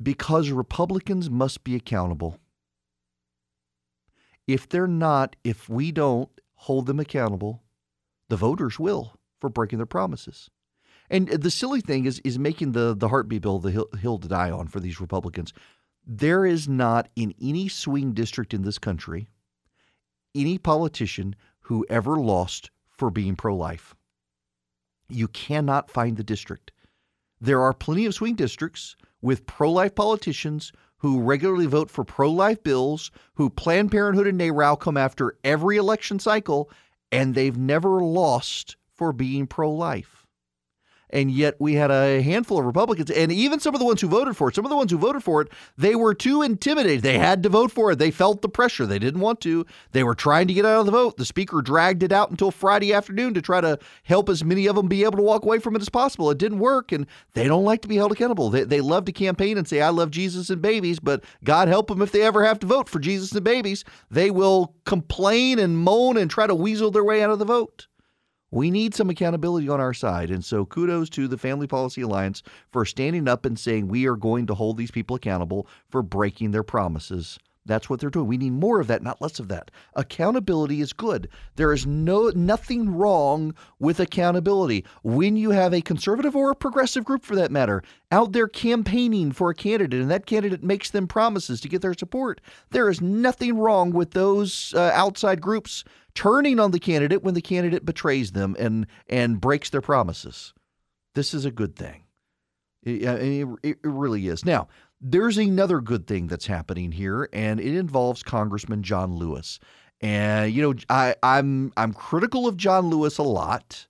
because 0.02 0.50
Republicans 0.50 1.28
must 1.28 1.64
be 1.64 1.74
accountable. 1.74 2.38
If 4.46 4.68
they're 4.68 4.86
not, 4.86 5.36
if 5.44 5.68
we 5.68 5.92
don't 5.92 6.30
hold 6.54 6.86
them 6.86 7.00
accountable, 7.00 7.62
the 8.28 8.36
voters 8.36 8.78
will 8.78 9.14
for 9.40 9.50
breaking 9.50 9.78
their 9.78 9.86
promises. 9.86 10.50
And 11.10 11.28
the 11.28 11.50
silly 11.50 11.80
thing 11.80 12.04
is 12.04 12.20
is 12.20 12.38
making 12.38 12.72
the 12.72 12.94
the 12.94 13.08
heartbeat 13.08 13.42
bill 13.42 13.58
the 13.58 13.70
hill, 13.70 13.88
hill 13.98 14.18
to 14.18 14.28
die 14.28 14.50
on 14.50 14.68
for 14.68 14.80
these 14.80 15.00
Republicans. 15.00 15.52
There 16.06 16.44
is 16.44 16.68
not 16.68 17.08
in 17.16 17.34
any 17.40 17.68
swing 17.68 18.12
district 18.12 18.52
in 18.52 18.62
this 18.62 18.78
country 18.78 19.28
any 20.34 20.58
politician 20.58 21.34
who 21.62 21.86
ever 21.88 22.16
lost 22.16 22.70
for 22.88 23.10
being 23.10 23.36
pro-life. 23.36 23.94
You 25.08 25.28
cannot 25.28 25.90
find 25.90 26.16
the 26.16 26.24
district. 26.24 26.72
There 27.40 27.60
are 27.62 27.72
plenty 27.72 28.06
of 28.06 28.14
swing 28.14 28.34
districts 28.34 28.96
with 29.20 29.46
pro 29.46 29.70
life 29.70 29.94
politicians 29.94 30.72
who 30.98 31.20
regularly 31.20 31.66
vote 31.66 31.90
for 31.90 32.04
pro 32.04 32.30
life 32.30 32.62
bills, 32.62 33.10
who 33.34 33.50
Planned 33.50 33.90
Parenthood 33.90 34.26
and 34.26 34.38
NARAL 34.38 34.78
come 34.78 34.96
after 34.96 35.36
every 35.44 35.76
election 35.76 36.18
cycle, 36.18 36.70
and 37.12 37.34
they've 37.34 37.56
never 37.56 38.00
lost 38.02 38.76
for 38.94 39.12
being 39.12 39.46
pro 39.46 39.70
life 39.70 40.27
and 41.10 41.30
yet 41.30 41.56
we 41.58 41.74
had 41.74 41.90
a 41.90 42.22
handful 42.22 42.58
of 42.58 42.66
Republicans, 42.66 43.10
and 43.10 43.32
even 43.32 43.60
some 43.60 43.74
of 43.74 43.78
the 43.78 43.84
ones 43.86 44.00
who 44.00 44.08
voted 44.08 44.36
for 44.36 44.48
it, 44.48 44.54
some 44.54 44.64
of 44.64 44.70
the 44.70 44.76
ones 44.76 44.90
who 44.90 44.98
voted 44.98 45.22
for 45.22 45.42
it, 45.42 45.48
they 45.76 45.94
were 45.94 46.14
too 46.14 46.42
intimidated. 46.42 47.02
They 47.02 47.18
had 47.18 47.42
to 47.42 47.48
vote 47.48 47.72
for 47.72 47.92
it. 47.92 47.98
They 47.98 48.10
felt 48.10 48.42
the 48.42 48.48
pressure. 48.48 48.86
They 48.86 48.98
didn't 48.98 49.20
want 49.20 49.40
to. 49.42 49.66
They 49.92 50.04
were 50.04 50.14
trying 50.14 50.48
to 50.48 50.54
get 50.54 50.66
out 50.66 50.80
of 50.80 50.86
the 50.86 50.92
vote. 50.92 51.16
The 51.16 51.24
speaker 51.24 51.62
dragged 51.62 52.02
it 52.02 52.12
out 52.12 52.30
until 52.30 52.50
Friday 52.50 52.92
afternoon 52.92 53.34
to 53.34 53.42
try 53.42 53.60
to 53.60 53.78
help 54.04 54.28
as 54.28 54.44
many 54.44 54.66
of 54.66 54.76
them 54.76 54.88
be 54.88 55.04
able 55.04 55.16
to 55.16 55.22
walk 55.22 55.44
away 55.44 55.58
from 55.58 55.74
it 55.76 55.82
as 55.82 55.88
possible. 55.88 56.30
It 56.30 56.38
didn't 56.38 56.58
work, 56.58 56.92
and 56.92 57.06
they 57.34 57.48
don't 57.48 57.64
like 57.64 57.82
to 57.82 57.88
be 57.88 57.96
held 57.96 58.12
accountable. 58.12 58.50
They, 58.50 58.64
they 58.64 58.80
love 58.80 59.04
to 59.06 59.12
campaign 59.12 59.58
and 59.58 59.66
say, 59.66 59.80
I 59.80 59.90
love 59.90 60.10
Jesus 60.10 60.50
and 60.50 60.62
babies, 60.62 61.00
but 61.00 61.24
God 61.42 61.68
help 61.68 61.88
them 61.88 62.02
if 62.02 62.12
they 62.12 62.22
ever 62.22 62.44
have 62.44 62.58
to 62.60 62.66
vote 62.66 62.88
for 62.88 62.98
Jesus 62.98 63.32
and 63.32 63.44
babies. 63.44 63.84
They 64.10 64.30
will 64.30 64.74
complain 64.84 65.58
and 65.58 65.78
moan 65.78 66.16
and 66.16 66.30
try 66.30 66.46
to 66.46 66.54
weasel 66.54 66.90
their 66.90 67.04
way 67.04 67.22
out 67.22 67.30
of 67.30 67.38
the 67.38 67.44
vote. 67.44 67.87
We 68.50 68.70
need 68.70 68.94
some 68.94 69.10
accountability 69.10 69.68
on 69.68 69.80
our 69.80 69.94
side. 69.94 70.30
And 70.30 70.44
so 70.44 70.64
kudos 70.64 71.10
to 71.10 71.28
the 71.28 71.38
Family 71.38 71.66
Policy 71.66 72.00
Alliance 72.02 72.42
for 72.70 72.84
standing 72.84 73.28
up 73.28 73.44
and 73.44 73.58
saying 73.58 73.88
we 73.88 74.06
are 74.06 74.16
going 74.16 74.46
to 74.46 74.54
hold 74.54 74.76
these 74.76 74.90
people 74.90 75.16
accountable 75.16 75.66
for 75.90 76.02
breaking 76.02 76.50
their 76.52 76.62
promises. 76.62 77.38
That's 77.68 77.90
what 77.90 78.00
they're 78.00 78.10
doing. 78.10 78.26
We 78.26 78.38
need 78.38 78.54
more 78.54 78.80
of 78.80 78.86
that, 78.86 79.02
not 79.02 79.20
less 79.20 79.38
of 79.38 79.48
that. 79.48 79.70
Accountability 79.94 80.80
is 80.80 80.94
good. 80.94 81.28
There 81.56 81.72
is 81.72 81.86
no 81.86 82.32
nothing 82.34 82.88
wrong 82.90 83.54
with 83.78 84.00
accountability. 84.00 84.86
When 85.02 85.36
you 85.36 85.50
have 85.50 85.74
a 85.74 85.82
conservative 85.82 86.34
or 86.34 86.50
a 86.50 86.56
progressive 86.56 87.04
group 87.04 87.22
for 87.22 87.36
that 87.36 87.52
matter 87.52 87.82
out 88.10 88.32
there 88.32 88.48
campaigning 88.48 89.32
for 89.32 89.50
a 89.50 89.54
candidate 89.54 90.00
and 90.00 90.10
that 90.10 90.24
candidate 90.24 90.64
makes 90.64 90.90
them 90.90 91.06
promises 91.06 91.60
to 91.60 91.68
get 91.68 91.82
their 91.82 91.94
support, 91.94 92.40
there 92.70 92.88
is 92.88 93.02
nothing 93.02 93.58
wrong 93.58 93.90
with 93.90 94.12
those 94.12 94.72
uh, 94.74 94.90
outside 94.94 95.42
groups 95.42 95.84
turning 96.18 96.58
on 96.58 96.72
the 96.72 96.80
candidate 96.80 97.22
when 97.22 97.34
the 97.34 97.40
candidate 97.40 97.84
betrays 97.84 98.32
them 98.32 98.56
and 98.58 98.88
and 99.08 99.40
breaks 99.40 99.70
their 99.70 99.80
promises. 99.80 100.52
This 101.14 101.32
is 101.32 101.44
a 101.44 101.50
good 101.52 101.76
thing. 101.76 102.02
It, 102.82 103.04
it, 103.04 103.48
it 103.62 103.78
really 103.84 104.26
is. 104.26 104.44
Now, 104.44 104.66
there's 105.00 105.38
another 105.38 105.80
good 105.80 106.08
thing 106.08 106.26
that's 106.26 106.46
happening 106.46 106.90
here, 106.90 107.28
and 107.32 107.60
it 107.60 107.76
involves 107.76 108.24
Congressman 108.24 108.82
John 108.82 109.14
Lewis. 109.14 109.60
And 110.00 110.52
you 110.52 110.60
know, 110.60 110.74
I, 110.90 111.14
I'm 111.22 111.72
I'm 111.76 111.94
critical 111.94 112.48
of 112.48 112.56
John 112.56 112.90
Lewis 112.90 113.18
a 113.18 113.22
lot, 113.22 113.86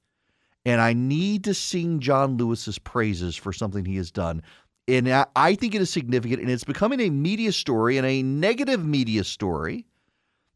and 0.67 0.83
I 0.83 0.93
need 0.93 1.45
to 1.45 1.55
sing 1.55 1.99
John 1.99 2.37
Lewis's 2.37 2.79
praises 2.79 3.37
for 3.37 3.55
something 3.55 3.87
he 3.87 3.97
has 3.97 4.11
done. 4.11 4.43
And 4.87 5.09
I, 5.09 5.25
I 5.35 5.55
think 5.55 5.75
it 5.75 5.81
is 5.81 5.89
significant, 5.89 6.43
and 6.43 6.51
it's 6.51 6.65
becoming 6.65 7.01
a 7.01 7.09
media 7.09 7.53
story 7.53 7.97
and 7.97 8.07
a 8.07 8.23
negative 8.23 8.85
media 8.85 9.25
story 9.25 9.87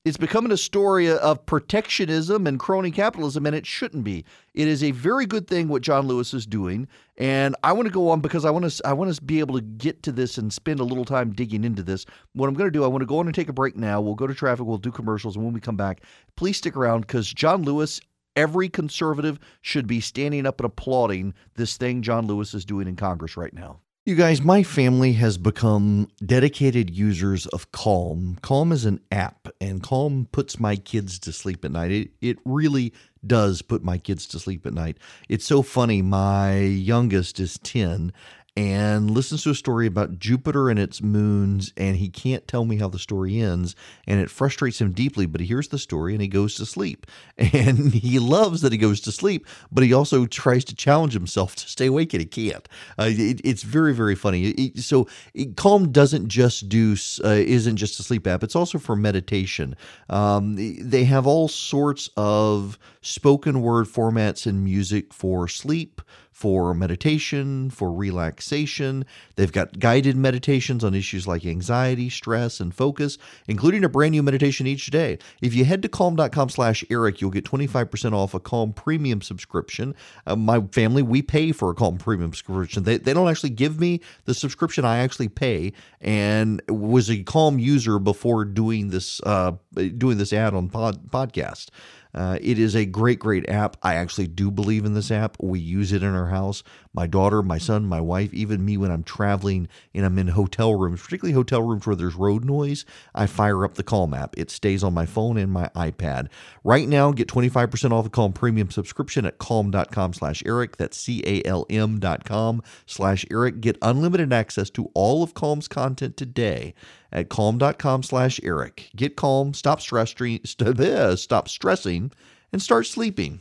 it's 0.05 0.17
becoming 0.17 0.51
a 0.51 0.57
story 0.57 1.09
of 1.09 1.47
protectionism 1.47 2.49
and 2.49 2.59
crony 2.59 2.91
capitalism, 2.91 3.47
and 3.47 3.55
it 3.55 3.67
shouldn't 3.67 4.03
be. 4.03 4.25
It 4.53 4.67
is 4.67 4.83
a 4.83 4.91
very 4.91 5.27
good 5.27 5.47
thing 5.47 5.69
what 5.69 5.83
John 5.83 6.09
Lewis 6.09 6.35
is 6.35 6.45
doing, 6.45 6.89
and 7.19 7.55
I 7.63 7.73
want 7.73 7.87
to 7.87 7.95
go 7.95 8.09
on 8.09 8.21
because 8.21 8.45
I 8.45 8.51
want 8.51 8.69
to 8.69 8.87
I 8.87 8.95
want 8.95 9.15
to 9.15 9.23
be 9.23 9.39
able 9.39 9.55
to 9.55 9.61
get 9.61 10.03
to 10.03 10.13
this 10.13 10.39
and 10.39 10.53
spend 10.53 10.81
a 10.81 10.85
little 10.85 11.05
time 11.05 11.33
digging 11.33 11.63
into 11.63 11.85
this. 11.85 12.05
What 12.33 12.49
I'm 12.49 12.55
going 12.55 12.67
to 12.67 12.77
do, 12.77 12.83
I 12.83 12.89
want 12.89 13.03
to 13.03 13.07
go 13.07 13.21
on 13.21 13.27
and 13.27 13.35
take 13.35 13.49
a 13.49 13.53
break 13.53 13.77
now. 13.77 14.01
We'll 14.01 14.17
go 14.17 14.27
to 14.27 14.35
traffic, 14.35 14.67
we'll 14.67 14.79
do 14.79 14.91
commercials, 14.91 15.37
and 15.37 15.45
when 15.45 15.55
we 15.55 15.61
come 15.61 15.77
back, 15.77 16.03
please 16.37 16.57
stick 16.57 16.77
around 16.77 17.03
because 17.03 17.33
John 17.33 17.63
Lewis. 17.63 18.01
Every 18.35 18.71
conservative 18.71 19.39
should 19.61 19.87
be 19.87 20.01
standing 20.01 20.47
up 20.47 20.59
and 20.59 20.65
applauding 20.65 21.35
this 21.57 21.77
thing 21.77 22.01
John 22.01 22.27
Lewis 22.27 22.55
is 22.55 22.65
doing 22.65 22.89
in 22.89 22.97
Congress 22.97 23.37
right 23.37 23.53
now. 23.53 23.81
You 24.05 24.17
guys, 24.17 24.43
my 24.43 24.65
family 24.65 25.13
has 25.13 25.39
become 25.39 26.09
dedicated 26.27 26.91
users 26.91 27.47
of 27.47 27.71
Calm. 27.71 28.37
Calm 28.43 28.73
is 28.73 28.85
an 28.85 28.99
app, 29.13 29.47
and 29.61 29.81
Calm 29.81 30.27
puts 30.33 30.59
my 30.59 30.75
kids 30.75 31.21
to 31.21 31.31
sleep 31.33 31.65
at 31.65 31.71
night. 31.71 31.93
It, 31.93 32.11
it 32.21 32.39
really 32.45 32.93
does 33.25 33.63
put 33.63 33.85
my 33.85 33.99
kids 33.99 34.27
to 34.27 34.41
sleep 34.41 34.67
at 34.67 34.75
night. 34.75 34.99
It's 35.29 35.45
so 35.45 35.63
funny. 35.63 36.03
My 36.03 36.59
youngest 36.59 37.39
is 37.39 37.61
10, 37.63 38.13
and 38.55 39.11
listens 39.11 39.45
to 39.45 39.51
a 39.51 39.55
story 39.55 39.87
about 39.87 40.19
Jupiter 40.19 40.69
and 40.69 40.79
its 40.79 41.01
moons, 41.01 41.73
and 41.77 41.97
he 41.97 42.11
can't 42.11 42.47
tell 42.47 42.67
me 42.67 42.77
how 42.77 42.89
the 42.89 42.99
story 42.99 43.39
ends, 43.39 43.75
and 44.07 44.21
it 44.21 44.29
frustrates 44.29 44.81
him 44.81 44.93
deeply. 44.93 45.25
But 45.25 45.41
he 45.41 45.47
hears 45.47 45.69
the 45.69 45.79
story 45.79 46.13
and 46.13 46.21
he 46.21 46.29
goes 46.29 46.55
to 46.57 46.67
sleep, 46.67 47.07
and 47.39 47.95
he 47.95 48.19
loves 48.19 48.61
that 48.61 48.73
he 48.73 48.79
goes 48.79 49.01
to 49.03 49.13
sleep, 49.13 49.47
but 49.71 49.85
he 49.85 49.93
also 49.95 50.27
tries 50.27 50.65
to 50.67 50.75
challenge 50.75 51.15
himself 51.15 51.57
to 51.57 51.69
stay 51.69 51.87
awake, 51.87 52.13
and 52.13 52.21
he 52.21 52.27
can't. 52.27 52.69
Uh, 52.99 53.09
it, 53.09 53.41
it's 53.43 53.63
very, 53.63 53.95
very 53.95 54.15
funny. 54.15 54.49
It, 54.49 54.79
so 54.81 55.09
it, 55.33 55.57
Calm 55.57 55.91
doesn't 55.91 56.29
just 56.29 56.69
do 56.69 56.95
uh, 57.25 57.29
isn't 57.29 57.77
just 57.77 57.99
a 58.01 58.03
sleep 58.03 58.27
app; 58.27 58.43
it's 58.43 58.57
also 58.57 58.79
for 58.79 58.97
meditation. 58.97 59.77
Um, 60.11 60.57
they 60.57 61.05
have 61.05 61.27
all 61.27 61.49
sorts 61.49 62.11
of 62.19 62.79
spoken 63.01 63.63
word 63.63 63.87
formats 63.87 64.47
and 64.47 64.63
music 64.63 65.15
for 65.15 65.49
sleep 65.49 66.03
for 66.33 66.75
meditation, 66.75 67.71
for 67.71 67.93
relaxation. 67.93 69.05
They've 69.37 69.53
got 69.53 69.79
guided 69.79 70.17
meditations 70.17 70.83
on 70.83 70.95
issues 70.95 71.27
like 71.27 71.45
anxiety, 71.45 72.09
stress, 72.09 72.59
and 72.59 72.75
focus, 72.75 73.19
including 73.47 73.85
a 73.85 73.89
brand 73.89 74.13
new 74.13 74.23
meditation 74.23 74.67
each 74.67 74.87
day. 74.87 75.19
If 75.41 75.55
you 75.55 75.65
head 75.65 75.83
to 75.83 75.89
calm.com 75.89 76.49
slash 76.49 76.85
Eric, 76.91 77.21
you'll 77.21 77.31
get 77.31 77.45
25% 77.45 78.13
off 78.13 78.35
a 78.35 78.41
Calm 78.41 78.73
premium 78.73 79.21
subscription. 79.21 79.95
Uh, 80.27 80.35
my 80.35 80.63
family, 80.73 81.03
we 81.03 81.23
pay 81.23 81.53
for 81.53 81.71
a 81.71 81.75
Calm 81.75 81.99
premium 81.99 82.33
subscription. 82.33 82.83
They, 82.83 82.97
they 82.97 83.13
don't 83.13 83.29
actually 83.29 83.51
give 83.51 83.79
me 83.79 84.01
the 84.25 84.35
subscription, 84.35 84.85
I 84.85 84.99
actually 84.99 85.29
pay 85.29 85.73
and 86.01 86.63
was 86.69 87.11
a 87.11 87.23
Calm 87.23 87.59
user 87.59 87.99
before 87.99 88.45
doing 88.45 88.89
this 88.89 89.21
uh, 89.25 89.53
doing 89.75 90.19
this 90.19 90.33
ad 90.33 90.55
on 90.55 90.69
pod, 90.69 91.11
podcast. 91.11 91.69
Uh, 92.15 92.39
it 92.41 92.59
is 92.59 92.77
a 92.77 92.85
great, 92.85 93.19
great 93.19 93.49
app. 93.49 93.77
I 93.83 93.95
actually 93.95 94.27
do 94.27 94.51
believe 94.51 94.85
in 94.85 94.95
this 94.95 95.11
app. 95.11 95.37
We 95.41 95.61
use 95.61 95.93
it 95.93 96.03
in 96.03 96.15
our 96.15 96.27
house. 96.27 96.63
My 96.95 97.07
daughter, 97.07 97.43
my 97.43 97.59
son, 97.59 97.87
my 97.87 98.01
wife, 98.01 98.35
even 98.35 98.65
me 98.65 98.77
when 98.77 98.91
I'm 98.91 99.03
traveling 99.03 99.69
and 99.95 100.05
I'm 100.05 100.19
in 100.19 100.29
hotel 100.29 100.75
rooms, 100.75 101.03
particularly 101.03 101.33
hotel 101.33 101.63
rooms 101.63 101.87
where 101.87 101.97
there's 101.97 102.15
road 102.15 102.45
noise, 102.45 102.85
I 103.15 103.27
fire 103.27 103.65
up 103.65 103.75
the 103.75 103.83
Calm 103.83 104.13
app. 104.13 104.35
It 104.37 104.51
stays 104.51 104.85
on 104.85 104.93
my 104.93 105.07
phone 105.07 105.39
and 105.39 105.51
my 105.51 105.71
iPad. 105.75 106.29
Right 106.65 106.87
now, 106.87 107.13
get 107.13 107.29
25% 107.29 107.93
off 107.93 108.05
the 108.05 108.11
Calm 108.11 108.33
premium 108.33 108.71
subscription 108.71 109.25
at 109.25 109.39
calm.com 109.39 110.13
slash 110.13 110.43
Eric. 110.45 110.77
That's 110.77 110.99
C-A-L-M 110.99 111.99
dot 111.99 112.25
com 112.25 112.63
slash 112.85 113.25
Eric. 113.31 113.61
Get 113.61 113.79
unlimited 113.81 114.33
access 114.33 114.69
to 114.71 114.91
all 114.95 115.23
of 115.23 115.35
Calm's 115.35 115.69
content 115.69 116.17
today 116.17 116.75
at 117.11 117.29
calm.com 117.29 118.03
slash 118.03 118.41
Eric. 118.43 118.91
Get 118.95 119.17
calm, 119.17 119.55
stop 119.55 119.81
stressing, 119.81 120.41
stop 121.17 121.49
stressing, 121.49 122.13
and 122.53 122.63
start 122.63 122.87
sleeping. 122.87 123.41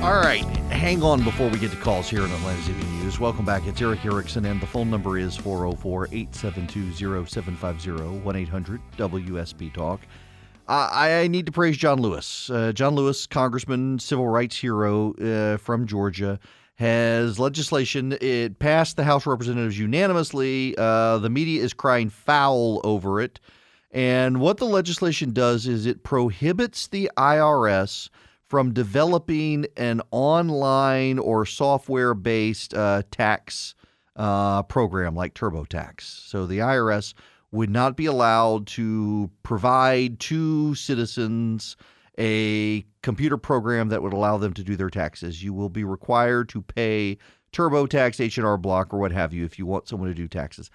All 0.00 0.20
right, 0.20 0.44
hang 0.70 1.02
on 1.02 1.24
before 1.24 1.48
we 1.48 1.58
get 1.58 1.72
to 1.72 1.76
calls 1.76 2.08
here 2.08 2.24
in 2.24 2.30
Atlanta 2.30 2.62
City 2.62 2.84
News. 2.84 3.18
Welcome 3.18 3.44
back. 3.44 3.66
It's 3.66 3.82
Erick 3.82 4.04
Erickson, 4.04 4.44
and 4.44 4.60
the 4.60 4.66
phone 4.66 4.88
number 4.88 5.18
is 5.18 5.36
404 5.36 6.06
872 6.12 7.26
0750 7.26 8.20
1 8.20 8.36
800 8.36 8.80
WSB 8.96 9.74
Talk. 9.74 10.00
I, 10.68 11.22
I 11.22 11.26
need 11.26 11.46
to 11.46 11.52
praise 11.52 11.76
John 11.76 12.00
Lewis. 12.00 12.48
Uh, 12.48 12.70
John 12.72 12.94
Lewis, 12.94 13.26
congressman, 13.26 13.98
civil 13.98 14.28
rights 14.28 14.56
hero 14.56 15.14
uh, 15.14 15.56
from 15.56 15.84
Georgia, 15.84 16.38
has 16.76 17.40
legislation. 17.40 18.16
It 18.20 18.60
passed 18.60 18.96
the 18.96 19.04
House 19.04 19.24
of 19.24 19.26
Representatives 19.26 19.80
unanimously. 19.80 20.76
Uh, 20.78 21.18
the 21.18 21.28
media 21.28 21.60
is 21.64 21.74
crying 21.74 22.08
foul 22.08 22.80
over 22.84 23.20
it. 23.20 23.40
And 23.90 24.40
what 24.40 24.58
the 24.58 24.66
legislation 24.66 25.32
does 25.32 25.66
is 25.66 25.86
it 25.86 26.04
prohibits 26.04 26.86
the 26.86 27.10
IRS 27.16 28.10
from 28.48 28.72
developing 28.72 29.66
an 29.76 30.00
online 30.10 31.18
or 31.18 31.44
software 31.44 32.14
based 32.14 32.74
uh, 32.74 33.02
tax 33.10 33.74
uh, 34.16 34.62
program 34.64 35.14
like 35.14 35.34
TurboTax. 35.34 36.00
So 36.00 36.46
the 36.46 36.58
IRS 36.58 37.14
would 37.52 37.70
not 37.70 37.96
be 37.96 38.06
allowed 38.06 38.66
to 38.66 39.30
provide 39.42 40.18
to 40.20 40.74
citizens 40.74 41.76
a 42.18 42.84
computer 43.02 43.36
program 43.36 43.88
that 43.88 44.02
would 44.02 44.12
allow 44.12 44.36
them 44.38 44.52
to 44.54 44.64
do 44.64 44.76
their 44.76 44.90
taxes. 44.90 45.42
You 45.42 45.54
will 45.54 45.68
be 45.68 45.84
required 45.84 46.48
to 46.50 46.62
pay 46.62 47.18
TurboTax, 47.52 48.20
H&R 48.20 48.58
Block, 48.58 48.92
or 48.92 48.98
what 48.98 49.12
have 49.12 49.32
you 49.32 49.44
if 49.44 49.58
you 49.58 49.66
want 49.66 49.88
someone 49.88 50.08
to 50.08 50.14
do 50.14 50.28
taxes. 50.28 50.70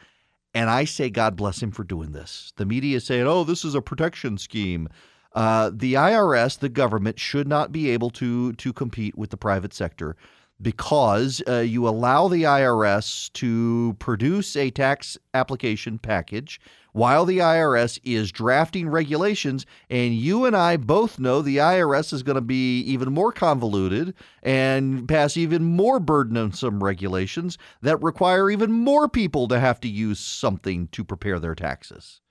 And 0.55 0.69
I 0.69 0.86
say, 0.86 1.09
God 1.09 1.36
bless 1.36 1.61
him 1.61 1.71
for 1.71 1.84
doing 1.84 2.11
this. 2.11 2.53
The 2.57 2.65
media 2.65 2.97
is 2.97 3.05
saying, 3.05 3.28
oh, 3.28 3.43
this 3.43 3.65
is 3.65 3.76
a 3.76 3.82
protection 3.82 4.38
scheme. 4.38 4.88
Uh, 5.34 5.71
the 5.73 5.93
IRS, 5.95 6.59
the 6.59 6.69
government, 6.69 7.19
should 7.19 7.47
not 7.47 7.71
be 7.71 7.89
able 7.89 8.09
to 8.11 8.53
to 8.53 8.73
compete 8.73 9.17
with 9.17 9.29
the 9.31 9.38
private 9.38 9.73
sector. 9.73 10.15
because 10.61 11.41
uh, 11.47 11.59
you 11.59 11.88
allow 11.88 12.27
the 12.27 12.43
IRS 12.43 13.31
to 13.34 13.95
produce 13.99 14.55
a 14.55 14.71
tax 14.71 15.17
application 15.34 15.99
package 15.99 16.61
while 16.93 17.25
the 17.25 17.39
IRS 17.39 17.99
is 18.03 18.31
drafting 18.31 18.88
regulations. 18.88 19.65
And 19.89 20.13
you 20.15 20.45
and 20.45 20.55
I 20.55 20.77
both 20.77 21.19
know 21.19 21.41
the 21.41 21.57
IRS 21.57 22.13
is 22.13 22.23
going 22.23 22.36
to 22.36 22.41
be 22.41 22.79
even 22.81 23.13
more 23.13 23.31
convoluted 23.34 24.13
and 24.43 25.07
pass 25.07 25.36
even 25.38 25.63
more 25.63 25.99
burdensome 25.99 26.84
regulations 26.84 27.57
that 27.81 28.01
require 28.01 28.49
even 28.49 28.71
more 28.71 29.09
people 29.09 29.47
to 29.49 29.59
have 29.59 29.79
to 29.81 29.89
use 29.89 30.19
something 30.19 30.88
to 30.89 31.03
prepare 31.03 31.39
their 31.39 31.55
taxes. 31.55 32.21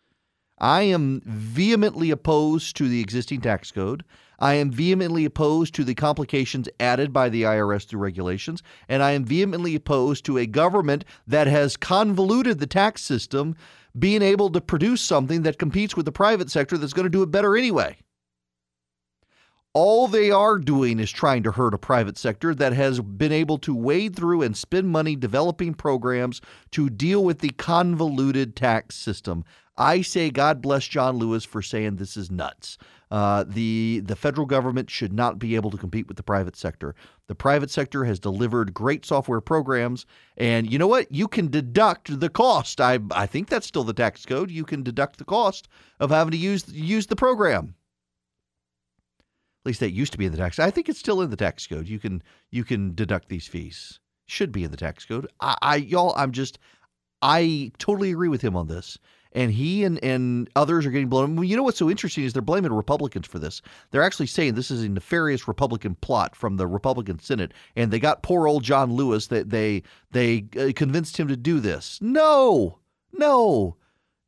I 0.59 0.83
am 0.83 1.21
vehemently 1.25 2.11
opposed 2.11 2.77
to 2.77 2.89
the 2.89 3.01
existing 3.01 3.41
tax 3.41 3.71
code. 3.71 4.05
I 4.39 4.55
am 4.55 4.71
vehemently 4.71 5.25
opposed 5.25 5.75
to 5.77 5.85
the 5.85 5.95
complications 5.95 6.69
added 6.81 7.13
by 7.13 7.29
the 7.29 7.43
IRS 7.43 7.87
through 7.87 8.01
regulations. 8.01 8.63
And 8.89 9.03
I 9.03 9.13
am 9.13 9.25
vehemently 9.25 9.75
opposed 9.75 10.25
to 10.27 10.39
a 10.39 10.47
government 10.47 11.05
that 11.27 11.47
has 11.47 11.77
convoluted 11.77 12.59
the 12.59 12.67
tax 12.67 13.03
system 13.03 13.57
being 13.99 14.23
able 14.23 14.51
to 14.51 14.61
produce 14.61 15.01
something 15.01 15.43
that 15.43 15.59
competes 15.59 15.97
with 15.97 16.07
the 16.07 16.13
private 16.13 16.51
sector 16.51 16.77
that's 16.77 16.93
going 16.93 17.05
to 17.05 17.11
do 17.11 17.23
it 17.23 17.31
better 17.31 17.57
anyway. 17.57 17.97
All 19.75 20.07
they 20.07 20.31
are 20.31 20.59
doing 20.59 20.99
is 20.99 21.11
trying 21.11 21.43
to 21.45 21.53
hurt 21.53 21.73
a 21.73 21.79
private 21.79 22.19
sector 22.19 22.55
that 22.55 22.75
has 22.75 23.01
been 23.01 23.33
able 23.33 23.57
to 23.59 23.75
wade 23.75 24.15
through 24.15 24.43
and 24.43 24.55
spend 24.55 24.89
money 24.89 25.17
developing 25.17 25.73
programs 25.73 26.43
to 26.73 26.91
deal 26.91 27.25
with 27.25 27.39
the 27.39 27.51
convoluted 27.51 28.55
tax 28.55 28.97
system. 28.97 29.45
I 29.77 30.03
say 30.03 30.31
God 30.31 30.61
bless 30.61 30.87
John 30.87 31.17
Lewis 31.17 31.45
for 31.45 31.63
saying 31.63 31.97
this 31.97 32.17
is 32.17 32.31
nuts. 32.31 32.77
Uh, 33.11 33.45
the 33.47 34.01
the 34.05 34.17
federal 34.17 34.47
government 34.47 34.91
should 34.91 35.13
not 35.13 35.39
be 35.39 35.55
able 35.55 35.71
to 35.71 35.77
compete 35.77 36.09
with 36.09 36.17
the 36.17 36.23
private 36.23 36.57
sector. 36.57 36.95
The 37.27 37.35
private 37.35 37.71
sector 37.71 38.05
has 38.05 38.19
delivered 38.19 38.75
great 38.75 39.05
software 39.05 39.41
programs, 39.41 40.07
and 40.37 40.71
you 40.71 40.79
know 40.79 40.87
what? 40.87 41.13
You 41.13 41.29
can 41.29 41.49
deduct 41.49 42.21
the 42.21 42.29
cost. 42.29 42.81
I 42.81 42.99
I 43.11 43.27
think 43.27 43.49
that's 43.49 43.67
still 43.67 43.85
the 43.85 43.93
tax 43.93 44.25
code. 44.27 44.51
You 44.51 44.65
can 44.65 44.83
deduct 44.83 45.19
the 45.19 45.25
cost 45.25 45.69
of 46.01 46.11
having 46.11 46.33
to 46.33 46.39
use 46.39 46.69
use 46.69 47.07
the 47.07 47.17
program. 47.17 47.75
At 49.63 49.67
least 49.67 49.81
that 49.81 49.93
used 49.93 50.13
to 50.13 50.19
be 50.19 50.27
in 50.27 50.33
the 50.33 50.39
tax. 50.39 50.59
I 50.59 50.71
think 50.71 50.89
it's 50.89 50.99
still 50.99 51.21
in 51.21 51.31
the 51.31 51.37
tax 51.37 51.67
code. 51.67 51.89
You 51.89 51.99
can 51.99 52.23
you 52.51 52.65
can 52.65 52.95
deduct 52.95 53.29
these 53.29 53.47
fees. 53.47 54.01
Should 54.27 54.53
be 54.53 54.65
in 54.65 54.71
the 54.71 54.77
tax 54.77 55.05
code. 55.05 55.29
I, 55.41 55.57
I 55.63 55.77
y'all. 55.77 56.15
I'm 56.17 56.33
just. 56.33 56.59
I 57.25 57.71
totally 57.79 58.11
agree 58.11 58.29
with 58.29 58.43
him 58.43 58.57
on 58.57 58.67
this 58.67 58.99
and 59.35 59.53
he 59.53 59.85
and, 59.85 60.03
and 60.05 60.49
others 60.57 60.87
are 60.87 60.91
getting 60.91 61.09
blown. 61.09 61.37
Well, 61.37 61.45
you 61.45 61.57
know 61.57 61.63
what's 61.63 61.79
so 61.79 61.91
interesting 61.91 62.25
is 62.25 62.33
they're 62.33 62.43
blaming 62.43 62.73
Republicans 62.73 63.27
for 63.27 63.39
this. 63.39 63.63
They're 63.91 64.03
actually 64.03 64.27
saying 64.27 64.55
this 64.55 64.71
is 64.71 64.83
a 64.83 64.89
nefarious 64.89 65.49
Republican 65.49 65.95
plot 65.97 66.37
from 66.37 66.57
the 66.57 66.67
Republican 66.67 67.19
Senate, 67.19 67.53
and 67.77 67.91
they 67.91 67.99
got 67.99 68.23
poor 68.23 68.47
old 68.47 68.63
John 68.63 68.93
Lewis 68.93 69.29
that 69.29 69.51
they 69.51 69.83
they 70.11 70.47
uh, 70.59 70.73
convinced 70.75 71.17
him 71.17 71.29
to 71.29 71.37
do 71.37 71.61
this. 71.61 71.99
No, 72.01 72.79
no. 73.13 73.77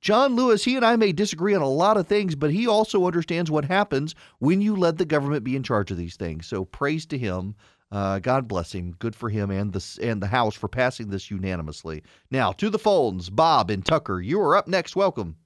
John 0.05 0.37
Lewis, 0.37 0.65
he 0.65 0.77
and 0.77 0.85
I 0.85 0.97
may 0.97 1.13
disagree 1.13 1.55
on 1.55 1.63
a 1.63 1.69
lot 1.69 1.97
of 1.97 2.07
things, 2.07 2.35
but 2.35 2.51
he 2.51 2.67
also 2.67 3.07
understands 3.07 3.51
what 3.51 3.65
happens 3.65 4.15
when 4.39 4.61
you 4.61 4.77
let 4.77 4.99
the 4.99 5.07
government 5.07 5.45
be 5.45 5.57
in 5.57 5.63
charge 5.63 5.91
of 5.91 5.97
these 5.97 6.17
things. 6.17 6.47
So 6.47 6.67
praise 6.67 7.07
to 7.07 7.17
him. 7.17 7.55
Uh, 7.93 8.19
God 8.19 8.49
bless 8.49 8.73
him. 8.73 8.93
Good 8.99 9.15
for 9.15 9.29
him 9.29 9.51
and 9.51 9.73
the 9.73 9.99
and 10.03 10.21
the 10.21 10.27
House 10.27 10.55
for 10.55 10.69
passing 10.69 11.11
this 11.11 11.31
unanimously. 11.31 12.03
Now 12.31 12.53
to 12.53 12.71
the 12.71 12.79
phones, 12.79 13.31
Bob 13.31 13.71
and 13.71 13.85
Tucker. 13.85 14.21
You 14.21 14.41
are 14.41 14.57
up 14.57 14.67
next. 14.67 14.97
Welcome. 14.97 15.37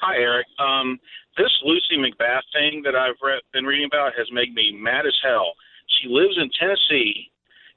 Hi, 0.00 0.16
Erick. 0.16 0.46
Um, 0.60 1.00
this 1.36 1.50
Lucy 1.64 1.96
McBath 1.96 2.46
thing 2.52 2.82
that 2.84 2.94
I've 2.94 3.18
re- 3.20 3.42
been 3.52 3.64
reading 3.64 3.86
about 3.86 4.12
has 4.16 4.28
made 4.30 4.54
me 4.54 4.72
mad 4.72 5.06
as 5.06 5.16
hell. 5.22 5.54
She 6.00 6.08
lives 6.08 6.38
in 6.38 6.50
Tennessee, 6.58 7.30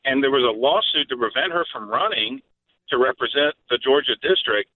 and 0.06 0.22
there 0.22 0.30
was 0.30 0.44
a 0.44 0.58
lawsuit 0.58 1.10
to 1.10 1.18
prevent 1.18 1.52
her 1.52 1.66
from 1.74 1.90
running 1.90 2.42
to 2.90 2.98
represent 2.98 3.56
the 3.70 3.78
Georgia 3.78 4.16
district, 4.22 4.70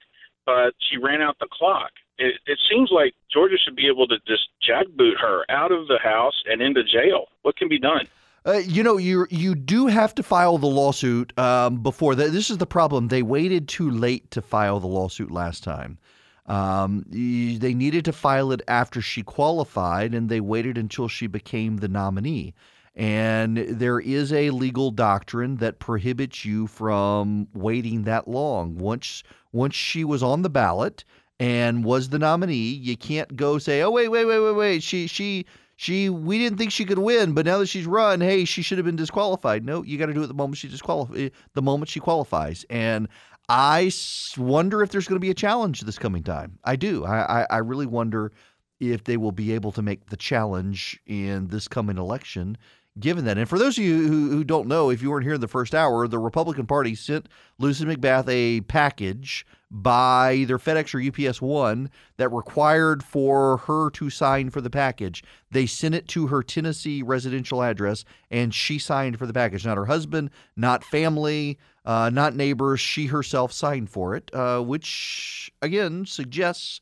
but 0.45 0.73
she 0.89 0.97
ran 0.97 1.21
out 1.21 1.37
the 1.39 1.47
clock. 1.51 1.91
It, 2.17 2.35
it 2.47 2.57
seems 2.69 2.89
like 2.91 3.13
Georgia 3.31 3.57
should 3.63 3.75
be 3.75 3.87
able 3.87 4.07
to 4.07 4.17
just 4.25 4.47
jackboot 4.67 5.19
her 5.19 5.45
out 5.49 5.71
of 5.71 5.87
the 5.87 5.99
House 6.01 6.43
and 6.49 6.61
into 6.61 6.83
jail. 6.83 7.27
What 7.43 7.57
can 7.57 7.67
be 7.67 7.77
done? 7.77 8.07
Uh, 8.45 8.61
you 8.63 8.83
know, 8.83 8.97
you 8.97 9.25
you 9.31 9.55
do 9.55 9.87
have 9.87 10.13
to 10.13 10.21
file 10.21 10.59
the 10.59 10.67
lawsuit 10.67 11.37
um, 11.39 11.81
before 11.81 12.13
that. 12.13 12.31
This 12.31 12.51
is 12.51 12.59
the 12.59 12.67
problem. 12.67 13.07
They 13.07 13.23
waited 13.23 13.67
too 13.67 13.89
late 13.89 14.29
to 14.31 14.41
file 14.41 14.79
the 14.79 14.87
lawsuit 14.87 15.31
last 15.31 15.63
time. 15.63 15.97
Um, 16.45 17.03
they 17.09 17.73
needed 17.73 18.05
to 18.05 18.13
file 18.13 18.51
it 18.51 18.61
after 18.67 19.01
she 19.01 19.23
qualified, 19.23 20.13
and 20.13 20.29
they 20.29 20.41
waited 20.41 20.77
until 20.77 21.07
she 21.07 21.25
became 21.25 21.77
the 21.77 21.87
nominee. 21.87 22.53
And 22.95 23.57
there 23.57 23.99
is 23.99 24.31
a 24.31 24.51
legal 24.51 24.91
doctrine 24.91 25.57
that 25.57 25.79
prohibits 25.79 26.45
you 26.45 26.67
from 26.67 27.47
waiting 27.55 28.03
that 28.03 28.27
long. 28.27 28.77
Once 28.77 29.23
once 29.53 29.73
she 29.73 30.03
was 30.03 30.21
on 30.21 30.43
the 30.43 30.51
ballot 30.51 31.03
and 31.39 31.83
was 31.83 32.09
the 32.09 32.19
nominee, 32.19 32.73
you 32.75 32.95
can't 32.95 33.35
go 33.35 33.57
say, 33.57 33.81
"Oh 33.81 33.89
wait, 33.89 34.09
wait, 34.09 34.25
wait, 34.25 34.39
wait, 34.39 34.55
wait." 34.55 34.83
She 34.83 35.07
she 35.07 35.47
she 35.75 36.09
we 36.09 36.37
didn't 36.37 36.57
think 36.57 36.71
she 36.71 36.85
could 36.85 36.99
win, 36.99 37.33
but 37.33 37.45
now 37.45 37.59
that 37.59 37.67
she's 37.67 37.85
run, 37.85 38.21
hey, 38.21 38.45
she 38.45 38.61
should 38.61 38.77
have 38.77 38.85
been 38.85 38.95
disqualified. 38.95 39.65
No, 39.65 39.83
you 39.83 39.97
got 39.97 40.07
to 40.07 40.13
do 40.13 40.23
it 40.23 40.27
the 40.27 40.33
moment 40.33 40.57
she 40.57 40.67
disqualifies. 40.67 41.17
Eh, 41.17 41.29
the 41.53 41.61
moment 41.61 41.89
she 41.89 41.99
qualifies, 41.99 42.65
and 42.69 43.07
I 43.49 43.91
wonder 44.37 44.81
if 44.81 44.89
there's 44.89 45.07
going 45.07 45.17
to 45.17 45.25
be 45.25 45.29
a 45.29 45.35
challenge 45.35 45.81
this 45.81 45.99
coming 45.99 46.23
time. 46.23 46.57
I 46.63 46.75
do. 46.75 47.05
I, 47.05 47.41
I, 47.41 47.47
I 47.49 47.57
really 47.57 47.85
wonder 47.85 48.31
if 48.79 49.03
they 49.03 49.17
will 49.17 49.31
be 49.31 49.53
able 49.53 49.71
to 49.73 49.81
make 49.81 50.09
the 50.09 50.17
challenge 50.17 50.99
in 51.05 51.47
this 51.47 51.67
coming 51.67 51.97
election 51.97 52.57
given 52.99 53.25
that. 53.25 53.37
And 53.37 53.47
for 53.47 53.59
those 53.59 53.77
of 53.77 53.83
you 53.83 54.07
who, 54.07 54.29
who 54.29 54.43
don't 54.43 54.67
know, 54.67 54.89
if 54.89 55.01
you 55.01 55.11
weren't 55.11 55.25
here 55.25 55.33
in 55.35 55.41
the 55.41 55.47
first 55.47 55.75
hour, 55.75 56.07
the 56.07 56.19
Republican 56.19 56.65
Party 56.65 56.95
sent 56.95 57.27
Lucy 57.59 57.85
McBath 57.85 58.27
a 58.29 58.61
package 58.61 59.45
by 59.69 60.33
either 60.33 60.57
FedEx 60.57 60.93
or 60.95 61.27
UPS 61.27 61.41
One 61.41 61.89
that 62.17 62.29
required 62.29 63.03
for 63.03 63.57
her 63.57 63.89
to 63.91 64.09
sign 64.09 64.49
for 64.49 64.61
the 64.61 64.69
package. 64.69 65.23
They 65.51 65.65
sent 65.65 65.95
it 65.95 66.07
to 66.09 66.27
her 66.27 66.41
Tennessee 66.41 67.01
residential 67.03 67.61
address, 67.61 68.05
and 68.31 68.53
she 68.53 68.79
signed 68.79 69.19
for 69.19 69.25
the 69.25 69.33
package. 69.33 69.65
Not 69.65 69.77
her 69.77 69.85
husband, 69.85 70.29
not 70.55 70.83
family, 70.83 71.59
uh, 71.83 72.09
not 72.13 72.35
neighbors. 72.35 72.79
She 72.79 73.07
herself 73.07 73.51
signed 73.51 73.89
for 73.89 74.15
it, 74.15 74.31
uh, 74.33 74.61
which 74.61 75.51
again 75.61 76.05
suggests 76.05 76.79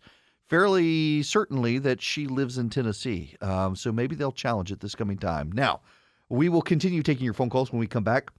fairly 0.48 1.24
certainly 1.24 1.80
that 1.80 2.00
she 2.00 2.28
lives 2.28 2.60
in 2.60 2.70
Tennessee. 2.70 3.36
Um, 3.42 3.76
so 3.76 3.92
maybe 3.92 4.16
they'll 4.16 4.32
challenge 4.32 4.72
it 4.72 4.82
this 4.82 4.94
coming 4.94 5.18
time. 5.18 5.52
Now, 5.52 5.82
we 6.34 6.50
will 6.50 6.64
continue 6.64 7.04
taking 7.04 7.24
your 7.24 7.36
phone 7.36 7.50
calls 7.50 7.72
when 7.72 7.80
we 7.80 7.86
come 7.86 8.04
back. 8.04 8.32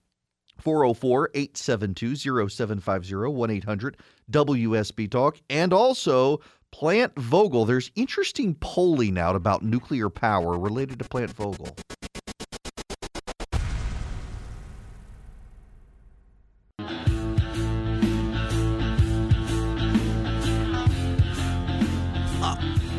404 0.59 1.31
872 1.35 2.17
0750 2.17 3.15
1 3.15 3.51
800 3.51 3.97
WSB 4.31 5.11
Talk. 5.11 5.41
And 5.49 5.73
also 5.73 6.41
Plant 6.73 7.15
Vogtle. 7.15 7.67
There's 7.69 7.93
interesting 7.95 8.57
polling 8.57 9.17
out 9.17 9.37
about 9.37 9.63
nuclear 9.63 10.11
power 10.11 10.59
related 10.59 10.99
to 10.99 11.05
Plant 11.05 11.37
Vogtle. 11.37 11.79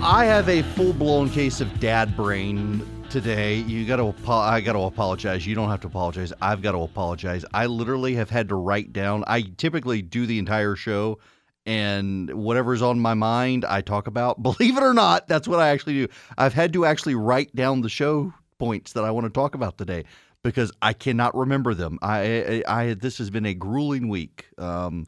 I 0.01 0.23
have 0.25 0.47
a 0.47 0.61
full 0.61 0.93
blown 0.93 1.29
case 1.31 1.59
of 1.59 1.79
dad 1.79 2.15
brain 2.15 2.85
today. 3.09 3.55
You 3.55 3.85
got 3.85 3.97
to. 3.97 4.13
I 4.31 4.61
got 4.61 4.73
to 4.73 4.79
apologize. 4.79 5.45
You 5.45 5.55
don't 5.55 5.69
have 5.69 5.81
to 5.81 5.87
apologize. 5.87 6.33
I've 6.41 6.61
got 6.61 6.73
to 6.73 6.79
apologize. 6.79 7.45
I 7.53 7.65
literally 7.65 8.15
have 8.15 8.29
had 8.29 8.49
to 8.49 8.55
write 8.55 8.93
down. 8.93 9.23
I 9.27 9.41
typically 9.57 10.01
do 10.01 10.25
the 10.25 10.39
entire 10.39 10.75
show, 10.75 11.19
and 11.65 12.31
whatever's 12.33 12.81
on 12.81 12.99
my 12.99 13.13
mind, 13.13 13.65
I 13.65 13.81
talk 13.81 14.07
about. 14.07 14.41
Believe 14.43 14.77
it 14.77 14.83
or 14.83 14.93
not, 14.93 15.27
that's 15.27 15.47
what 15.47 15.59
I 15.59 15.69
actually 15.69 16.05
do. 16.05 16.07
I've 16.37 16.53
had 16.53 16.73
to 16.73 16.85
actually 16.85 17.15
write 17.15 17.55
down 17.55 17.81
the 17.81 17.89
show 17.89 18.33
points 18.57 18.93
that 18.93 19.03
I 19.03 19.11
want 19.11 19.25
to 19.25 19.31
talk 19.31 19.55
about 19.55 19.77
today 19.77 20.05
because 20.43 20.71
I 20.81 20.93
cannot 20.93 21.35
remember 21.35 21.73
them. 21.73 21.99
I, 22.01 22.63
I, 22.67 22.81
I 22.81 22.93
this 22.93 23.17
has 23.17 23.29
been 23.29 23.45
a 23.45 23.53
grueling 23.53 24.07
week. 24.09 24.47
Um, 24.57 25.07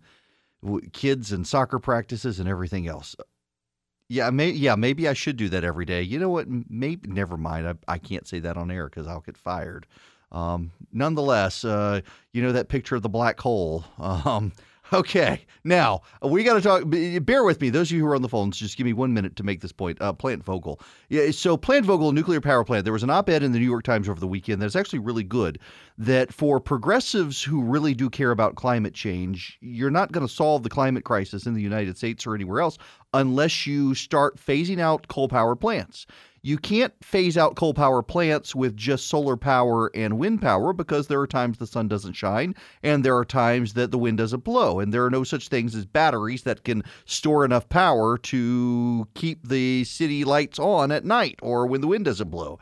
kids 0.94 1.32
and 1.32 1.46
soccer 1.48 1.80
practices 1.80 2.40
and 2.40 2.50
everything 2.50 2.88
else. 2.88 3.16
Yeah, 4.10 4.30
may, 4.30 4.52
yeah, 4.52 4.76
maybe 4.76 5.08
I 5.08 5.14
should 5.14 5.36
do 5.36 5.50
that 5.50 5.64
every 5.66 5.86
day. 5.86 6.02
You 6.02 6.18
know 6.18 6.30
what? 6.30 6.48
Maybe 6.70 7.10
never 7.10 7.36
mind. 7.36 7.68
I, 7.68 7.76
I 7.88 7.98
can't 7.98 8.26
say 8.26 8.40
that 8.40 8.56
on 8.56 8.72
air 8.72 8.86
because 8.86 9.06
I'll 9.06 9.20
get 9.20 9.38
fired. 9.38 9.86
Um, 10.32 10.72
nonetheless, 10.94 11.66
uh, 11.66 12.02
you 12.32 12.42
know 12.42 12.52
that 12.54 12.70
picture 12.70 12.96
of 12.96 13.02
the 13.02 13.10
black 13.10 13.40
hole. 13.40 13.86
Um, 14.00 14.54
Okay, 14.94 15.46
now 15.66 16.02
we 16.22 16.44
got 16.44 16.54
to 16.54 16.62
talk. 16.62 16.84
Bear 17.26 17.44
with 17.44 17.60
me, 17.60 17.70
those 17.70 17.92
of 17.92 17.98
you 17.98 18.04
who 18.04 18.10
are 18.10 18.16
on 18.16 18.22
the 18.22 18.30
phones. 18.30 18.58
Just 18.58 18.78
give 18.78 18.86
me 18.86 18.94
one 18.94 19.14
minute 19.14 19.36
to 19.36 19.44
make 19.44 19.60
this 19.60 19.74
point. 19.74 20.02
Uh, 20.02 20.14
Plant 20.14 20.46
Vogtle. 20.46 20.80
Yeah, 21.10 21.32
so 21.32 21.58
Plant 21.58 21.86
Vogtle 21.86 22.14
nuclear 22.14 22.40
power 22.40 22.64
plant. 22.64 22.86
There 22.86 22.94
was 22.94 23.04
an 23.04 23.10
op-ed 23.10 23.44
in 23.44 23.52
the 23.52 23.60
New 23.60 23.66
York 23.66 23.84
Times 23.84 24.08
over 24.08 24.20
the 24.20 24.28
weekend 24.28 24.62
that's 24.62 24.76
actually 24.76 25.00
really 25.00 25.24
good. 25.24 25.60
That 25.98 26.34
for 26.34 26.60
progressives 26.60 27.44
who 27.44 27.64
really 27.64 27.94
do 27.94 28.10
care 28.10 28.32
about 28.32 28.56
climate 28.56 28.94
change, 28.94 29.58
you're 29.62 29.92
not 29.92 30.12
going 30.12 30.26
to 30.26 30.34
solve 30.34 30.64
the 30.64 30.70
climate 30.70 31.04
crisis 31.04 31.46
in 31.46 31.54
the 31.54 31.62
United 31.62 31.98
States 31.98 32.26
or 32.26 32.34
anywhere 32.34 32.62
else 32.62 32.78
unless 33.14 33.68
you 33.68 33.94
start 33.94 34.38
phasing 34.38 34.80
out 34.80 35.08
coal 35.08 35.28
power 35.28 35.56
plants. 35.56 36.06
You 36.42 36.58
can't 36.58 36.94
phase 37.04 37.38
out 37.38 37.56
coal 37.56 37.74
power 37.74 38.02
plants 38.02 38.56
with 38.56 38.78
just 38.78 39.08
solar 39.08 39.36
power 39.36 39.92
and 39.96 40.20
wind 40.20 40.42
power 40.42 40.72
because 40.74 41.08
there 41.08 41.20
are 41.20 41.28
times 41.28 41.58
the 41.58 41.68
sun 41.68 41.88
doesn't 41.88 42.14
shine 42.14 42.56
and 42.84 43.04
there 43.04 43.18
are 43.18 43.26
times 43.26 43.74
that 43.74 43.92
the 43.92 43.98
wind 43.98 44.18
doesn't 44.18 44.44
blow. 44.44 44.80
And 44.80 44.94
there 44.94 45.06
are 45.06 45.10
no 45.10 45.24
such 45.24 45.48
things 45.48 45.76
as 45.76 45.86
batteries 45.86 46.44
that 46.44 46.64
can 46.64 46.84
store 47.06 47.44
enough 47.44 47.68
power 47.70 48.18
to 48.20 49.08
keep 49.14 49.48
the 49.48 49.84
city 49.84 50.24
lights 50.24 50.60
on 50.60 50.92
at 50.92 51.06
night 51.06 51.40
or 51.42 51.66
when 51.68 51.82
the 51.82 51.88
wind 51.88 52.06
doesn't 52.06 52.30
blow. 52.30 52.60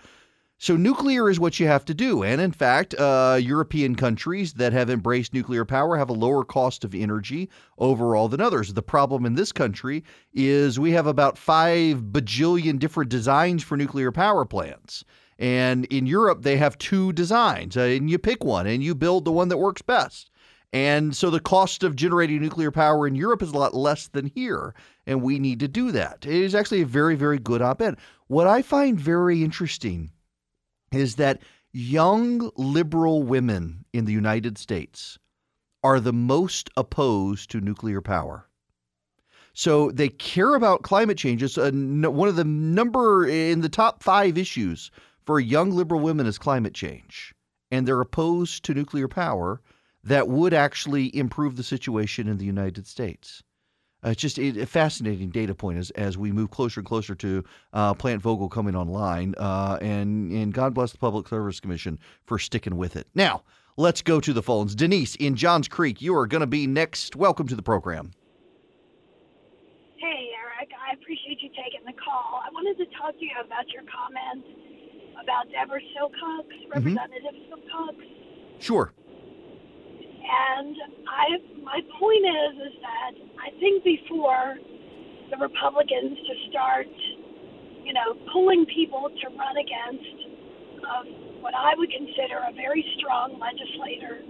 So, 0.65 0.75
nuclear 0.75 1.29
is 1.29 1.39
what 1.39 1.59
you 1.59 1.67
have 1.67 1.85
to 1.85 1.93
do. 1.93 2.23
And 2.23 2.41
in 2.41 2.51
fact, 2.51 2.95
uh, 2.95 3.37
European 3.39 3.93
countries 3.93 4.53
that 4.53 4.73
have 4.73 4.89
embraced 4.89 5.31
nuclear 5.31 5.63
power 5.63 5.95
have 5.95 6.09
a 6.09 6.13
lower 6.13 6.43
cost 6.43 6.83
of 6.83 6.95
energy 6.95 7.51
overall 7.77 8.29
than 8.29 8.41
others. 8.41 8.73
The 8.73 8.81
problem 8.81 9.27
in 9.27 9.35
this 9.35 9.51
country 9.51 10.03
is 10.33 10.79
we 10.79 10.89
have 10.93 11.05
about 11.05 11.37
five 11.37 12.05
bajillion 12.05 12.79
different 12.79 13.11
designs 13.11 13.61
for 13.61 13.77
nuclear 13.77 14.11
power 14.11 14.43
plants. 14.43 15.03
And 15.37 15.85
in 15.93 16.07
Europe, 16.07 16.41
they 16.41 16.57
have 16.57 16.79
two 16.79 17.13
designs, 17.13 17.77
uh, 17.77 17.81
and 17.81 18.09
you 18.09 18.17
pick 18.17 18.43
one 18.43 18.65
and 18.65 18.81
you 18.81 18.95
build 18.95 19.25
the 19.25 19.31
one 19.31 19.49
that 19.49 19.57
works 19.57 19.83
best. 19.83 20.31
And 20.73 21.15
so 21.15 21.29
the 21.29 21.39
cost 21.39 21.83
of 21.83 21.95
generating 21.95 22.41
nuclear 22.41 22.71
power 22.71 23.05
in 23.05 23.13
Europe 23.13 23.43
is 23.43 23.51
a 23.51 23.57
lot 23.59 23.75
less 23.75 24.07
than 24.07 24.31
here. 24.33 24.73
And 25.05 25.21
we 25.21 25.37
need 25.37 25.59
to 25.59 25.67
do 25.67 25.91
that. 25.91 26.25
It 26.25 26.33
is 26.33 26.55
actually 26.55 26.81
a 26.81 26.87
very, 26.87 27.13
very 27.13 27.37
good 27.37 27.61
op 27.61 27.83
ed. 27.83 27.97
What 28.25 28.47
I 28.47 28.63
find 28.63 28.99
very 28.99 29.43
interesting 29.43 30.09
is 30.95 31.15
that 31.15 31.41
young 31.71 32.49
liberal 32.55 33.23
women 33.23 33.85
in 33.93 34.05
the 34.05 34.13
United 34.13 34.57
States 34.57 35.17
are 35.83 35.99
the 35.99 36.13
most 36.13 36.69
opposed 36.77 37.51
to 37.51 37.61
nuclear 37.61 38.01
power. 38.01 38.47
So 39.53 39.91
they 39.91 40.09
care 40.09 40.55
about 40.55 40.81
climate 40.83 41.17
change. 41.17 41.41
It's 41.41 41.57
one 41.57 42.27
of 42.27 42.35
the 42.35 42.43
number 42.43 43.25
in 43.25 43.61
the 43.61 43.69
top 43.69 44.03
five 44.03 44.37
issues 44.37 44.91
for 45.25 45.39
young 45.39 45.71
liberal 45.71 46.01
women 46.01 46.27
is 46.27 46.37
climate 46.37 46.73
change. 46.73 47.33
And 47.71 47.87
they're 47.87 48.01
opposed 48.01 48.65
to 48.65 48.73
nuclear 48.73 49.07
power 49.07 49.61
that 50.03 50.27
would 50.27 50.53
actually 50.53 51.15
improve 51.15 51.55
the 51.55 51.63
situation 51.63 52.27
in 52.27 52.37
the 52.37 52.45
United 52.45 52.85
States. 52.85 53.43
Uh, 54.05 54.09
it's 54.09 54.21
just 54.21 54.37
a, 54.37 54.65
fascinating 54.65 55.29
data 55.29 55.55
point 55.55 55.79
as, 55.79 55.89
as 55.91 56.17
we 56.17 56.31
move 56.31 56.51
closer 56.51 56.79
and 56.79 56.87
closer 56.87 57.15
to 57.15 57.43
uh, 57.73 57.93
Plant 57.93 58.21
Vogtle 58.21 58.51
coming 58.51 58.75
online. 58.75 59.33
Uh, 59.37 59.79
and, 59.81 60.31
and 60.31 60.53
God 60.53 60.73
bless 60.73 60.91
the 60.91 60.97
Public 60.97 61.27
Service 61.27 61.59
Commission 61.59 61.97
for 62.25 62.37
sticking 62.37 62.77
with 62.77 62.95
it. 62.95 63.07
Now, 63.15 63.43
let's 63.77 64.01
go 64.03 64.19
to 64.19 64.31
the 64.31 64.43
phones. 64.43 64.75
Denise 64.75 65.15
in 65.15 65.35
Johns 65.35 65.67
Creek, 65.67 66.01
you 66.01 66.15
are 66.15 66.27
going 66.27 66.41
to 66.41 66.47
be 66.47 66.67
next. 66.67 67.15
Welcome 67.15 67.47
to 67.47 67.55
the 67.55 67.63
program. 67.63 68.11
Hey, 69.97 70.29
Erick. 70.37 70.69
I 70.77 70.93
appreciate 70.93 71.41
you 71.41 71.49
taking 71.49 71.83
the 71.85 71.93
call. 71.93 72.41
I 72.45 72.49
wanted 72.51 72.77
to 72.77 72.97
talk 72.97 73.17
to 73.17 73.25
you 73.25 73.31
about 73.43 73.67
your 73.69 73.83
comments 73.83 74.47
about 75.23 75.49
Deborah 75.51 75.79
Silcox, 75.97 76.45
mm-hmm. 76.45 76.71
Representative 76.71 77.33
mm-hmm. 77.33 77.89
Silcox. 77.89 77.95
Sure. 78.59 78.93
And 80.25 80.75
I, 81.05 81.25
my 81.61 81.79
point 81.99 82.25
is, 82.25 82.73
is 82.73 82.75
that 82.81 83.13
I 83.37 83.53
think 83.59 83.83
before 83.83 84.57
the 85.29 85.37
Republicans 85.37 86.17
to 86.17 86.33
start, 86.49 86.89
you 87.85 87.93
know, 87.93 88.17
pulling 88.33 88.65
people 88.65 89.09
to 89.09 89.25
run 89.37 89.57
against 89.57 90.17
of 90.81 91.05
what 91.41 91.53
I 91.53 91.77
would 91.77 91.89
consider 91.93 92.41
a 92.41 92.53
very 92.53 92.81
strong 92.97 93.37
legislator, 93.37 94.21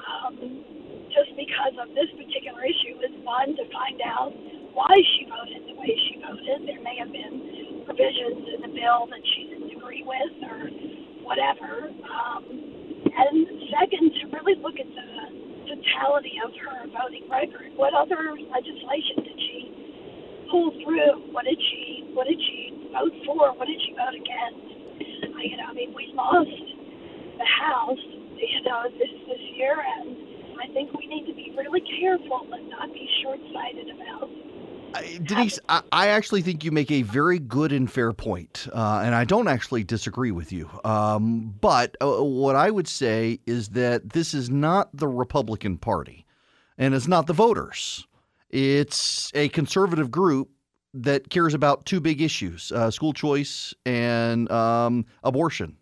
um, 0.00 0.64
just 1.12 1.36
because 1.36 1.76
of 1.76 1.92
this 1.92 2.08
particular 2.16 2.64
issue, 2.64 2.96
is 3.04 3.12
one 3.24 3.52
to 3.56 3.64
find 3.68 4.00
out 4.04 4.32
why 4.72 4.92
she 5.16 5.28
voted 5.28 5.68
the 5.68 5.76
way 5.76 5.92
she 6.08 6.20
voted. 6.24 6.68
There 6.68 6.80
may 6.80 6.96
have 6.96 7.12
been 7.12 7.84
provisions 7.84 8.48
in 8.56 8.60
the 8.64 8.72
bill 8.72 9.08
that 9.12 9.24
she 9.36 9.52
didn't 9.52 9.76
agree 9.76 10.04
with 10.04 10.32
or 10.48 10.68
whatever. 11.24 11.92
Um, 12.04 12.67
and 13.04 13.46
second, 13.70 14.10
to 14.20 14.24
really 14.34 14.56
look 14.58 14.78
at 14.80 14.88
the 14.88 15.10
totality 15.68 16.40
of 16.42 16.50
her 16.56 16.88
voting 16.90 17.28
record. 17.30 17.70
What 17.76 17.94
other 17.94 18.34
legislation 18.34 19.22
did 19.22 19.38
she 19.38 19.60
pull 20.50 20.72
through? 20.82 21.30
What 21.32 21.44
did 21.44 21.58
she 21.58 22.08
What 22.14 22.26
did 22.26 22.40
she 22.40 22.74
vote 22.90 23.14
for? 23.26 23.52
What 23.54 23.68
did 23.68 23.80
she 23.84 23.92
vote 23.94 24.16
against? 24.16 24.66
I, 25.38 25.42
you 25.46 25.56
know, 25.56 25.70
I 25.70 25.74
mean, 25.74 25.94
we 25.94 26.10
lost 26.14 26.50
the 27.38 27.46
House, 27.46 28.02
you 28.34 28.62
know, 28.66 28.90
this 28.98 29.12
this 29.30 29.44
year, 29.54 29.78
and 29.78 30.16
I 30.58 30.66
think 30.74 30.90
we 30.98 31.06
need 31.06 31.26
to 31.30 31.34
be 31.34 31.54
really 31.56 31.82
careful 32.00 32.42
and 32.50 32.68
not 32.70 32.90
be 32.92 33.06
short-sighted 33.22 33.94
about 33.94 34.26
Denise, 35.22 35.58
I, 35.68 35.82
I, 35.92 36.08
actually 36.08 36.42
think 36.42 36.64
you 36.64 36.72
make 36.72 36.90
a 36.90 37.02
very 37.02 37.38
good 37.38 37.72
and 37.72 37.90
fair 37.90 38.12
point, 38.12 38.66
uh, 38.72 39.02
and 39.04 39.14
I 39.14 39.24
don't 39.24 39.48
actually 39.48 39.84
disagree 39.84 40.30
with 40.30 40.52
you. 40.52 40.70
Um, 40.84 41.54
but 41.60 41.96
uh, 42.00 42.22
what 42.22 42.56
I 42.56 42.70
would 42.70 42.88
say 42.88 43.40
is 43.46 43.70
that 43.70 44.10
this 44.10 44.34
is 44.34 44.50
not 44.50 44.88
the 44.94 45.08
Republican 45.08 45.76
Party, 45.76 46.26
and 46.78 46.94
it's 46.94 47.08
not 47.08 47.26
the 47.26 47.32
voters. 47.32 48.06
It's 48.50 49.30
a 49.34 49.48
conservative 49.50 50.10
group 50.10 50.50
that 50.94 51.28
cares 51.30 51.54
about 51.54 51.84
two 51.84 52.00
big 52.00 52.20
issues: 52.20 52.72
uh, 52.72 52.90
school 52.90 53.12
choice 53.12 53.74
and 53.84 54.50
um, 54.50 55.04
abortion. 55.22 55.76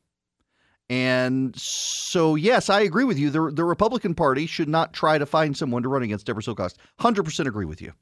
And 0.89 1.57
so, 1.57 2.37
yes, 2.37 2.71
I 2.71 2.81
agree 2.83 3.05
with 3.05 3.19
you. 3.19 3.31
The, 3.31 3.51
the 3.51 3.65
Republican 3.65 4.15
Party 4.15 4.47
should 4.47 4.69
not 4.69 4.93
try 4.93 5.19
to 5.19 5.27
find 5.27 5.57
someone 5.57 5.83
to 5.83 5.89
run 5.89 6.03
against 6.03 6.27
Deborah 6.27 6.43
Silcox. 6.43 6.75
Hundred 6.99 7.25
percent 7.25 7.49
agree 7.49 7.65
with 7.65 7.83
you. 7.83 7.93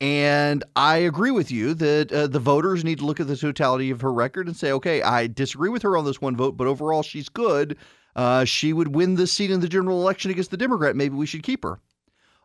And 0.00 0.64
I 0.76 0.96
agree 0.96 1.30
with 1.30 1.50
you 1.50 1.74
that 1.74 2.10
uh, 2.10 2.26
the 2.26 2.38
voters 2.38 2.84
need 2.84 2.98
to 3.00 3.04
look 3.04 3.20
at 3.20 3.26
the 3.26 3.36
totality 3.36 3.90
of 3.90 4.00
her 4.00 4.12
record 4.12 4.46
and 4.46 4.56
say, 4.56 4.72
okay, 4.72 5.02
I 5.02 5.26
disagree 5.26 5.68
with 5.68 5.82
her 5.82 5.96
on 5.96 6.06
this 6.06 6.22
one 6.22 6.36
vote, 6.36 6.56
but 6.56 6.66
overall 6.66 7.02
she's 7.02 7.28
good. 7.28 7.76
Uh, 8.16 8.44
she 8.44 8.72
would 8.72 8.94
win 8.94 9.14
this 9.14 9.32
seat 9.32 9.50
in 9.50 9.60
the 9.60 9.68
general 9.68 10.00
election 10.00 10.30
against 10.30 10.50
the 10.50 10.56
Democrat. 10.56 10.96
Maybe 10.96 11.14
we 11.14 11.26
should 11.26 11.42
keep 11.42 11.62
her. 11.64 11.80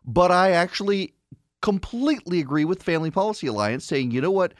But 0.04 0.30
I 0.30 0.52
actually 0.52 1.14
completely 1.62 2.40
agree 2.40 2.66
with 2.66 2.82
Family 2.82 3.10
Policy 3.10 3.46
Alliance 3.46 3.84
saying, 3.84 4.10
you 4.10 4.20
know 4.20 4.30
what? 4.30 4.52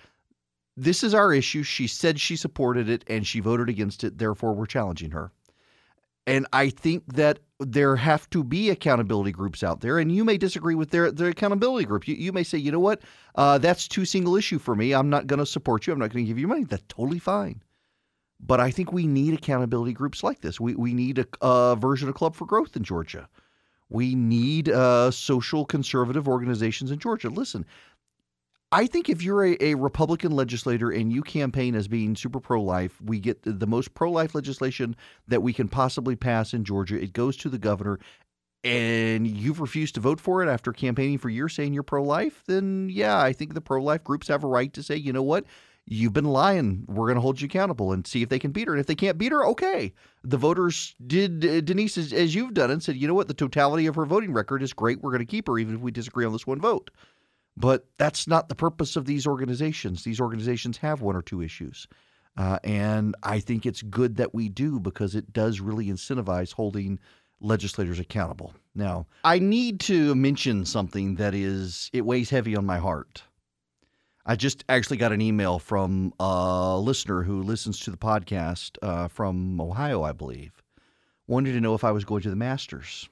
This 0.77 1.05
is 1.05 1.15
our 1.15 1.33
issue. 1.33 1.63
She 1.63 1.87
said 1.87 2.19
she 2.19 2.35
supported 2.35 2.89
it 2.89 3.05
and 3.09 3.27
she 3.27 3.41
voted 3.41 3.69
against 3.69 4.05
it. 4.05 4.19
Therefore, 4.19 4.55
we're 4.55 4.67
challenging 4.67 5.11
her. 5.11 5.33
And 6.27 6.47
I 6.53 6.70
think 6.70 7.05
that 7.14 7.39
there 7.61 7.97
have 7.97 8.29
to 8.31 8.43
be 8.43 8.70
accountability 8.70 9.33
groups 9.33 9.62
out 9.62 9.81
there, 9.81 9.99
and 9.99 10.11
you 10.11 10.24
may 10.24 10.37
disagree 10.37 10.74
with 10.74 10.91
their 10.91 11.11
their 11.12 11.29
accountability 11.29 11.87
group. 11.87 12.09
You, 12.09 12.16
you 12.16 12.33
may 12.33 12.43
say, 12.43 12.59
you 12.59 12.72
know 12.72 12.81
what, 12.81 13.03
uh, 13.37 13.59
that's 13.59 13.87
too 13.89 14.05
single 14.05 14.37
issue 14.37 14.59
for 14.59 14.74
me. 14.74 14.93
I'm 14.93 15.09
not 15.09 15.27
going 15.27 15.39
to 15.39 15.47
support 15.47 15.87
you. 15.87 15.93
I'm 15.93 15.99
not 15.99 16.12
going 16.12 16.24
to 16.24 16.29
give 16.29 16.39
you 16.39 16.49
money. 16.49 16.64
That's 16.64 16.85
totally 16.89 17.20
fine. 17.20 17.62
But 18.41 18.61
I 18.61 18.70
think 18.70 18.93
we 18.93 19.07
need 19.07 19.35
accountability 19.35 19.93
groups 19.93 20.22
like 20.22 20.41
this. 20.41 20.61
We 20.61 20.74
we 20.74 20.93
need 20.93 21.18
a, 21.18 21.27
a 21.41 21.77
version 21.77 22.09
of 22.09 22.14
Club 22.14 22.35
for 22.35 22.45
Growth 22.45 22.77
in 22.77 22.83
Georgia. 22.83 23.29
We 23.89 24.16
need 24.16 24.68
uh, 24.68 25.12
social 25.12 25.64
conservative 25.64 26.27
organizations 26.27 26.91
in 26.91 26.99
Georgia. 26.99 27.31
Listen, 27.31 27.64
I 28.73 28.87
think 28.87 29.09
if 29.09 29.23
you're 29.23 29.45
a, 29.45 29.57
a, 29.61 29.75
Republican 29.75 30.33
legislator 30.33 30.91
and 30.91 31.12
you 31.12 31.23
campaign 31.23 31.77
as 31.77 31.87
being 31.87 32.17
super 32.17 32.41
pro 32.41 32.61
life, 32.61 33.01
we 33.01 33.21
get 33.21 33.39
the 33.45 33.67
most 33.67 33.95
pro 33.95 34.11
life 34.11 34.35
legislation 34.35 34.97
that 35.29 35.43
we 35.43 35.53
can 35.53 35.69
possibly 35.69 36.17
pass 36.17 36.53
in 36.53 36.64
Georgia. 36.64 37.01
It 37.01 37.12
goes 37.12 37.37
to 37.39 37.49
the 37.49 37.59
governor, 37.59 38.01
and 38.64 39.27
you've 39.27 39.61
refused 39.61 39.95
to 39.95 40.01
vote 40.01 40.21
for 40.21 40.43
it 40.43 40.49
after 40.49 40.73
campaigning 40.73 41.19
for 41.19 41.29
years 41.29 41.55
saying 41.55 41.73
you're 41.73 41.85
pro 41.85 42.03
life, 42.03 42.43
then 42.47 42.89
yeah, 42.91 43.21
I 43.21 43.33
think 43.33 43.55
the 43.55 43.61
pro 43.61 43.81
life 43.81 44.03
groups 44.03 44.27
have 44.27 44.43
a 44.43 44.49
right 44.49 44.73
to 44.73 44.83
say, 44.83 44.97
you 44.97 45.12
know 45.12 45.23
what? 45.23 45.45
You've 45.89 46.12
been 46.12 46.25
lying. 46.25 46.83
We're 46.89 47.07
going 47.07 47.14
to 47.14 47.21
hold 47.21 47.41
you 47.41 47.47
accountable 47.47 47.93
and 47.93 48.05
see 48.05 48.23
if 48.23 48.29
they 48.29 48.41
can 48.41 48.51
beat 48.51 48.67
her. 48.67 48.75
And 48.75 48.81
if 48.81 48.87
they 48.87 48.97
can't 48.97 49.19
beat 49.19 49.31
her, 49.31 49.47
okay. 49.47 49.93
The 50.25 50.37
voters 50.37 50.97
did, 51.07 51.47
uh, 51.47 51.61
Denise, 51.61 51.97
as, 51.97 52.12
as 52.12 52.35
you've 52.35 52.55
done, 52.55 52.73
and 52.73 52.83
said, 52.83 52.97
you 52.97 53.07
know 53.07 53.14
what? 53.14 53.29
The 53.29 53.35
totality 53.35 53.87
of 53.87 53.95
her 53.95 54.05
voting 54.05 54.33
record 54.33 54.64
is 54.64 54.73
great. 54.73 55.01
We're 55.01 55.12
going 55.12 55.21
to 55.21 55.27
keep 55.27 55.47
her, 55.47 55.59
even 55.59 55.77
if 55.77 55.81
we 55.81 55.93
disagree 55.93 56.27
on 56.27 56.33
this 56.33 56.45
one 56.45 56.61
vote. 56.61 56.91
But 57.57 57.87
that's 57.97 58.27
not 58.27 58.49
the 58.49 58.55
purpose 58.55 58.97
of 58.97 59.07
these 59.07 59.27
organizations. 59.27 60.05
These 60.05 60.21
organizations 60.21 60.77
have 60.79 61.01
one 61.01 61.17
or 61.17 61.23
two 61.23 61.41
issues. 61.41 61.89
Uh, 62.37 62.59
and 62.65 63.15
I 63.23 63.41
think 63.41 63.65
it's 63.65 63.83
good 63.83 64.17
that 64.17 64.35
we 64.35 64.49
do 64.49 64.79
because 64.79 65.15
it 65.15 65.33
does 65.33 65.61
really 65.61 65.87
incentivize 65.87 66.53
holding 66.53 66.99
legislators 67.41 67.99
accountable. 67.99 68.55
Now, 68.75 69.07
I 69.25 69.39
need 69.39 69.81
to 69.81 70.15
mention 70.15 70.65
something 70.67 71.15
that 71.15 71.35
is, 71.35 71.91
it 71.93 72.05
weighs 72.05 72.31
heavy 72.31 72.57
on 72.57 72.67
my 72.67 72.79
heart. 72.79 73.23
I 74.27 74.37
just 74.37 74.65
actually 74.69 74.97
got 74.97 75.13
an 75.13 75.23
email 75.23 75.59
from 75.59 76.13
a 76.19 76.79
listener 76.79 77.23
who 77.23 77.43
listens 77.43 77.79
to 77.81 77.91
the 77.91 77.97
podcast 77.97 78.77
uh, 78.83 79.09
from 79.09 79.61
Ohio, 79.61 80.03
I 80.03 80.13
believe, 80.13 80.63
wanted 81.27 81.53
to 81.53 81.61
know 81.61 81.75
if 81.75 81.85
I 81.85 81.93
was 81.93 82.05
going 82.05 82.23
to 82.23 82.31
the 82.31 82.37
Masters. 82.37 83.09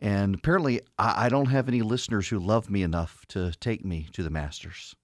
And 0.00 0.34
apparently, 0.34 0.80
I, 0.98 1.26
I 1.26 1.28
don't 1.28 1.50
have 1.50 1.68
any 1.68 1.82
listeners 1.82 2.28
who 2.28 2.38
love 2.38 2.70
me 2.70 2.82
enough 2.82 3.26
to 3.28 3.52
take 3.60 3.84
me 3.84 4.08
to 4.12 4.22
the 4.22 4.30
Masters. 4.30 4.94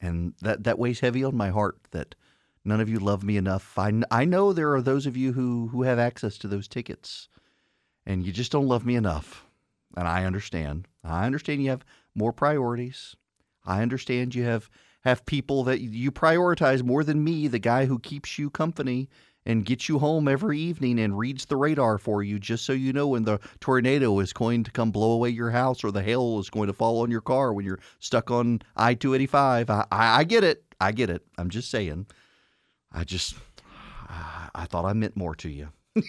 And 0.00 0.34
that, 0.42 0.64
that 0.64 0.78
weighs 0.78 1.00
heavy 1.00 1.24
on 1.24 1.36
my 1.36 1.48
heart 1.48 1.78
that 1.90 2.14
none 2.64 2.80
of 2.80 2.88
you 2.88 2.98
love 2.98 3.24
me 3.24 3.36
enough. 3.36 3.78
I, 3.78 3.92
I 4.10 4.24
know 4.24 4.52
there 4.52 4.74
are 4.74 4.82
those 4.82 5.06
of 5.06 5.16
you 5.16 5.32
who, 5.32 5.68
who 5.68 5.82
have 5.82 5.98
access 5.98 6.38
to 6.38 6.48
those 6.48 6.68
tickets, 6.68 7.28
and 8.04 8.24
you 8.24 8.32
just 8.32 8.52
don't 8.52 8.68
love 8.68 8.86
me 8.86 8.94
enough. 8.94 9.46
And 9.96 10.06
I 10.06 10.24
understand. 10.24 10.86
I 11.02 11.26
understand 11.26 11.62
you 11.62 11.70
have 11.70 11.84
more 12.14 12.32
priorities. 12.32 13.16
I 13.64 13.82
understand 13.82 14.34
you 14.34 14.44
have 14.44 14.70
have 15.02 15.24
people 15.24 15.62
that 15.62 15.80
you 15.80 16.10
prioritize 16.10 16.82
more 16.82 17.04
than 17.04 17.22
me, 17.22 17.46
the 17.46 17.60
guy 17.60 17.84
who 17.84 17.98
keeps 18.00 18.40
you 18.40 18.50
company 18.50 19.08
and 19.46 19.64
gets 19.64 19.88
you 19.88 19.98
home 19.98 20.28
every 20.28 20.58
evening 20.58 20.98
and 20.98 21.18
reads 21.18 21.46
the 21.46 21.56
radar 21.56 21.96
for 21.98 22.22
you 22.22 22.38
just 22.38 22.64
so 22.64 22.72
you 22.72 22.92
know 22.92 23.08
when 23.08 23.24
the 23.24 23.38
tornado 23.60 24.18
is 24.18 24.32
going 24.32 24.64
to 24.64 24.70
come 24.70 24.90
blow 24.90 25.12
away 25.12 25.30
your 25.30 25.50
house 25.50 25.84
or 25.84 25.90
the 25.90 26.02
hail 26.02 26.38
is 26.38 26.50
going 26.50 26.66
to 26.66 26.72
fall 26.72 27.00
on 27.00 27.10
your 27.10 27.20
car 27.20 27.52
when 27.52 27.64
you're 27.64 27.80
stuck 28.00 28.30
on 28.30 28.60
I 28.76 28.94
285. 28.94 29.70
I, 29.70 29.86
I, 29.90 30.18
I 30.18 30.24
get 30.24 30.44
it. 30.44 30.64
I 30.80 30.92
get 30.92 31.08
it. 31.08 31.22
I'm 31.38 31.48
just 31.48 31.70
saying. 31.70 32.06
I 32.92 33.04
just, 33.04 33.34
I 34.54 34.66
thought 34.66 34.84
I 34.84 34.92
meant 34.92 35.16
more 35.16 35.34
to 35.36 35.48
you. 35.48 35.68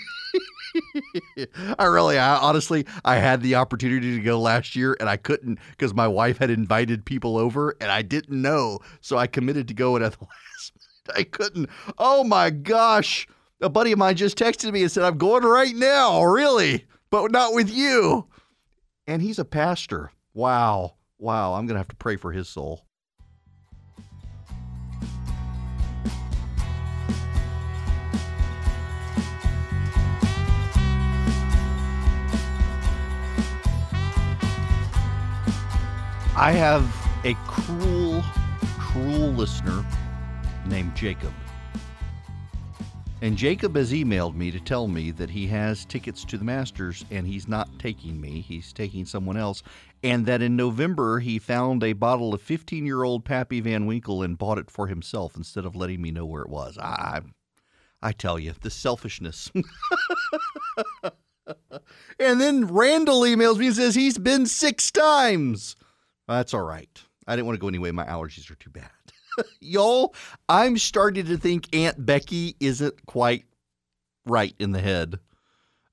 I 1.79 1.85
really, 1.85 2.17
I 2.17 2.37
honestly, 2.37 2.85
I 3.05 3.15
had 3.15 3.41
the 3.41 3.55
opportunity 3.55 4.15
to 4.15 4.21
go 4.21 4.39
last 4.39 4.75
year 4.75 4.95
and 4.99 5.09
I 5.09 5.17
couldn't 5.17 5.59
because 5.71 5.93
my 5.93 6.07
wife 6.07 6.37
had 6.37 6.49
invited 6.49 7.05
people 7.05 7.37
over 7.37 7.75
and 7.81 7.91
I 7.91 8.01
didn't 8.01 8.41
know. 8.41 8.79
So 9.01 9.17
I 9.17 9.27
committed 9.27 9.67
to 9.69 9.73
go 9.73 9.95
at 9.95 10.01
the 10.01 10.17
last 10.21 10.71
I 11.15 11.23
couldn't. 11.23 11.69
Oh 11.97 12.23
my 12.23 12.49
gosh. 12.49 13.27
A 13.61 13.69
buddy 13.69 13.91
of 13.91 13.99
mine 13.99 14.15
just 14.15 14.37
texted 14.37 14.71
me 14.71 14.83
and 14.83 14.91
said, 14.91 15.03
I'm 15.03 15.17
going 15.17 15.43
right 15.43 15.75
now. 15.75 16.23
Really? 16.23 16.85
But 17.09 17.31
not 17.31 17.53
with 17.53 17.69
you. 17.69 18.27
And 19.07 19.21
he's 19.21 19.39
a 19.39 19.45
pastor. 19.45 20.11
Wow. 20.33 20.95
Wow. 21.17 21.53
I'm 21.53 21.65
going 21.65 21.75
to 21.75 21.79
have 21.79 21.87
to 21.87 21.95
pray 21.95 22.17
for 22.17 22.31
his 22.31 22.47
soul. 22.47 22.83
I 36.39 36.51
have 36.51 36.85
a 37.23 37.33
cruel, 37.47 38.23
cruel 38.77 39.31
listener 39.31 39.83
named 40.69 40.95
Jacob. 40.95 41.33
And 43.21 43.35
Jacob 43.35 43.75
has 43.75 43.91
emailed 43.93 44.35
me 44.35 44.51
to 44.51 44.59
tell 44.59 44.87
me 44.87 45.09
that 45.11 45.31
he 45.31 45.47
has 45.47 45.85
tickets 45.85 46.23
to 46.25 46.37
the 46.37 46.45
Masters 46.45 47.03
and 47.09 47.25
he's 47.25 47.47
not 47.47 47.67
taking 47.79 48.21
me. 48.21 48.41
He's 48.41 48.71
taking 48.71 49.05
someone 49.05 49.37
else. 49.37 49.63
And 50.03 50.27
that 50.27 50.43
in 50.43 50.55
November 50.55 51.17
he 51.19 51.39
found 51.39 51.83
a 51.83 51.93
bottle 51.93 52.35
of 52.35 52.43
15 52.43 52.85
year 52.85 53.03
old 53.03 53.25
Pappy 53.25 53.59
Van 53.59 53.87
Winkle 53.87 54.21
and 54.21 54.37
bought 54.37 54.59
it 54.59 54.69
for 54.69 54.85
himself 54.85 55.35
instead 55.35 55.65
of 55.65 55.75
letting 55.75 55.99
me 55.99 56.11
know 56.11 56.25
where 56.25 56.43
it 56.43 56.49
was. 56.49 56.77
I, 56.77 57.21
I 58.03 58.11
tell 58.11 58.37
you, 58.37 58.53
the 58.61 58.69
selfishness. 58.69 59.49
and 62.19 62.39
then 62.39 62.67
Randall 62.67 63.21
emails 63.21 63.57
me 63.57 63.67
and 63.67 63.75
says 63.75 63.95
he's 63.95 64.19
been 64.19 64.45
six 64.45 64.91
times. 64.91 65.75
That's 66.27 66.53
all 66.53 66.61
right. 66.61 67.01
I 67.25 67.35
didn't 67.35 67.47
want 67.47 67.55
to 67.55 67.61
go 67.61 67.67
anyway. 67.67 67.89
My 67.89 68.05
allergies 68.05 68.51
are 68.51 68.55
too 68.55 68.69
bad. 68.69 68.91
Y'all, 69.59 70.13
I'm 70.49 70.77
starting 70.77 71.25
to 71.25 71.37
think 71.37 71.73
Aunt 71.75 72.05
Becky 72.05 72.55
isn't 72.59 73.05
quite 73.05 73.45
right 74.25 74.55
in 74.59 74.71
the 74.71 74.81
head. 74.81 75.19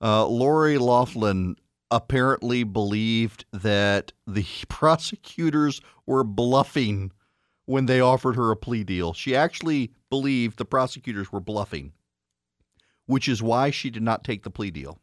Uh, 0.02 0.26
Lori 0.26 0.78
Loughlin 0.78 1.56
apparently 1.90 2.64
believed 2.64 3.44
that 3.52 4.12
the 4.26 4.46
prosecutors 4.68 5.80
were 6.06 6.24
bluffing 6.24 7.12
when 7.66 7.86
they 7.86 8.00
offered 8.00 8.36
her 8.36 8.50
a 8.50 8.56
plea 8.56 8.84
deal. 8.84 9.12
She 9.12 9.34
actually 9.34 9.92
believed 10.10 10.58
the 10.58 10.64
prosecutors 10.64 11.32
were 11.32 11.40
bluffing, 11.40 11.92
which 13.06 13.28
is 13.28 13.42
why 13.42 13.70
she 13.70 13.90
did 13.90 14.02
not 14.02 14.24
take 14.24 14.42
the 14.42 14.50
plea 14.50 14.70
deal. 14.70 14.98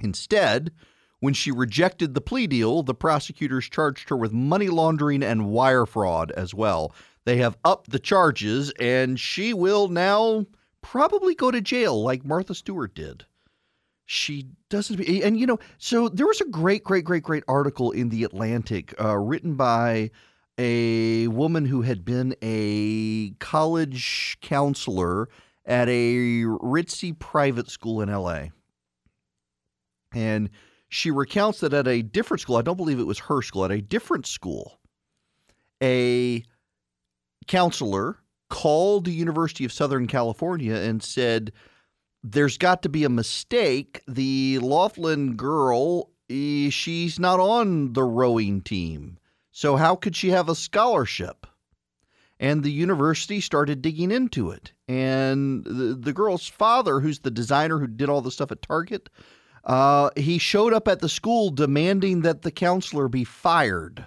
Instead, 0.00 0.72
when 1.20 1.34
she 1.34 1.50
rejected 1.50 2.14
the 2.14 2.20
plea 2.20 2.46
deal, 2.46 2.82
the 2.82 2.94
prosecutors 2.94 3.68
charged 3.68 4.08
her 4.08 4.16
with 4.16 4.32
money 4.32 4.68
laundering 4.68 5.22
and 5.22 5.48
wire 5.48 5.86
fraud 5.86 6.30
as 6.32 6.54
well. 6.54 6.92
They 7.24 7.38
have 7.38 7.56
upped 7.64 7.90
the 7.90 7.98
charges, 7.98 8.72
and 8.78 9.18
she 9.18 9.52
will 9.52 9.88
now 9.88 10.46
probably 10.82 11.34
go 11.34 11.50
to 11.50 11.60
jail 11.60 12.02
like 12.02 12.24
Martha 12.24 12.54
Stewart 12.54 12.94
did. 12.94 13.24
She 14.04 14.46
doesn't, 14.68 15.00
and 15.00 15.38
you 15.38 15.46
know, 15.46 15.58
so 15.78 16.08
there 16.08 16.26
was 16.26 16.40
a 16.40 16.48
great, 16.48 16.84
great, 16.84 17.04
great, 17.04 17.24
great 17.24 17.42
article 17.48 17.90
in 17.90 18.08
The 18.10 18.22
Atlantic 18.22 18.94
uh, 19.02 19.16
written 19.16 19.54
by 19.56 20.10
a 20.58 21.26
woman 21.28 21.64
who 21.66 21.82
had 21.82 22.04
been 22.04 22.36
a 22.40 23.30
college 23.40 24.38
counselor 24.40 25.28
at 25.64 25.88
a 25.88 26.44
ritzy 26.44 27.18
private 27.18 27.68
school 27.68 28.00
in 28.00 28.08
LA. 28.08 28.46
And 30.14 30.50
she 30.88 31.10
recounts 31.10 31.60
that 31.60 31.74
at 31.74 31.88
a 31.88 32.02
different 32.02 32.40
school, 32.40 32.56
I 32.56 32.62
don't 32.62 32.76
believe 32.76 33.00
it 33.00 33.04
was 33.04 33.18
her 33.20 33.42
school, 33.42 33.64
at 33.64 33.72
a 33.72 33.80
different 33.80 34.26
school, 34.26 34.78
a 35.82 36.44
counselor 37.46 38.18
called 38.48 39.04
the 39.04 39.12
University 39.12 39.64
of 39.64 39.72
Southern 39.72 40.06
California 40.06 40.74
and 40.74 41.02
said, 41.02 41.52
There's 42.22 42.58
got 42.58 42.82
to 42.82 42.88
be 42.88 43.04
a 43.04 43.08
mistake. 43.08 44.02
The 44.06 44.58
Loughlin 44.60 45.34
girl, 45.36 46.10
she's 46.28 47.18
not 47.18 47.40
on 47.40 47.92
the 47.92 48.04
rowing 48.04 48.60
team. 48.60 49.18
So, 49.52 49.76
how 49.76 49.96
could 49.96 50.14
she 50.14 50.30
have 50.30 50.48
a 50.48 50.54
scholarship? 50.54 51.46
And 52.38 52.62
the 52.62 52.70
university 52.70 53.40
started 53.40 53.80
digging 53.80 54.10
into 54.10 54.50
it. 54.50 54.72
And 54.86 55.64
the, 55.64 55.98
the 55.98 56.12
girl's 56.12 56.46
father, 56.46 57.00
who's 57.00 57.20
the 57.20 57.30
designer 57.30 57.78
who 57.78 57.86
did 57.86 58.10
all 58.10 58.20
the 58.20 58.30
stuff 58.30 58.52
at 58.52 58.60
Target, 58.60 59.08
uh, 59.66 60.10
he 60.16 60.38
showed 60.38 60.72
up 60.72 60.86
at 60.86 61.00
the 61.00 61.08
school 61.08 61.50
demanding 61.50 62.22
that 62.22 62.42
the 62.42 62.52
counselor 62.52 63.08
be 63.08 63.24
fired, 63.24 64.06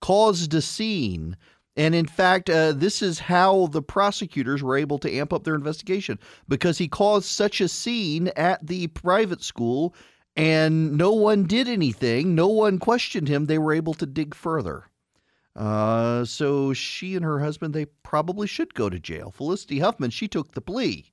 caused 0.00 0.54
a 0.54 0.62
scene. 0.62 1.36
And 1.76 1.92
in 1.92 2.06
fact, 2.06 2.48
uh, 2.48 2.70
this 2.72 3.02
is 3.02 3.18
how 3.18 3.66
the 3.66 3.82
prosecutors 3.82 4.62
were 4.62 4.76
able 4.76 4.98
to 5.00 5.12
amp 5.12 5.32
up 5.32 5.42
their 5.42 5.56
investigation 5.56 6.20
because 6.48 6.78
he 6.78 6.86
caused 6.86 7.26
such 7.26 7.60
a 7.60 7.68
scene 7.68 8.28
at 8.36 8.64
the 8.64 8.86
private 8.88 9.42
school 9.42 9.92
and 10.36 10.96
no 10.96 11.12
one 11.12 11.44
did 11.44 11.68
anything. 11.68 12.36
No 12.36 12.46
one 12.48 12.78
questioned 12.78 13.28
him. 13.28 13.46
They 13.46 13.58
were 13.58 13.72
able 13.72 13.94
to 13.94 14.06
dig 14.06 14.34
further. 14.34 14.84
Uh, 15.56 16.24
so 16.24 16.72
she 16.72 17.16
and 17.16 17.24
her 17.24 17.40
husband, 17.40 17.74
they 17.74 17.86
probably 17.86 18.46
should 18.46 18.74
go 18.74 18.88
to 18.88 18.98
jail. 19.00 19.30
Felicity 19.30 19.80
Huffman, 19.80 20.10
she 20.10 20.28
took 20.28 20.52
the 20.52 20.60
plea. 20.60 21.12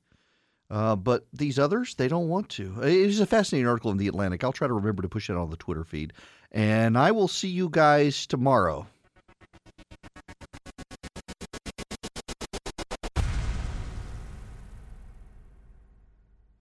Uh, 0.72 0.96
but 0.96 1.28
these 1.34 1.60
others, 1.60 1.96
they 1.96 2.08
don't 2.08 2.30
want 2.30 2.48
to. 2.48 2.82
It 2.82 3.06
was 3.06 3.20
a 3.20 3.26
fascinating 3.26 3.68
article 3.68 3.92
in 3.92 3.98
The 3.98 4.08
Atlantic. 4.08 4.42
I'll 4.42 4.54
try 4.54 4.70
to 4.70 4.74
remember 4.74 5.02
to 5.02 5.10
push 5.10 5.30
it 5.30 5.36
on 5.36 5.50
the 5.50 5.58
Twitter 5.58 5.84
feed. 5.84 6.14
And 6.50 6.98
I 6.98 7.12
will 7.12 7.28
see 7.28 7.50
you 7.50 7.68
guys 7.70 8.26
tomorrow. 8.26 8.88